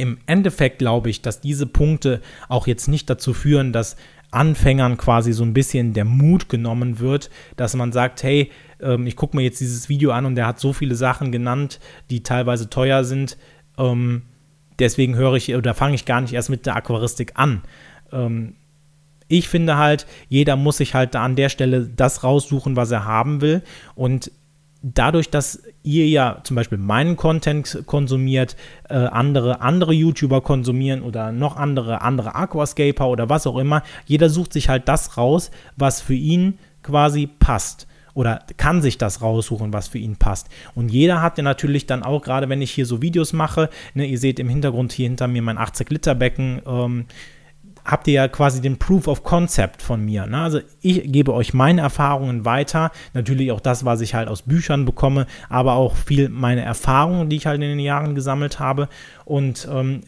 im 0.00 0.18
Endeffekt 0.26 0.78
glaube 0.78 1.10
ich, 1.10 1.22
dass 1.22 1.40
diese 1.40 1.66
Punkte 1.66 2.20
auch 2.48 2.66
jetzt 2.66 2.88
nicht 2.88 3.08
dazu 3.08 3.34
führen, 3.34 3.72
dass 3.72 3.96
Anfängern 4.30 4.96
quasi 4.96 5.32
so 5.32 5.44
ein 5.44 5.54
bisschen 5.54 5.92
der 5.92 6.04
Mut 6.04 6.48
genommen 6.48 7.00
wird, 7.00 7.30
dass 7.56 7.74
man 7.74 7.92
sagt, 7.92 8.22
hey, 8.22 8.50
ähm, 8.80 9.06
ich 9.06 9.16
gucke 9.16 9.36
mir 9.36 9.42
jetzt 9.42 9.60
dieses 9.60 9.88
Video 9.88 10.12
an 10.12 10.26
und 10.26 10.36
der 10.36 10.46
hat 10.46 10.60
so 10.60 10.72
viele 10.72 10.94
Sachen 10.94 11.32
genannt, 11.32 11.80
die 12.10 12.22
teilweise 12.22 12.70
teuer 12.70 13.04
sind. 13.04 13.36
Ähm, 13.76 14.22
deswegen 14.78 15.16
höre 15.16 15.34
ich 15.34 15.54
oder 15.54 15.74
fange 15.74 15.94
ich 15.94 16.04
gar 16.04 16.20
nicht 16.20 16.32
erst 16.32 16.50
mit 16.50 16.66
der 16.66 16.76
Aquaristik 16.76 17.32
an. 17.34 17.62
Ähm, 18.12 18.54
ich 19.28 19.48
finde 19.48 19.76
halt, 19.76 20.06
jeder 20.28 20.56
muss 20.56 20.78
sich 20.78 20.94
halt 20.94 21.14
da 21.14 21.24
an 21.24 21.36
der 21.36 21.48
Stelle 21.48 21.88
das 21.88 22.24
raussuchen, 22.24 22.74
was 22.74 22.90
er 22.90 23.04
haben 23.04 23.40
will. 23.40 23.62
Und 23.94 24.32
dadurch, 24.82 25.30
dass 25.30 25.62
ihr 25.82 26.08
ja 26.08 26.40
zum 26.44 26.56
Beispiel 26.56 26.78
meinen 26.78 27.16
Content 27.16 27.82
konsumiert, 27.86 28.56
äh, 28.88 28.94
andere 28.94 29.60
andere 29.60 29.92
YouTuber 29.92 30.40
konsumieren 30.40 31.02
oder 31.02 31.32
noch 31.32 31.56
andere 31.56 32.02
andere 32.02 32.34
Aquascaper 32.34 33.08
oder 33.08 33.28
was 33.28 33.46
auch 33.46 33.58
immer, 33.58 33.82
jeder 34.06 34.28
sucht 34.28 34.52
sich 34.52 34.68
halt 34.68 34.88
das 34.88 35.16
raus, 35.16 35.50
was 35.76 36.00
für 36.00 36.14
ihn 36.14 36.58
quasi 36.82 37.26
passt 37.26 37.86
oder 38.14 38.40
kann 38.56 38.82
sich 38.82 38.98
das 38.98 39.22
raussuchen, 39.22 39.72
was 39.72 39.88
für 39.88 39.98
ihn 39.98 40.16
passt. 40.16 40.48
Und 40.74 40.90
jeder 40.90 41.22
hat 41.22 41.38
ja 41.38 41.44
natürlich 41.44 41.86
dann 41.86 42.02
auch, 42.02 42.22
gerade 42.22 42.48
wenn 42.48 42.62
ich 42.62 42.70
hier 42.70 42.86
so 42.86 43.02
Videos 43.02 43.32
mache, 43.32 43.70
ne, 43.94 44.06
ihr 44.06 44.18
seht 44.18 44.40
im 44.40 44.48
Hintergrund 44.48 44.92
hier 44.92 45.08
hinter 45.08 45.28
mir 45.28 45.42
mein 45.42 45.58
80-Liter-Becken, 45.58 46.62
ähm, 46.66 47.06
habt 47.84 48.06
ihr 48.08 48.14
ja 48.14 48.28
quasi 48.28 48.60
den 48.60 48.78
Proof 48.78 49.08
of 49.08 49.22
Concept 49.22 49.82
von 49.82 50.04
mir. 50.04 50.26
Ne? 50.26 50.40
Also 50.40 50.60
ich 50.80 51.10
gebe 51.10 51.34
euch 51.34 51.54
meine 51.54 51.80
Erfahrungen 51.80 52.44
weiter, 52.44 52.90
natürlich 53.14 53.52
auch 53.52 53.60
das, 53.60 53.84
was 53.84 54.00
ich 54.00 54.14
halt 54.14 54.28
aus 54.28 54.42
Büchern 54.42 54.84
bekomme, 54.84 55.26
aber 55.48 55.74
auch 55.74 55.96
viel 55.96 56.28
meine 56.28 56.62
Erfahrungen, 56.62 57.28
die 57.28 57.36
ich 57.36 57.46
halt 57.46 57.56
in 57.56 57.68
den 57.68 57.78
Jahren 57.80 58.14
gesammelt 58.14 58.58
habe. 58.58 58.88
Und 59.24 59.68
ähm, 59.70 60.02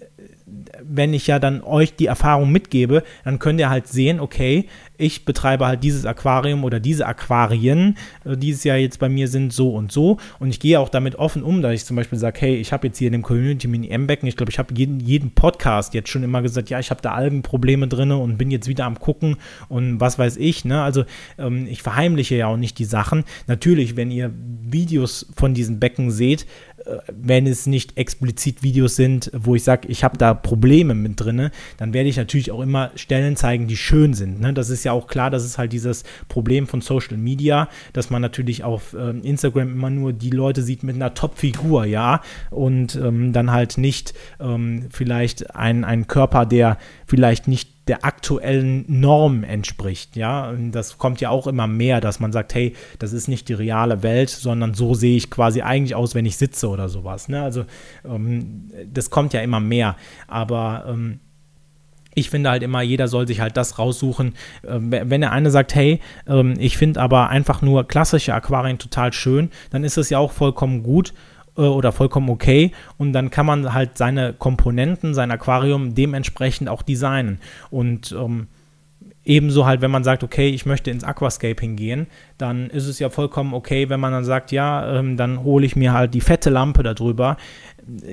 wenn 0.82 1.14
ich 1.14 1.26
ja 1.26 1.38
dann 1.38 1.62
euch 1.62 1.96
die 1.96 2.06
Erfahrung 2.06 2.50
mitgebe, 2.50 3.02
dann 3.24 3.38
könnt 3.38 3.60
ihr 3.60 3.70
halt 3.70 3.88
sehen, 3.88 4.20
okay, 4.20 4.68
ich 5.02 5.24
betreibe 5.24 5.66
halt 5.66 5.82
dieses 5.82 6.06
Aquarium 6.06 6.62
oder 6.62 6.78
diese 6.78 7.06
Aquarien, 7.06 7.96
äh, 8.24 8.36
die 8.36 8.50
es 8.50 8.62
ja 8.64 8.76
jetzt 8.76 9.00
bei 9.00 9.08
mir 9.08 9.26
sind, 9.26 9.52
so 9.52 9.70
und 9.70 9.90
so. 9.90 10.18
Und 10.38 10.50
ich 10.50 10.60
gehe 10.60 10.78
auch 10.78 10.88
damit 10.88 11.16
offen 11.16 11.42
um, 11.42 11.60
dass 11.60 11.72
ich 11.72 11.84
zum 11.84 11.96
Beispiel 11.96 12.18
sage, 12.18 12.40
hey, 12.40 12.56
ich 12.56 12.72
habe 12.72 12.86
jetzt 12.86 12.98
hier 12.98 13.08
in 13.08 13.12
dem 13.12 13.22
Community 13.22 13.66
Mini 13.66 13.88
M-Becken, 13.88 14.28
ich 14.28 14.36
glaube, 14.36 14.50
ich 14.50 14.58
habe 14.58 14.72
jeden, 14.74 15.00
jeden 15.00 15.32
Podcast 15.32 15.92
jetzt 15.94 16.08
schon 16.08 16.22
immer 16.22 16.40
gesagt, 16.40 16.70
ja, 16.70 16.78
ich 16.78 16.90
habe 16.90 17.02
da 17.02 17.12
Algenprobleme 17.12 17.88
drin 17.88 18.12
und 18.12 18.38
bin 18.38 18.50
jetzt 18.50 18.68
wieder 18.68 18.84
am 18.84 19.00
gucken 19.00 19.36
und 19.68 20.00
was 20.00 20.18
weiß 20.18 20.36
ich. 20.36 20.64
Ne? 20.64 20.82
Also 20.82 21.04
ähm, 21.38 21.66
ich 21.68 21.82
verheimliche 21.82 22.36
ja 22.36 22.46
auch 22.46 22.56
nicht 22.56 22.78
die 22.78 22.84
Sachen. 22.84 23.24
Natürlich, 23.48 23.96
wenn 23.96 24.10
ihr 24.10 24.30
Videos 24.62 25.26
von 25.34 25.54
diesen 25.54 25.80
Becken 25.80 26.10
seht, 26.10 26.46
äh, 26.86 26.98
wenn 27.12 27.46
es 27.46 27.66
nicht 27.66 27.96
explizit 27.96 28.62
Videos 28.62 28.96
sind, 28.96 29.30
wo 29.34 29.54
ich 29.54 29.64
sage, 29.64 29.88
ich 29.88 30.04
habe 30.04 30.18
da 30.18 30.34
Probleme 30.34 30.94
mit 30.94 31.20
drin, 31.20 31.50
dann 31.76 31.92
werde 31.92 32.08
ich 32.08 32.16
natürlich 32.16 32.50
auch 32.50 32.60
immer 32.60 32.90
Stellen 32.94 33.36
zeigen, 33.36 33.66
die 33.66 33.76
schön 33.76 34.14
sind. 34.14 34.40
Ne? 34.40 34.52
Das 34.52 34.70
ist 34.70 34.84
ja 34.84 34.91
auch 34.92 35.06
klar, 35.06 35.30
das 35.30 35.44
ist 35.44 35.58
halt 35.58 35.72
dieses 35.72 36.04
Problem 36.28 36.66
von 36.66 36.80
Social 36.80 37.16
Media, 37.16 37.68
dass 37.92 38.10
man 38.10 38.22
natürlich 38.22 38.64
auf 38.64 38.94
äh, 38.94 39.10
Instagram 39.10 39.72
immer 39.72 39.90
nur 39.90 40.12
die 40.12 40.30
Leute 40.30 40.62
sieht 40.62 40.82
mit 40.82 40.96
einer 40.96 41.14
Top-Figur, 41.14 41.84
ja, 41.84 42.20
und 42.50 42.96
ähm, 42.96 43.32
dann 43.32 43.50
halt 43.50 43.78
nicht 43.78 44.14
ähm, 44.40 44.86
vielleicht 44.90 45.54
einen 45.54 46.06
Körper, 46.06 46.46
der 46.46 46.78
vielleicht 47.06 47.48
nicht 47.48 47.72
der 47.88 48.04
aktuellen 48.04 48.84
Norm 48.88 49.42
entspricht. 49.42 50.16
Ja, 50.16 50.50
und 50.50 50.72
das 50.72 50.98
kommt 50.98 51.20
ja 51.20 51.30
auch 51.30 51.46
immer 51.46 51.66
mehr, 51.66 52.00
dass 52.00 52.20
man 52.20 52.32
sagt, 52.32 52.54
hey, 52.54 52.74
das 52.98 53.12
ist 53.12 53.28
nicht 53.28 53.48
die 53.48 53.54
reale 53.54 54.02
Welt, 54.02 54.30
sondern 54.30 54.74
so 54.74 54.94
sehe 54.94 55.16
ich 55.16 55.30
quasi 55.30 55.62
eigentlich 55.62 55.94
aus, 55.94 56.14
wenn 56.14 56.26
ich 56.26 56.36
sitze 56.36 56.68
oder 56.68 56.88
sowas. 56.88 57.28
Ne? 57.28 57.42
Also 57.42 57.64
ähm, 58.04 58.70
das 58.92 59.10
kommt 59.10 59.32
ja 59.32 59.40
immer 59.40 59.60
mehr. 59.60 59.96
Aber 60.28 60.84
ähm, 60.88 61.20
ich 62.14 62.30
finde 62.30 62.50
halt 62.50 62.62
immer, 62.62 62.82
jeder 62.82 63.08
soll 63.08 63.26
sich 63.26 63.40
halt 63.40 63.56
das 63.56 63.78
raussuchen. 63.78 64.34
Ähm, 64.66 64.90
wenn 64.92 65.20
der 65.20 65.32
eine 65.32 65.50
sagt, 65.50 65.74
hey, 65.74 66.00
ähm, 66.26 66.54
ich 66.58 66.76
finde 66.76 67.00
aber 67.00 67.28
einfach 67.28 67.62
nur 67.62 67.86
klassische 67.86 68.34
Aquarien 68.34 68.78
total 68.78 69.12
schön, 69.12 69.50
dann 69.70 69.84
ist 69.84 69.96
es 69.96 70.10
ja 70.10 70.18
auch 70.18 70.32
vollkommen 70.32 70.82
gut 70.82 71.14
äh, 71.56 71.62
oder 71.62 71.92
vollkommen 71.92 72.30
okay 72.30 72.72
und 72.98 73.12
dann 73.12 73.30
kann 73.30 73.46
man 73.46 73.72
halt 73.72 73.98
seine 73.98 74.32
Komponenten, 74.32 75.14
sein 75.14 75.30
Aquarium 75.30 75.94
dementsprechend 75.94 76.68
auch 76.68 76.82
designen 76.82 77.38
und 77.70 78.12
ähm, 78.12 78.48
ebenso 79.24 79.66
halt, 79.66 79.80
wenn 79.80 79.90
man 79.90 80.04
sagt, 80.04 80.24
okay, 80.24 80.48
ich 80.48 80.66
möchte 80.66 80.90
ins 80.90 81.04
Aquascaping 81.04 81.76
gehen, 81.76 82.06
dann 82.38 82.68
ist 82.70 82.86
es 82.86 82.98
ja 82.98 83.10
vollkommen 83.10 83.54
okay, 83.54 83.88
wenn 83.88 84.00
man 84.00 84.12
dann 84.12 84.24
sagt, 84.24 84.52
ja, 84.52 84.98
ähm, 84.98 85.16
dann 85.16 85.44
hole 85.44 85.64
ich 85.64 85.76
mir 85.76 85.92
halt 85.92 86.14
die 86.14 86.20
fette 86.20 86.50
Lampe 86.50 86.82
darüber. 86.82 87.36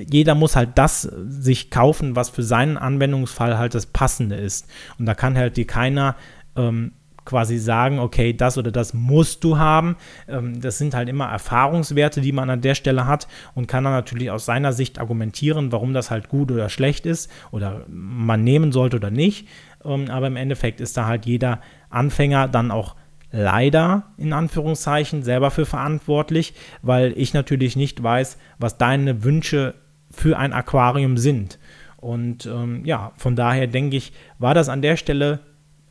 Jeder 0.08 0.34
muss 0.34 0.56
halt 0.56 0.70
das 0.76 1.02
sich 1.02 1.70
kaufen, 1.70 2.16
was 2.16 2.30
für 2.30 2.42
seinen 2.42 2.76
Anwendungsfall 2.76 3.58
halt 3.58 3.74
das 3.74 3.86
Passende 3.86 4.36
ist. 4.36 4.68
Und 4.98 5.06
da 5.06 5.14
kann 5.14 5.36
halt 5.36 5.56
dir 5.56 5.66
keiner 5.66 6.16
ähm, 6.56 6.92
quasi 7.24 7.58
sagen, 7.58 7.98
okay, 7.98 8.32
das 8.32 8.58
oder 8.58 8.72
das 8.72 8.94
musst 8.94 9.44
du 9.44 9.58
haben. 9.58 9.96
Ähm, 10.28 10.60
das 10.60 10.78
sind 10.78 10.94
halt 10.94 11.08
immer 11.08 11.26
Erfahrungswerte, 11.26 12.20
die 12.20 12.32
man 12.32 12.50
an 12.50 12.60
der 12.60 12.74
Stelle 12.74 13.06
hat 13.06 13.28
und 13.54 13.68
kann 13.68 13.84
dann 13.84 13.92
natürlich 13.92 14.30
aus 14.30 14.44
seiner 14.44 14.72
Sicht 14.72 14.98
argumentieren, 14.98 15.70
warum 15.72 15.92
das 15.94 16.10
halt 16.10 16.28
gut 16.28 16.50
oder 16.50 16.68
schlecht 16.68 17.06
ist 17.06 17.30
oder 17.52 17.84
man 17.88 18.42
nehmen 18.42 18.72
sollte 18.72 18.96
oder 18.96 19.10
nicht. 19.10 19.46
Ähm, 19.84 20.10
aber 20.10 20.26
im 20.26 20.36
Endeffekt 20.36 20.80
ist 20.80 20.96
da 20.96 21.06
halt 21.06 21.26
jeder 21.26 21.60
Anfänger 21.88 22.48
dann 22.48 22.70
auch 22.70 22.96
leider 23.32 24.04
in 24.16 24.32
Anführungszeichen 24.32 25.22
selber 25.22 25.50
für 25.50 25.66
verantwortlich, 25.66 26.54
weil 26.82 27.12
ich 27.16 27.32
natürlich 27.32 27.76
nicht 27.76 28.02
weiß, 28.02 28.38
was 28.58 28.78
deine 28.78 29.22
Wünsche 29.22 29.74
für 30.10 30.38
ein 30.38 30.52
Aquarium 30.52 31.16
sind. 31.16 31.58
Und 31.96 32.46
ähm, 32.46 32.84
ja, 32.84 33.12
von 33.16 33.36
daher 33.36 33.66
denke 33.66 33.96
ich, 33.96 34.12
war 34.38 34.54
das 34.54 34.68
an 34.68 34.82
der 34.82 34.96
Stelle, 34.96 35.40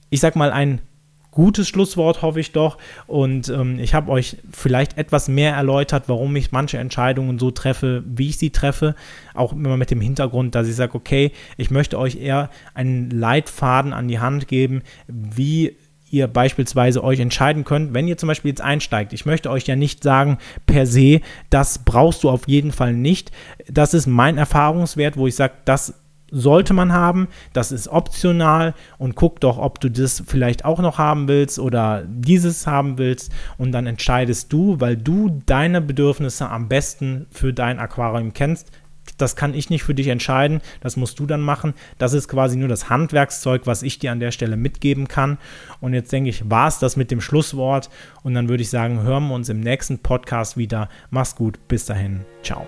ich 0.10 0.20
sag 0.20 0.36
mal, 0.36 0.52
ein 0.52 0.82
gutes 1.32 1.68
Schlusswort, 1.68 2.22
hoffe 2.22 2.40
ich 2.40 2.52
doch. 2.52 2.78
Und 3.08 3.50
ähm, 3.50 3.80
ich 3.80 3.94
habe 3.94 4.12
euch 4.12 4.38
vielleicht 4.52 4.98
etwas 4.98 5.28
mehr 5.28 5.54
erläutert, 5.54 6.06
warum 6.08 6.36
ich 6.36 6.52
manche 6.52 6.78
Entscheidungen 6.78 7.40
so 7.40 7.52
treffe, 7.52 8.04
wie 8.06 8.30
ich 8.30 8.38
sie 8.38 8.50
treffe. 8.50 8.96
Auch 9.34 9.54
immer 9.54 9.78
mit 9.78 9.92
dem 9.92 10.02
Hintergrund, 10.02 10.56
dass 10.56 10.68
ich 10.68 10.76
sage, 10.76 10.96
okay, 10.96 11.32
ich 11.58 11.72
möchte 11.72 11.98
euch 12.00 12.16
eher 12.16 12.50
einen 12.74 13.10
Leitfaden 13.10 13.94
an 13.94 14.08
die 14.08 14.20
Hand 14.20 14.48
geben, 14.48 14.84
wie 15.08 15.76
ihr 16.12 16.28
beispielsweise 16.28 17.04
euch 17.04 17.20
entscheiden 17.20 17.64
könnt, 17.64 17.94
wenn 17.94 18.08
ihr 18.08 18.18
zum 18.18 18.28
Beispiel 18.28 18.50
jetzt 18.50 18.62
einsteigt. 18.62 19.14
Ich 19.14 19.26
möchte 19.26 19.50
euch 19.50 19.68
ja 19.68 19.76
nicht 19.76 20.04
sagen, 20.04 20.40
per 20.66 20.86
se, 20.86 21.22
das 21.50 21.80
brauchst 21.86 22.24
du 22.24 22.30
auf 22.30 22.48
jeden 22.48 22.72
Fall 22.72 22.94
nicht. 22.94 23.32
Das 23.70 23.94
ist 23.94 24.08
mein 24.08 24.38
Erfahrungswert, 24.38 25.18
wo 25.18 25.28
ich 25.28 25.36
sage, 25.36 25.54
das 25.66 25.94
sollte 26.32 26.74
man 26.74 26.94
haben. 26.94 27.28
Das 27.54 27.72
ist 27.72 27.88
optional 27.88 28.74
und 28.98 29.16
guck 29.16 29.40
doch, 29.40 29.58
ob 29.58 29.80
du 29.80 29.90
das 29.90 30.24
vielleicht 30.26 30.66
auch 30.66 30.80
noch 30.80 30.98
haben 30.98 31.28
willst 31.28 31.60
oder 31.60 32.04
dieses 32.08 32.68
haben 32.68 32.98
willst 32.98 33.32
und 33.58 33.72
dann 33.72 33.88
entscheidest 33.88 34.52
du, 34.54 34.80
weil 34.80 34.98
du 34.98 35.42
deine 35.46 35.82
Bedürfnisse 35.82 36.50
am 36.50 36.68
besten 36.68 37.28
für 37.32 37.54
dein 37.54 37.80
Aquarium 37.80 38.34
kennst. 38.34 38.72
Das 39.18 39.36
kann 39.36 39.54
ich 39.54 39.70
nicht 39.70 39.84
für 39.84 39.96
dich 39.96 40.08
entscheiden, 40.08 40.62
das 40.82 40.96
musst 40.96 41.20
du 41.20 41.26
dann 41.26 41.42
machen. 41.42 41.74
Das 41.98 42.14
ist 42.14 42.28
quasi 42.28 42.58
nur 42.58 42.68
das 42.68 42.90
Handwerkszeug, 42.90 43.64
was 43.66 43.84
ich 43.84 44.00
dir 44.00 44.12
an 44.12 44.20
der 44.20 44.32
Stelle 44.32 44.56
mitgeben 44.56 45.08
kann. 45.08 45.38
Und 45.82 45.94
jetzt 45.94 46.12
denke 46.12 46.30
ich, 46.30 46.50
war 46.50 46.68
es 46.68 46.80
das 46.80 46.96
mit 46.96 47.12
dem 47.12 47.22
Schlusswort. 47.22 47.90
Und 48.24 48.34
dann 48.34 48.50
würde 48.50 48.64
ich 48.64 48.70
sagen, 48.70 49.02
hören 49.02 49.28
wir 49.28 49.36
uns 49.36 49.50
im 49.50 49.60
nächsten 49.60 50.00
Podcast 50.00 50.58
wieder. 50.58 50.90
Mach's 51.10 51.36
gut, 51.36 51.60
bis 51.68 51.86
dahin, 51.86 52.22
ciao. 52.44 52.68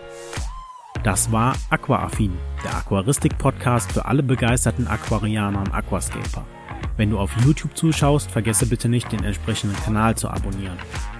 Das 1.04 1.32
war 1.32 1.56
Aquaaffin, 1.70 2.38
der 2.64 2.76
Aquaristik-Podcast 2.78 3.92
für 3.92 4.06
alle 4.06 4.22
begeisterten 4.22 4.88
Aquarianer 4.88 5.60
und 5.60 5.74
Aquascaper. 5.74 6.46
Wenn 6.98 7.10
du 7.10 7.18
auf 7.18 7.32
YouTube 7.44 7.76
zuschaust, 7.76 8.30
vergesse 8.30 8.68
bitte 8.68 8.88
nicht, 8.88 9.12
den 9.12 9.24
entsprechenden 9.24 9.76
Kanal 9.78 10.16
zu 10.16 10.30
abonnieren. 10.30 10.78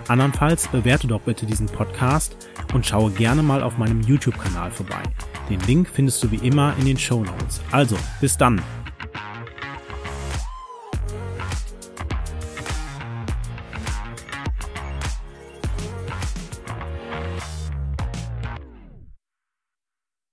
Andernfalls 0.08 0.68
bewerte 0.68 1.08
doch 1.08 1.22
bitte 1.22 1.46
diesen 1.46 1.68
Podcast 1.68 2.38
und 2.74 2.86
schaue 2.86 3.12
gerne 3.12 3.42
mal 3.42 3.64
auf 3.64 3.78
meinem 3.78 4.02
YouTube-Kanal 4.02 4.70
vorbei. 4.70 5.02
Den 5.50 5.60
Link 5.62 5.90
findest 5.92 6.24
du 6.24 6.30
wie 6.32 6.48
immer 6.48 6.76
in 6.78 6.86
den 6.86 6.98
Show 6.98 7.24
Notes. 7.24 7.62
Also, 7.72 7.98
bis 8.20 8.38
dann! 8.38 8.62